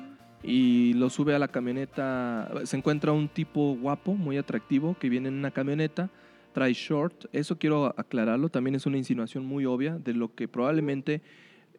[0.45, 2.52] y lo sube a la camioneta.
[2.65, 6.10] Se encuentra un tipo guapo, muy atractivo, que viene en una camioneta,
[6.52, 7.27] trae short.
[7.31, 11.22] Eso quiero aclararlo, también es una insinuación muy obvia de lo que probablemente...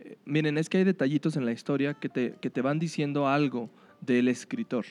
[0.00, 3.28] eh, miren, es que hay detallitos en la historia que te, que te van diciendo
[3.28, 3.68] algo
[4.06, 4.84] del escritor,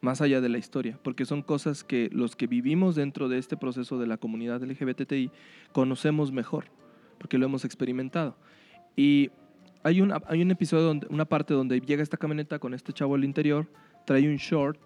[0.00, 3.56] más allá de la historia, porque son cosas que los que vivimos dentro de este
[3.56, 5.30] proceso de la comunidad LGBTI
[5.72, 6.66] conocemos mejor,
[7.18, 8.36] porque lo hemos experimentado.
[8.96, 9.30] Y
[9.82, 13.14] hay un, hay un episodio, donde, una parte donde llega esta camioneta con este chavo
[13.14, 13.66] al interior,
[14.06, 14.80] trae un short,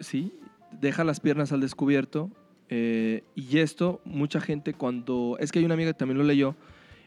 [0.00, 0.32] sí,
[0.80, 2.30] deja las piernas al descubierto.
[2.68, 5.36] eh, y esto, mucha gente cuando...
[5.38, 6.56] Es que hay una amiga que también lo leyó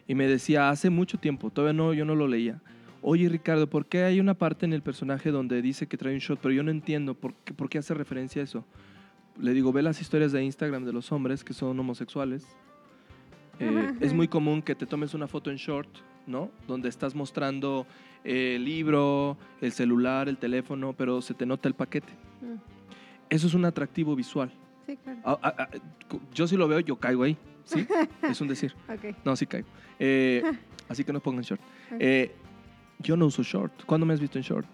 [0.08, 2.62] y me decía hace mucho tiempo, todavía no, yo no lo leía.
[3.02, 6.20] Oye Ricardo, ¿por qué hay una parte en el personaje donde dice que trae un
[6.20, 6.40] short?
[6.42, 8.66] Pero yo no entiendo por qué, por qué hace referencia a eso.
[9.40, 12.46] Le digo, ve las historias de Instagram de los hombres que son homosexuales.
[13.60, 15.90] Eh, es muy común que te tomes una foto en short,
[16.28, 16.50] ¿no?
[16.68, 17.86] Donde estás mostrando
[18.24, 22.12] eh, el libro, el celular, el teléfono, pero se te nota el paquete.
[22.42, 22.56] Mm.
[23.30, 24.52] Eso es un atractivo visual.
[24.86, 25.20] Sí, claro.
[25.24, 25.70] Ah, ah, ah,
[26.34, 27.38] yo si lo veo, yo caigo ahí.
[27.64, 27.86] ¿Sí?
[28.24, 28.74] es un decir.
[28.88, 29.16] Ok.
[29.24, 29.68] No, sí caigo.
[30.00, 30.44] Eh,
[30.90, 31.62] así que no pongan short.
[32.00, 32.34] Eh,
[33.00, 33.84] yo no uso short.
[33.86, 34.68] ¿Cuándo me has visto en short?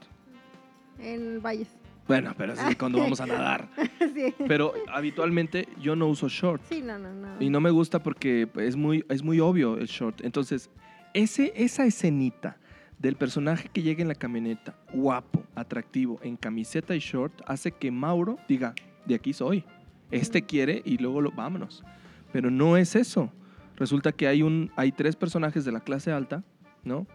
[1.00, 1.70] En Valles.
[2.08, 3.68] Bueno, pero es cuando vamos a nadar.
[4.14, 4.34] sí.
[4.48, 6.62] Pero habitualmente yo no uso short.
[6.70, 7.36] Sí, no, no, no.
[7.40, 10.22] Y no me gusta porque es muy, es muy obvio el short.
[10.24, 10.70] Entonces,
[11.14, 12.58] ese, esa escenita
[13.00, 17.92] del personaje que llega en la camioneta, guapo, atractivo, en camiseta y short, hace que
[17.92, 18.74] Mauro diga,
[19.06, 19.64] de aquí soy.
[20.12, 21.84] Este quiere y luego lo, vámonos.
[22.32, 23.32] Pero no es eso.
[23.76, 26.44] Resulta que hay, un, hay tres personajes de la clase alta,
[26.84, 27.08] ¿no?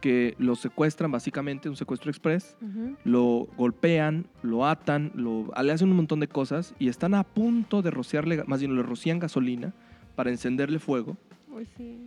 [0.00, 2.56] Que lo secuestran básicamente, un secuestro express
[3.04, 7.82] lo golpean, lo atan, lo, le hacen un montón de cosas y están a punto
[7.82, 9.72] de rociarle, más bien le rocían gasolina
[10.14, 11.16] para encenderle fuego
[11.50, 11.98] Uy, sí.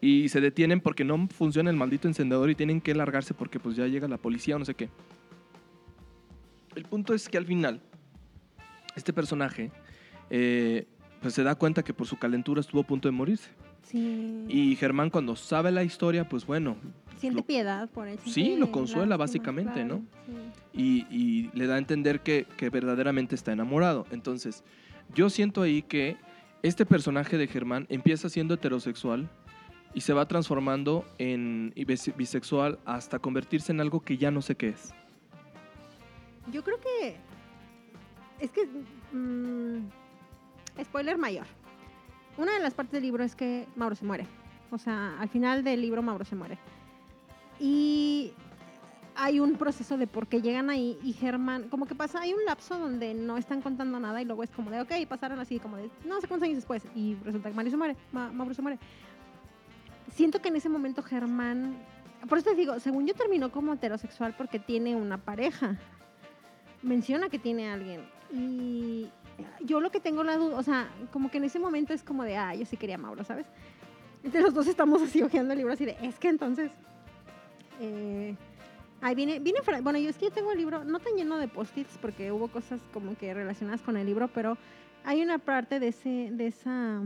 [0.00, 3.74] y se detienen porque no funciona el maldito encendedor y tienen que largarse porque pues
[3.74, 4.90] ya llega la policía o no sé qué.
[6.74, 7.80] El punto es que al final
[8.96, 9.70] este personaje
[10.30, 10.86] eh,
[11.20, 13.50] pues se da cuenta que por su calentura estuvo a punto de morirse.
[13.84, 14.44] Sí.
[14.48, 16.76] Y Germán cuando sabe la historia, pues bueno,
[17.16, 18.18] Siente lo- piedad por él.
[18.26, 20.02] Sí, lo consuela, lástima, básicamente, claro, ¿no?
[20.74, 21.06] sí.
[21.10, 24.06] y, y le da a entender que, que verdaderamente está enamorado.
[24.10, 24.64] Entonces,
[25.14, 26.16] yo siento ahí que
[26.62, 29.28] este personaje de Germán empieza siendo heterosexual
[29.94, 34.56] y se va transformando en bis- bisexual hasta convertirse en algo que ya no sé
[34.56, 34.92] qué es.
[36.52, 37.16] Yo creo que.
[38.40, 38.66] Es que.
[39.16, 39.88] mm,
[40.82, 41.46] spoiler mayor.
[42.36, 44.26] Una de las partes del libro es que Mauro se muere.
[44.70, 46.58] O sea, al final del libro Mauro se muere.
[47.60, 48.32] Y
[49.16, 52.44] hay un proceso de por qué llegan ahí y Germán, como que pasa, hay un
[52.44, 55.76] lapso donde no están contando nada y luego es como de, ok, pasaron así, como
[55.76, 58.62] de, no sé cuántos años después y resulta que Mario se muere, Ma- Mauro se
[58.62, 58.78] muere.
[60.12, 61.76] Siento que en ese momento Germán,
[62.28, 65.76] por eso te digo, según yo terminó como heterosexual porque tiene una pareja
[66.82, 68.04] menciona que tiene alguien.
[68.32, 69.08] Y
[69.64, 72.24] yo lo que tengo la duda, o sea, como que en ese momento es como
[72.24, 73.46] de, ah, yo sí quería a Mauro, ¿sabes?
[74.22, 76.70] Entre los dos estamos así hojeando el libro, así de, es que entonces.
[77.80, 78.36] eh,
[79.00, 81.46] ahí viene, viene, bueno, yo es que yo tengo el libro, no tan lleno de
[81.46, 84.56] post-its, porque hubo cosas como que relacionadas con el libro, pero
[85.04, 87.02] hay una parte de, ese, de, esa,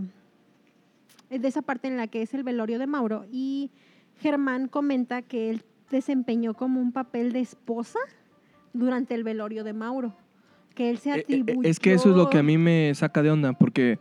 [1.29, 3.73] de esa parte en la que es el velorio de Mauro y
[4.21, 7.99] Germán comenta que él desempeñó como un papel de esposa
[8.73, 10.15] durante el velorio de Mauro.
[10.79, 11.69] Que él se Eh, eh, atribuyó.
[11.69, 13.99] Es que eso es lo que a mí me saca de onda, porque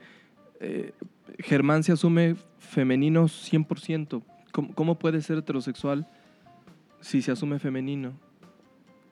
[0.60, 0.92] eh,
[1.40, 4.22] Germán se asume femenino 100%.
[4.52, 6.08] ¿Cómo, cómo puede ser heterosexual
[7.02, 8.14] si se asume femenino?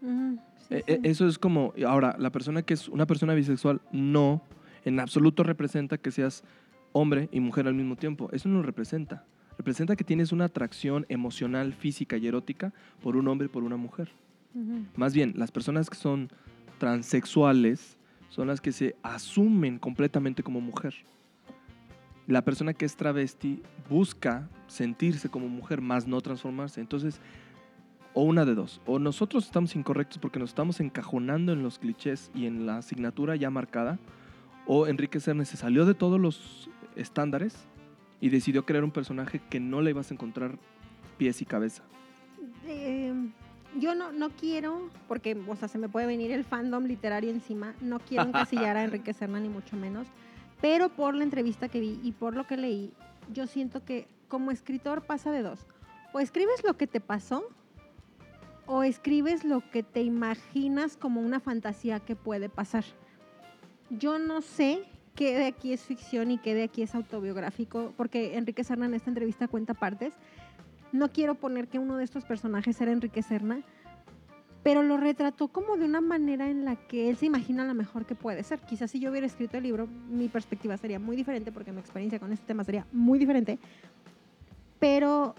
[0.01, 0.93] Ujú, sí, Eh, sí.
[0.93, 4.43] eh, Eso es como, ahora, la persona que es una persona bisexual no
[4.85, 6.43] en absoluto representa que seas
[6.91, 8.29] hombre y mujer al mismo tiempo.
[8.31, 9.25] Eso no lo representa.
[9.57, 13.77] Representa que tienes una atracción emocional, física y erótica por un hombre y por una
[13.77, 14.09] mujer.
[14.95, 16.29] Más bien, las personas que son
[16.77, 17.97] transexuales
[18.29, 20.93] son las que se asumen completamente como mujer.
[22.27, 26.81] La persona que es travesti busca sentirse como mujer, más no transformarse.
[26.81, 27.21] Entonces,
[28.13, 32.31] o una de dos, o nosotros estamos incorrectos porque nos estamos encajonando en los clichés
[32.33, 33.99] y en la asignatura ya marcada,
[34.65, 37.67] o Enrique Cernes se salió de todos los estándares
[38.21, 40.57] y decidió crear un personaje que no le ibas a encontrar
[41.17, 41.83] pies y cabeza.
[42.65, 43.13] Eh,
[43.79, 47.75] yo no, no quiero, porque o sea, se me puede venir el fandom literario encima,
[47.81, 50.07] no quiero encasillar a Enrique Serna ni mucho menos,
[50.61, 52.93] pero por la entrevista que vi y por lo que leí,
[53.33, 55.65] yo siento que como escritor pasa de dos.
[56.13, 57.43] O escribes lo que te pasó
[58.65, 62.83] o escribes lo que te imaginas como una fantasía que puede pasar.
[63.89, 64.83] Yo no sé
[65.15, 68.95] qué de aquí es ficción y qué de aquí es autobiográfico, porque Enrique Serna en
[68.95, 70.13] esta entrevista cuenta partes.
[70.95, 73.59] No quiero poner que uno de estos personajes era Enrique Serna,
[74.63, 78.05] pero lo retrató como de una manera en la que él se imagina lo mejor
[78.05, 78.61] que puede ser.
[78.61, 82.17] Quizás si yo hubiera escrito el libro, mi perspectiva sería muy diferente porque mi experiencia
[82.17, 83.59] con este tema sería muy diferente.
[84.79, 85.35] Pero,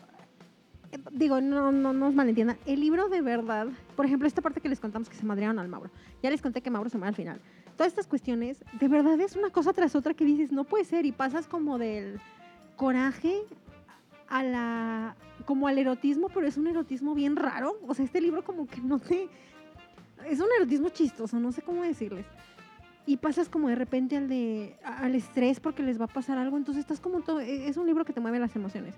[0.93, 4.69] eh, digo, no, no, no malentiendan, el libro de verdad, por ejemplo, esta parte que
[4.69, 5.91] les contamos que se madrearon al Mauro,
[6.23, 7.41] ya les conté que Mauro se muere al final.
[7.79, 11.07] Todas estas cuestiones, de verdad es una cosa tras otra que dices, no puede ser,
[11.07, 12.21] y pasas como del
[12.77, 13.41] coraje
[14.29, 17.79] a la como al erotismo, pero es un erotismo bien raro.
[17.87, 19.29] O sea, este libro como que no te
[20.27, 22.27] es un erotismo chistoso, no sé cómo decirles.
[23.07, 26.57] Y pasas como de repente al de al estrés porque les va a pasar algo,
[26.57, 28.95] entonces estás como todo e, es un libro que te mueve las emociones.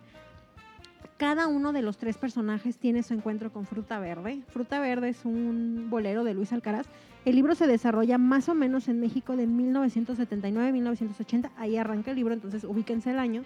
[1.19, 4.45] Cada uno de los tres personajes tiene su encuentro con Fruta Verde.
[4.49, 6.87] Fruta Verde es un bolero de Luis Alcaraz.
[7.25, 11.51] El libro se desarrolla más o menos en México de 1979-1980.
[11.57, 13.43] Ahí arranca el libro, entonces ubíquense el año.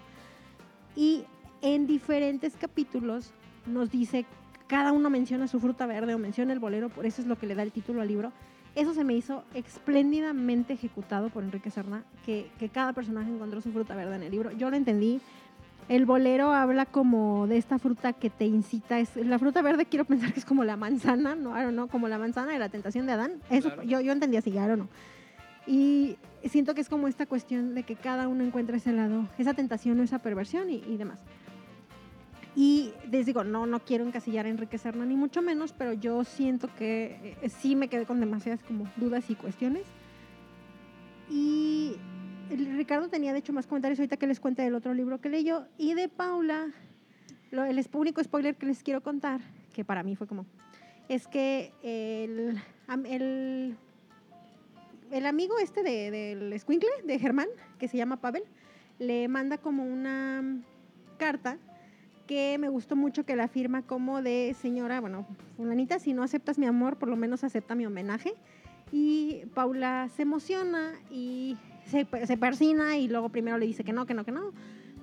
[0.95, 1.25] Y
[1.63, 3.31] en diferentes capítulos
[3.65, 4.25] nos dice,
[4.67, 7.47] cada uno menciona su fruta verde o menciona el bolero, por eso es lo que
[7.47, 8.31] le da el título al libro.
[8.75, 13.71] Eso se me hizo espléndidamente ejecutado por Enrique Serna, que, que cada personaje encontró su
[13.71, 14.51] fruta verde en el libro.
[14.51, 15.21] Yo lo entendí.
[15.89, 18.99] El bolero habla como de esta fruta que te incita.
[18.99, 22.07] Es, la fruta verde quiero pensar que es como la manzana, no, I no, como
[22.07, 23.33] la manzana de la tentación de Adán.
[23.49, 23.83] Eso Claro.
[23.83, 24.87] yo, yo entendí así, o no.
[25.67, 29.53] Y siento que es como esta cuestión de que cada uno encuentra ese lado, esa
[29.53, 31.19] tentación o esa perversión y, y demás.
[32.55, 36.23] Y les digo, no, no quiero encasillar a Enrique Serna ni mucho menos, pero yo
[36.23, 39.83] siento que eh, sí me quedé con demasiadas como dudas y cuestiones.
[41.29, 41.95] Y
[42.49, 45.65] Ricardo tenía de hecho más comentarios ahorita que les cuente del otro libro que leyó.
[45.77, 46.67] Y de Paula,
[47.51, 49.41] lo- el único spoiler que les quiero contar,
[49.73, 50.45] que para mí fue como,
[51.09, 52.61] es que el,
[53.05, 53.75] el,
[55.11, 57.47] el amigo este de- del escuincle, de Germán,
[57.79, 58.43] que se llama Pavel,
[58.99, 60.43] le manda como una
[61.17, 61.57] carta
[62.59, 65.25] me gustó mucho que la firma como de señora, bueno,
[65.57, 68.33] fulanita, si no aceptas mi amor, por lo menos acepta mi homenaje.
[68.91, 74.05] Y Paula se emociona y se, se persina y luego primero le dice que no,
[74.05, 74.51] que no, que no.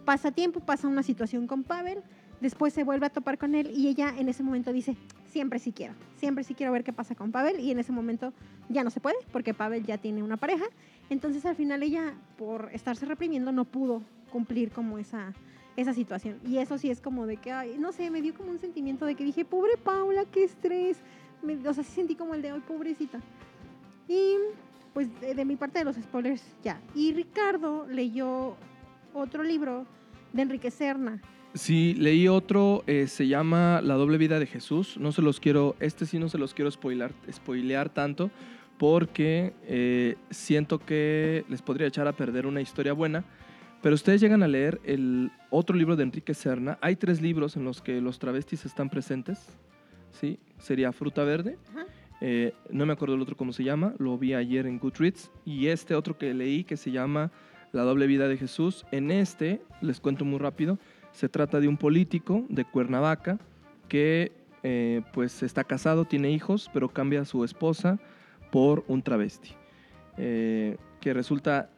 [0.04, 2.02] Pasa tiempo, pasa una situación con Pavel,
[2.40, 4.96] después se vuelve a topar con él y ella en ese momento dice,
[5.26, 8.32] siempre sí quiero, siempre sí quiero ver qué pasa con Pavel y en ese momento
[8.68, 10.64] ya no se puede porque Pavel ya tiene una pareja.
[11.10, 15.32] Entonces al final ella, por estarse reprimiendo, no pudo cumplir como esa,
[15.76, 16.38] esa situación.
[16.46, 19.06] Y eso sí es como de que, ay, no sé, me dio como un sentimiento
[19.06, 20.98] de que dije, pobre Paula, qué estrés.
[21.42, 23.20] Me- o sea, sí sentí como el de hoy, pobrecita.
[24.08, 24.34] Y
[24.92, 26.80] pues de, de mi parte de los spoilers, ya.
[26.94, 28.56] Y Ricardo leyó
[29.14, 29.86] otro libro
[30.32, 31.20] de Enrique Serna.
[31.54, 34.96] Sí, leí otro, eh, se llama La doble vida de Jesús.
[34.98, 38.30] No se los quiero, este sí no se los quiero spoilar, spoilear tanto,
[38.78, 43.24] porque eh, siento que les podría echar a perder una historia buena.
[43.82, 46.78] Pero ustedes llegan a leer el otro libro de Enrique Serna.
[46.82, 49.38] Hay tres libros en los que los travestis están presentes.
[50.10, 50.38] ¿sí?
[50.58, 51.58] Sería Fruta Verde.
[52.20, 53.94] Eh, no me acuerdo el otro cómo se llama.
[53.98, 55.30] Lo vi ayer en Goodreads.
[55.46, 57.32] Y este otro que leí que se llama
[57.72, 58.84] La doble vida de Jesús.
[58.92, 60.78] En este, les cuento muy rápido,
[61.12, 63.38] se trata de un político de Cuernavaca
[63.88, 64.32] que
[64.62, 67.98] eh, pues está casado, tiene hijos, pero cambia a su esposa
[68.50, 69.52] por un travesti.
[70.18, 71.70] Eh, que resulta,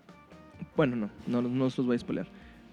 [0.77, 2.27] bueno, no, no, no os los voy a spoiler.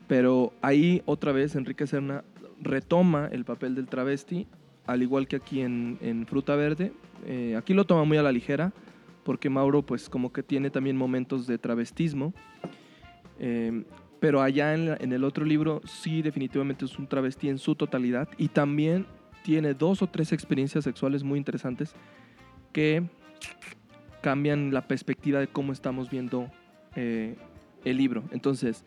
[0.07, 2.24] Pero ahí otra vez Enrique Serna
[2.61, 4.48] retoma el papel del travesti,
[4.88, 6.91] al igual que aquí en, en Fruta Verde.
[7.26, 8.74] Eh, aquí lo toma muy a la ligera,
[9.24, 12.34] porque Mauro pues como que tiene también momentos de travestismo.
[13.40, 13.84] Eh,
[14.20, 17.76] pero allá en, la- en el otro libro sí definitivamente es un travesti en su
[17.76, 19.06] totalidad y también
[19.44, 21.94] tiene dos o tres experiencias sexuales muy interesantes
[22.74, 23.03] que
[24.22, 26.49] cambian la perspectiva de cómo estamos viendo
[26.95, 27.38] eh,
[27.85, 28.23] el libro.
[28.31, 28.84] Entonces,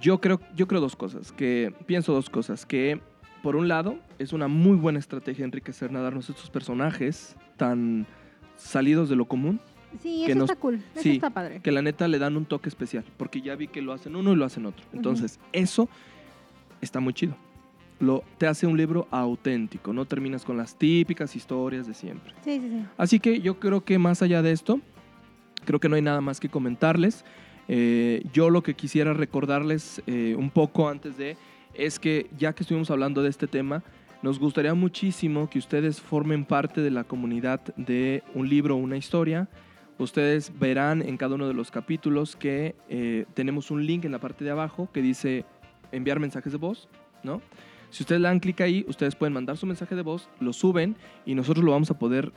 [0.00, 3.00] yo creo, yo creo dos cosas, que pienso dos cosas, que
[3.42, 8.06] por un lado es una muy buena estrategia Enrique Serna darnos estos personajes tan
[8.56, 9.60] salidos de lo común,
[10.02, 10.82] Sí, Que eso nos- está cool.
[10.92, 11.60] Eso sí, está padre.
[11.62, 14.32] que la neta le dan un toque especial, porque ya vi que lo hacen uno
[14.34, 14.84] y lo hacen otro.
[14.92, 15.88] Entonces, eso
[16.82, 17.34] está muy chido.
[17.98, 22.34] Lo, te hace un libro auténtico, no terminas con las típicas historias de siempre.
[22.44, 22.84] Sí, sí, sí.
[22.98, 24.78] Así que yo creo que más allá de esto,
[25.64, 27.24] creo que no hay nada más que comentarles.
[27.68, 31.36] Eh, yo lo que quisiera recordarles eh, un poco antes de
[31.74, 33.84] es que ya que estuvimos hablando de este tema,
[34.22, 38.96] nos gustaría muchísimo que ustedes formen parte de la comunidad de un libro o una
[38.96, 39.48] historia.
[39.98, 44.18] Ustedes verán en cada uno de los capítulos que eh, tenemos un link en la
[44.18, 45.44] parte de abajo que dice
[45.92, 46.88] enviar mensajes de voz,
[47.22, 47.42] ¿no?
[47.90, 50.96] Si ustedes le dan clic ahí, ustedes pueden mandar su mensaje de voz, lo suben
[51.24, 52.32] y nosotros lo vamos a poder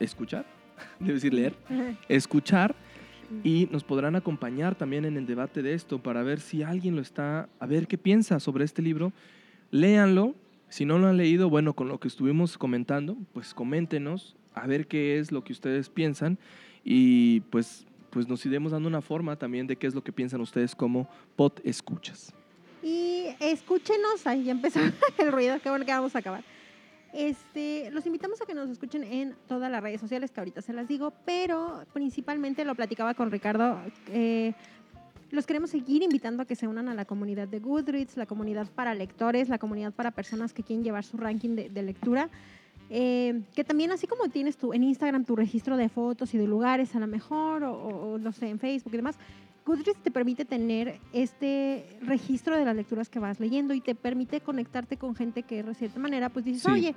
[0.00, 0.46] escuchar,
[1.00, 1.54] debo decir leer,
[2.08, 2.74] escuchar
[3.44, 7.02] y nos podrán acompañar también en el debate de esto para ver si alguien lo
[7.02, 9.12] está, a ver qué piensa sobre este libro.
[9.70, 10.34] Léanlo
[10.70, 14.86] Si no lo han leído, bueno, con lo que estuvimos comentando, pues coméntenos a ver
[14.86, 16.38] qué es lo que ustedes piensan
[16.84, 20.40] y pues, pues nos iremos dando una forma también de qué es lo que piensan
[20.40, 22.34] ustedes como pot escuchas.
[22.82, 24.80] Y escúchenos, ahí ya empezó
[25.18, 26.44] el ruido, qué bueno que vamos a acabar.
[27.12, 30.72] Este, los invitamos a que nos escuchen en todas las redes sociales, que ahorita se
[30.72, 33.80] las digo, pero principalmente lo platicaba con Ricardo.
[34.08, 34.52] Eh,
[35.30, 38.66] los queremos seguir invitando a que se unan a la comunidad de Goodreads, la comunidad
[38.74, 42.28] para lectores, la comunidad para personas que quieren llevar su ranking de, lectura.
[42.90, 46.46] Eh, que también así como tienes tu, en Instagram tu registro de fotos y de
[46.46, 49.18] lugares a lo mejor, o, o no sé, en Facebook y demás,
[49.68, 54.40] Goodreads te permite tener este registro de las lecturas que vas leyendo y te permite
[54.40, 56.94] conectarte con gente que de cierta manera pues dices, oye,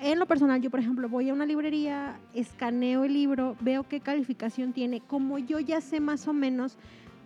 [0.00, 4.00] en lo personal yo por ejemplo voy a una librería, escaneo el libro, veo qué
[4.00, 6.76] calificación tiene, como yo ya sé más o menos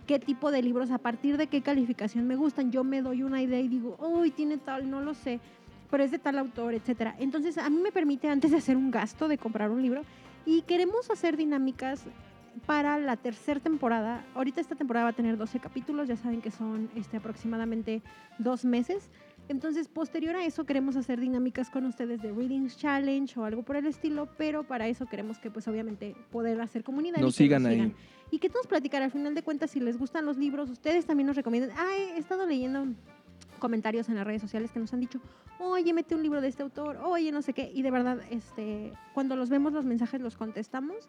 [0.06, 3.40] qué tipo de libros, a partir de qué calificación me gustan, yo me doy una
[3.40, 5.40] idea y digo, uy, tiene tal, no lo sé,
[5.90, 7.16] pero es de tal autor, etcétera.
[7.18, 10.02] Entonces a mí me permite antes de hacer un gasto de comprar un libro
[10.44, 12.04] y queremos hacer dinámicas
[12.64, 14.24] para la tercera temporada.
[14.34, 18.02] Ahorita esta temporada va a tener 12 capítulos, ya saben que son este, aproximadamente
[18.38, 19.10] dos meses.
[19.48, 23.76] Entonces, posterior a eso, queremos hacer dinámicas con ustedes de Readings Challenge o algo por
[23.76, 27.20] el estilo, pero para eso queremos que, pues, obviamente, poder hacer comunidad.
[27.20, 27.94] Nos sigan ahí.
[28.30, 31.28] Y que todos platicar al final de cuentas si les gustan los libros, ustedes también
[31.28, 31.70] nos recomiendan.
[31.76, 32.88] Ah, he estado leyendo
[33.60, 35.20] comentarios en las redes sociales que nos han dicho,
[35.60, 37.70] oye, mete un libro de este autor, oye, no sé qué.
[37.72, 41.08] Y de verdad, este, cuando los vemos los mensajes los contestamos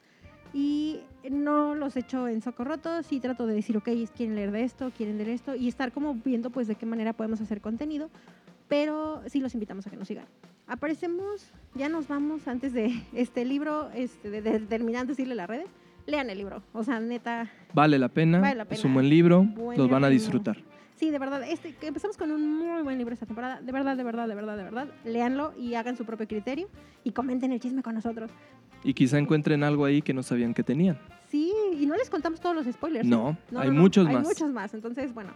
[0.53, 0.99] y
[1.29, 5.17] no los echo en socorroto, sí trato de decir, ok, quieren leer de esto, quieren
[5.17, 8.09] leer esto y estar como viendo pues de qué manera podemos hacer contenido,
[8.67, 10.25] pero sí los invitamos a que nos sigan.
[10.67, 15.69] Aparecemos, ya nos vamos antes de este libro, este, de, terminar de decirle las redes,
[16.05, 17.49] lean el libro, o sea, neta.
[17.73, 20.57] Vale la pena, es un buen libro, los van a disfrutar.
[20.97, 23.61] Sí, de verdad, este, empezamos con un muy buen libro esta temporada.
[23.61, 24.87] De verdad, de verdad, de verdad, de verdad.
[25.05, 26.69] Leanlo y hagan su propio criterio
[27.03, 28.31] y comenten el chisme con nosotros.
[28.83, 30.97] Y quizá encuentren algo ahí que no sabían que tenían.
[31.29, 33.07] Sí, y no les contamos todos los spoilers.
[33.07, 33.55] No, ¿eh?
[33.57, 34.15] hay muchos más.
[34.15, 34.73] Hay muchos más.
[34.73, 35.31] Entonces, bueno,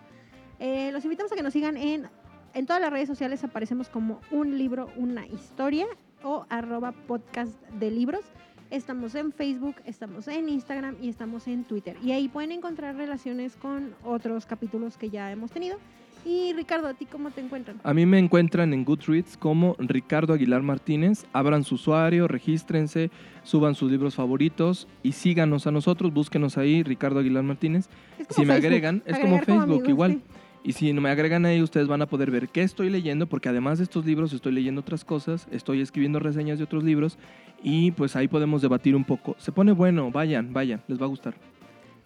[0.60, 2.08] eh, los invitamos a que nos sigan en,
[2.54, 3.44] en todas las redes sociales.
[3.44, 5.88] Aparecemos como un libro, una historia
[6.24, 8.22] o arroba podcast de libros.
[8.70, 11.98] Estamos en Facebook, estamos en Instagram y estamos en Twitter.
[12.02, 15.78] Y ahí pueden encontrar relaciones con otros capítulos que ya hemos tenido.
[16.26, 17.80] Y Ricardo, ¿a ti cómo te encuentran?
[17.84, 21.26] A mí me encuentran en Goodreads como Ricardo Aguilar Martínez.
[21.34, 23.10] Abran su usuario, regístrense,
[23.44, 26.14] suban sus libros favoritos y síganos a nosotros.
[26.14, 27.90] Búsquenos ahí, Ricardo Aguilar Martínez.
[28.30, 30.22] Si me agregan, es como Facebook igual.
[30.64, 33.50] Y si no me agregan ahí, ustedes van a poder ver qué estoy leyendo, porque
[33.50, 37.18] además de estos libros estoy leyendo otras cosas, estoy escribiendo reseñas de otros libros
[37.64, 39.36] y pues ahí podemos debatir un poco.
[39.40, 41.34] Se pone bueno, vayan, vayan, les va a gustar.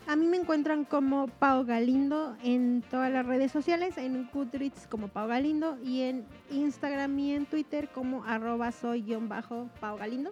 [0.07, 5.07] A mí me encuentran como Pau Galindo en todas las redes sociales, en Goodreads como
[5.07, 10.31] Pau Galindo y en Instagram y en Twitter como arroba soy-pau Galindo.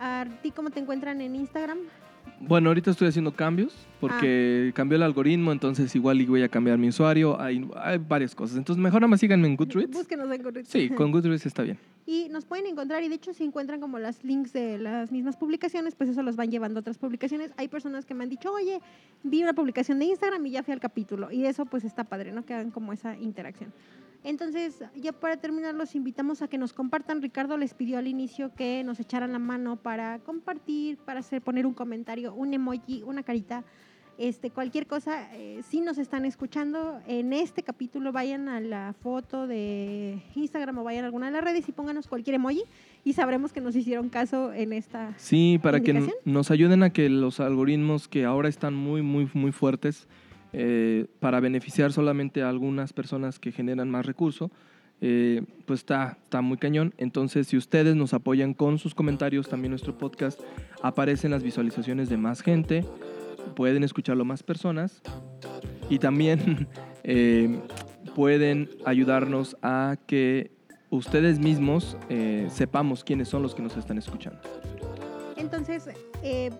[0.00, 1.78] ¿A ti cómo te encuentran en Instagram?
[2.40, 4.74] Bueno, ahorita estoy haciendo cambios porque ah.
[4.74, 7.40] cambió el algoritmo, entonces igual voy a cambiar mi usuario.
[7.40, 8.58] Hay, hay, varias cosas.
[8.58, 9.92] Entonces, mejor nada más síganme en Goodreads.
[9.92, 10.68] Búsquenos en Goodreads.
[10.68, 11.78] Sí, con Goodreads está bien.
[12.08, 15.36] Y nos pueden encontrar, y de hecho, si encuentran como las links de las mismas
[15.36, 17.50] publicaciones, pues eso los van llevando a otras publicaciones.
[17.56, 18.80] Hay personas que me han dicho, oye,
[19.24, 21.32] vi una publicación de Instagram y ya fui al capítulo.
[21.32, 22.46] Y eso, pues está padre, ¿no?
[22.46, 23.72] Que hagan como esa interacción.
[24.22, 27.22] Entonces, ya para terminar, los invitamos a que nos compartan.
[27.22, 31.66] Ricardo les pidió al inicio que nos echaran la mano para compartir, para hacer, poner
[31.66, 33.64] un comentario, un emoji, una carita.
[34.18, 39.46] Este, cualquier cosa, eh, si nos están escuchando en este capítulo, vayan a la foto
[39.46, 42.62] de Instagram o vayan a alguna de las redes y pónganos cualquier emoji
[43.04, 45.12] y sabremos que nos hicieron caso en esta.
[45.18, 49.52] Sí, para que nos ayuden a que los algoritmos que ahora están muy, muy, muy
[49.52, 50.08] fuertes,
[50.58, 54.50] eh, para beneficiar solamente a algunas personas que generan más recurso,
[55.02, 56.94] eh, pues está, está muy cañón.
[56.96, 60.40] Entonces, si ustedes nos apoyan con sus comentarios, también nuestro podcast
[60.82, 62.86] aparece en las visualizaciones de más gente,
[63.54, 65.02] pueden escucharlo más personas
[65.88, 66.68] y también
[67.04, 67.60] eh,
[68.14, 70.50] pueden ayudarnos a que
[70.90, 71.96] ustedes mismos
[72.48, 74.40] sepamos quiénes son los que nos están escuchando.
[75.36, 75.88] Entonces,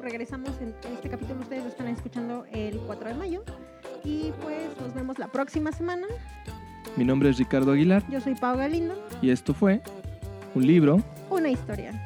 [0.01, 3.45] regresamos en este capítulo, ustedes lo están escuchando el 4 de mayo.
[4.05, 6.07] Y pues nos vemos la próxima semana.
[6.97, 8.05] Mi nombre es Ricardo Aguilar.
[8.09, 8.95] Yo soy Pau Galindo.
[9.21, 9.83] Y esto fue
[10.55, 11.03] un libro.
[11.29, 12.06] Una historia.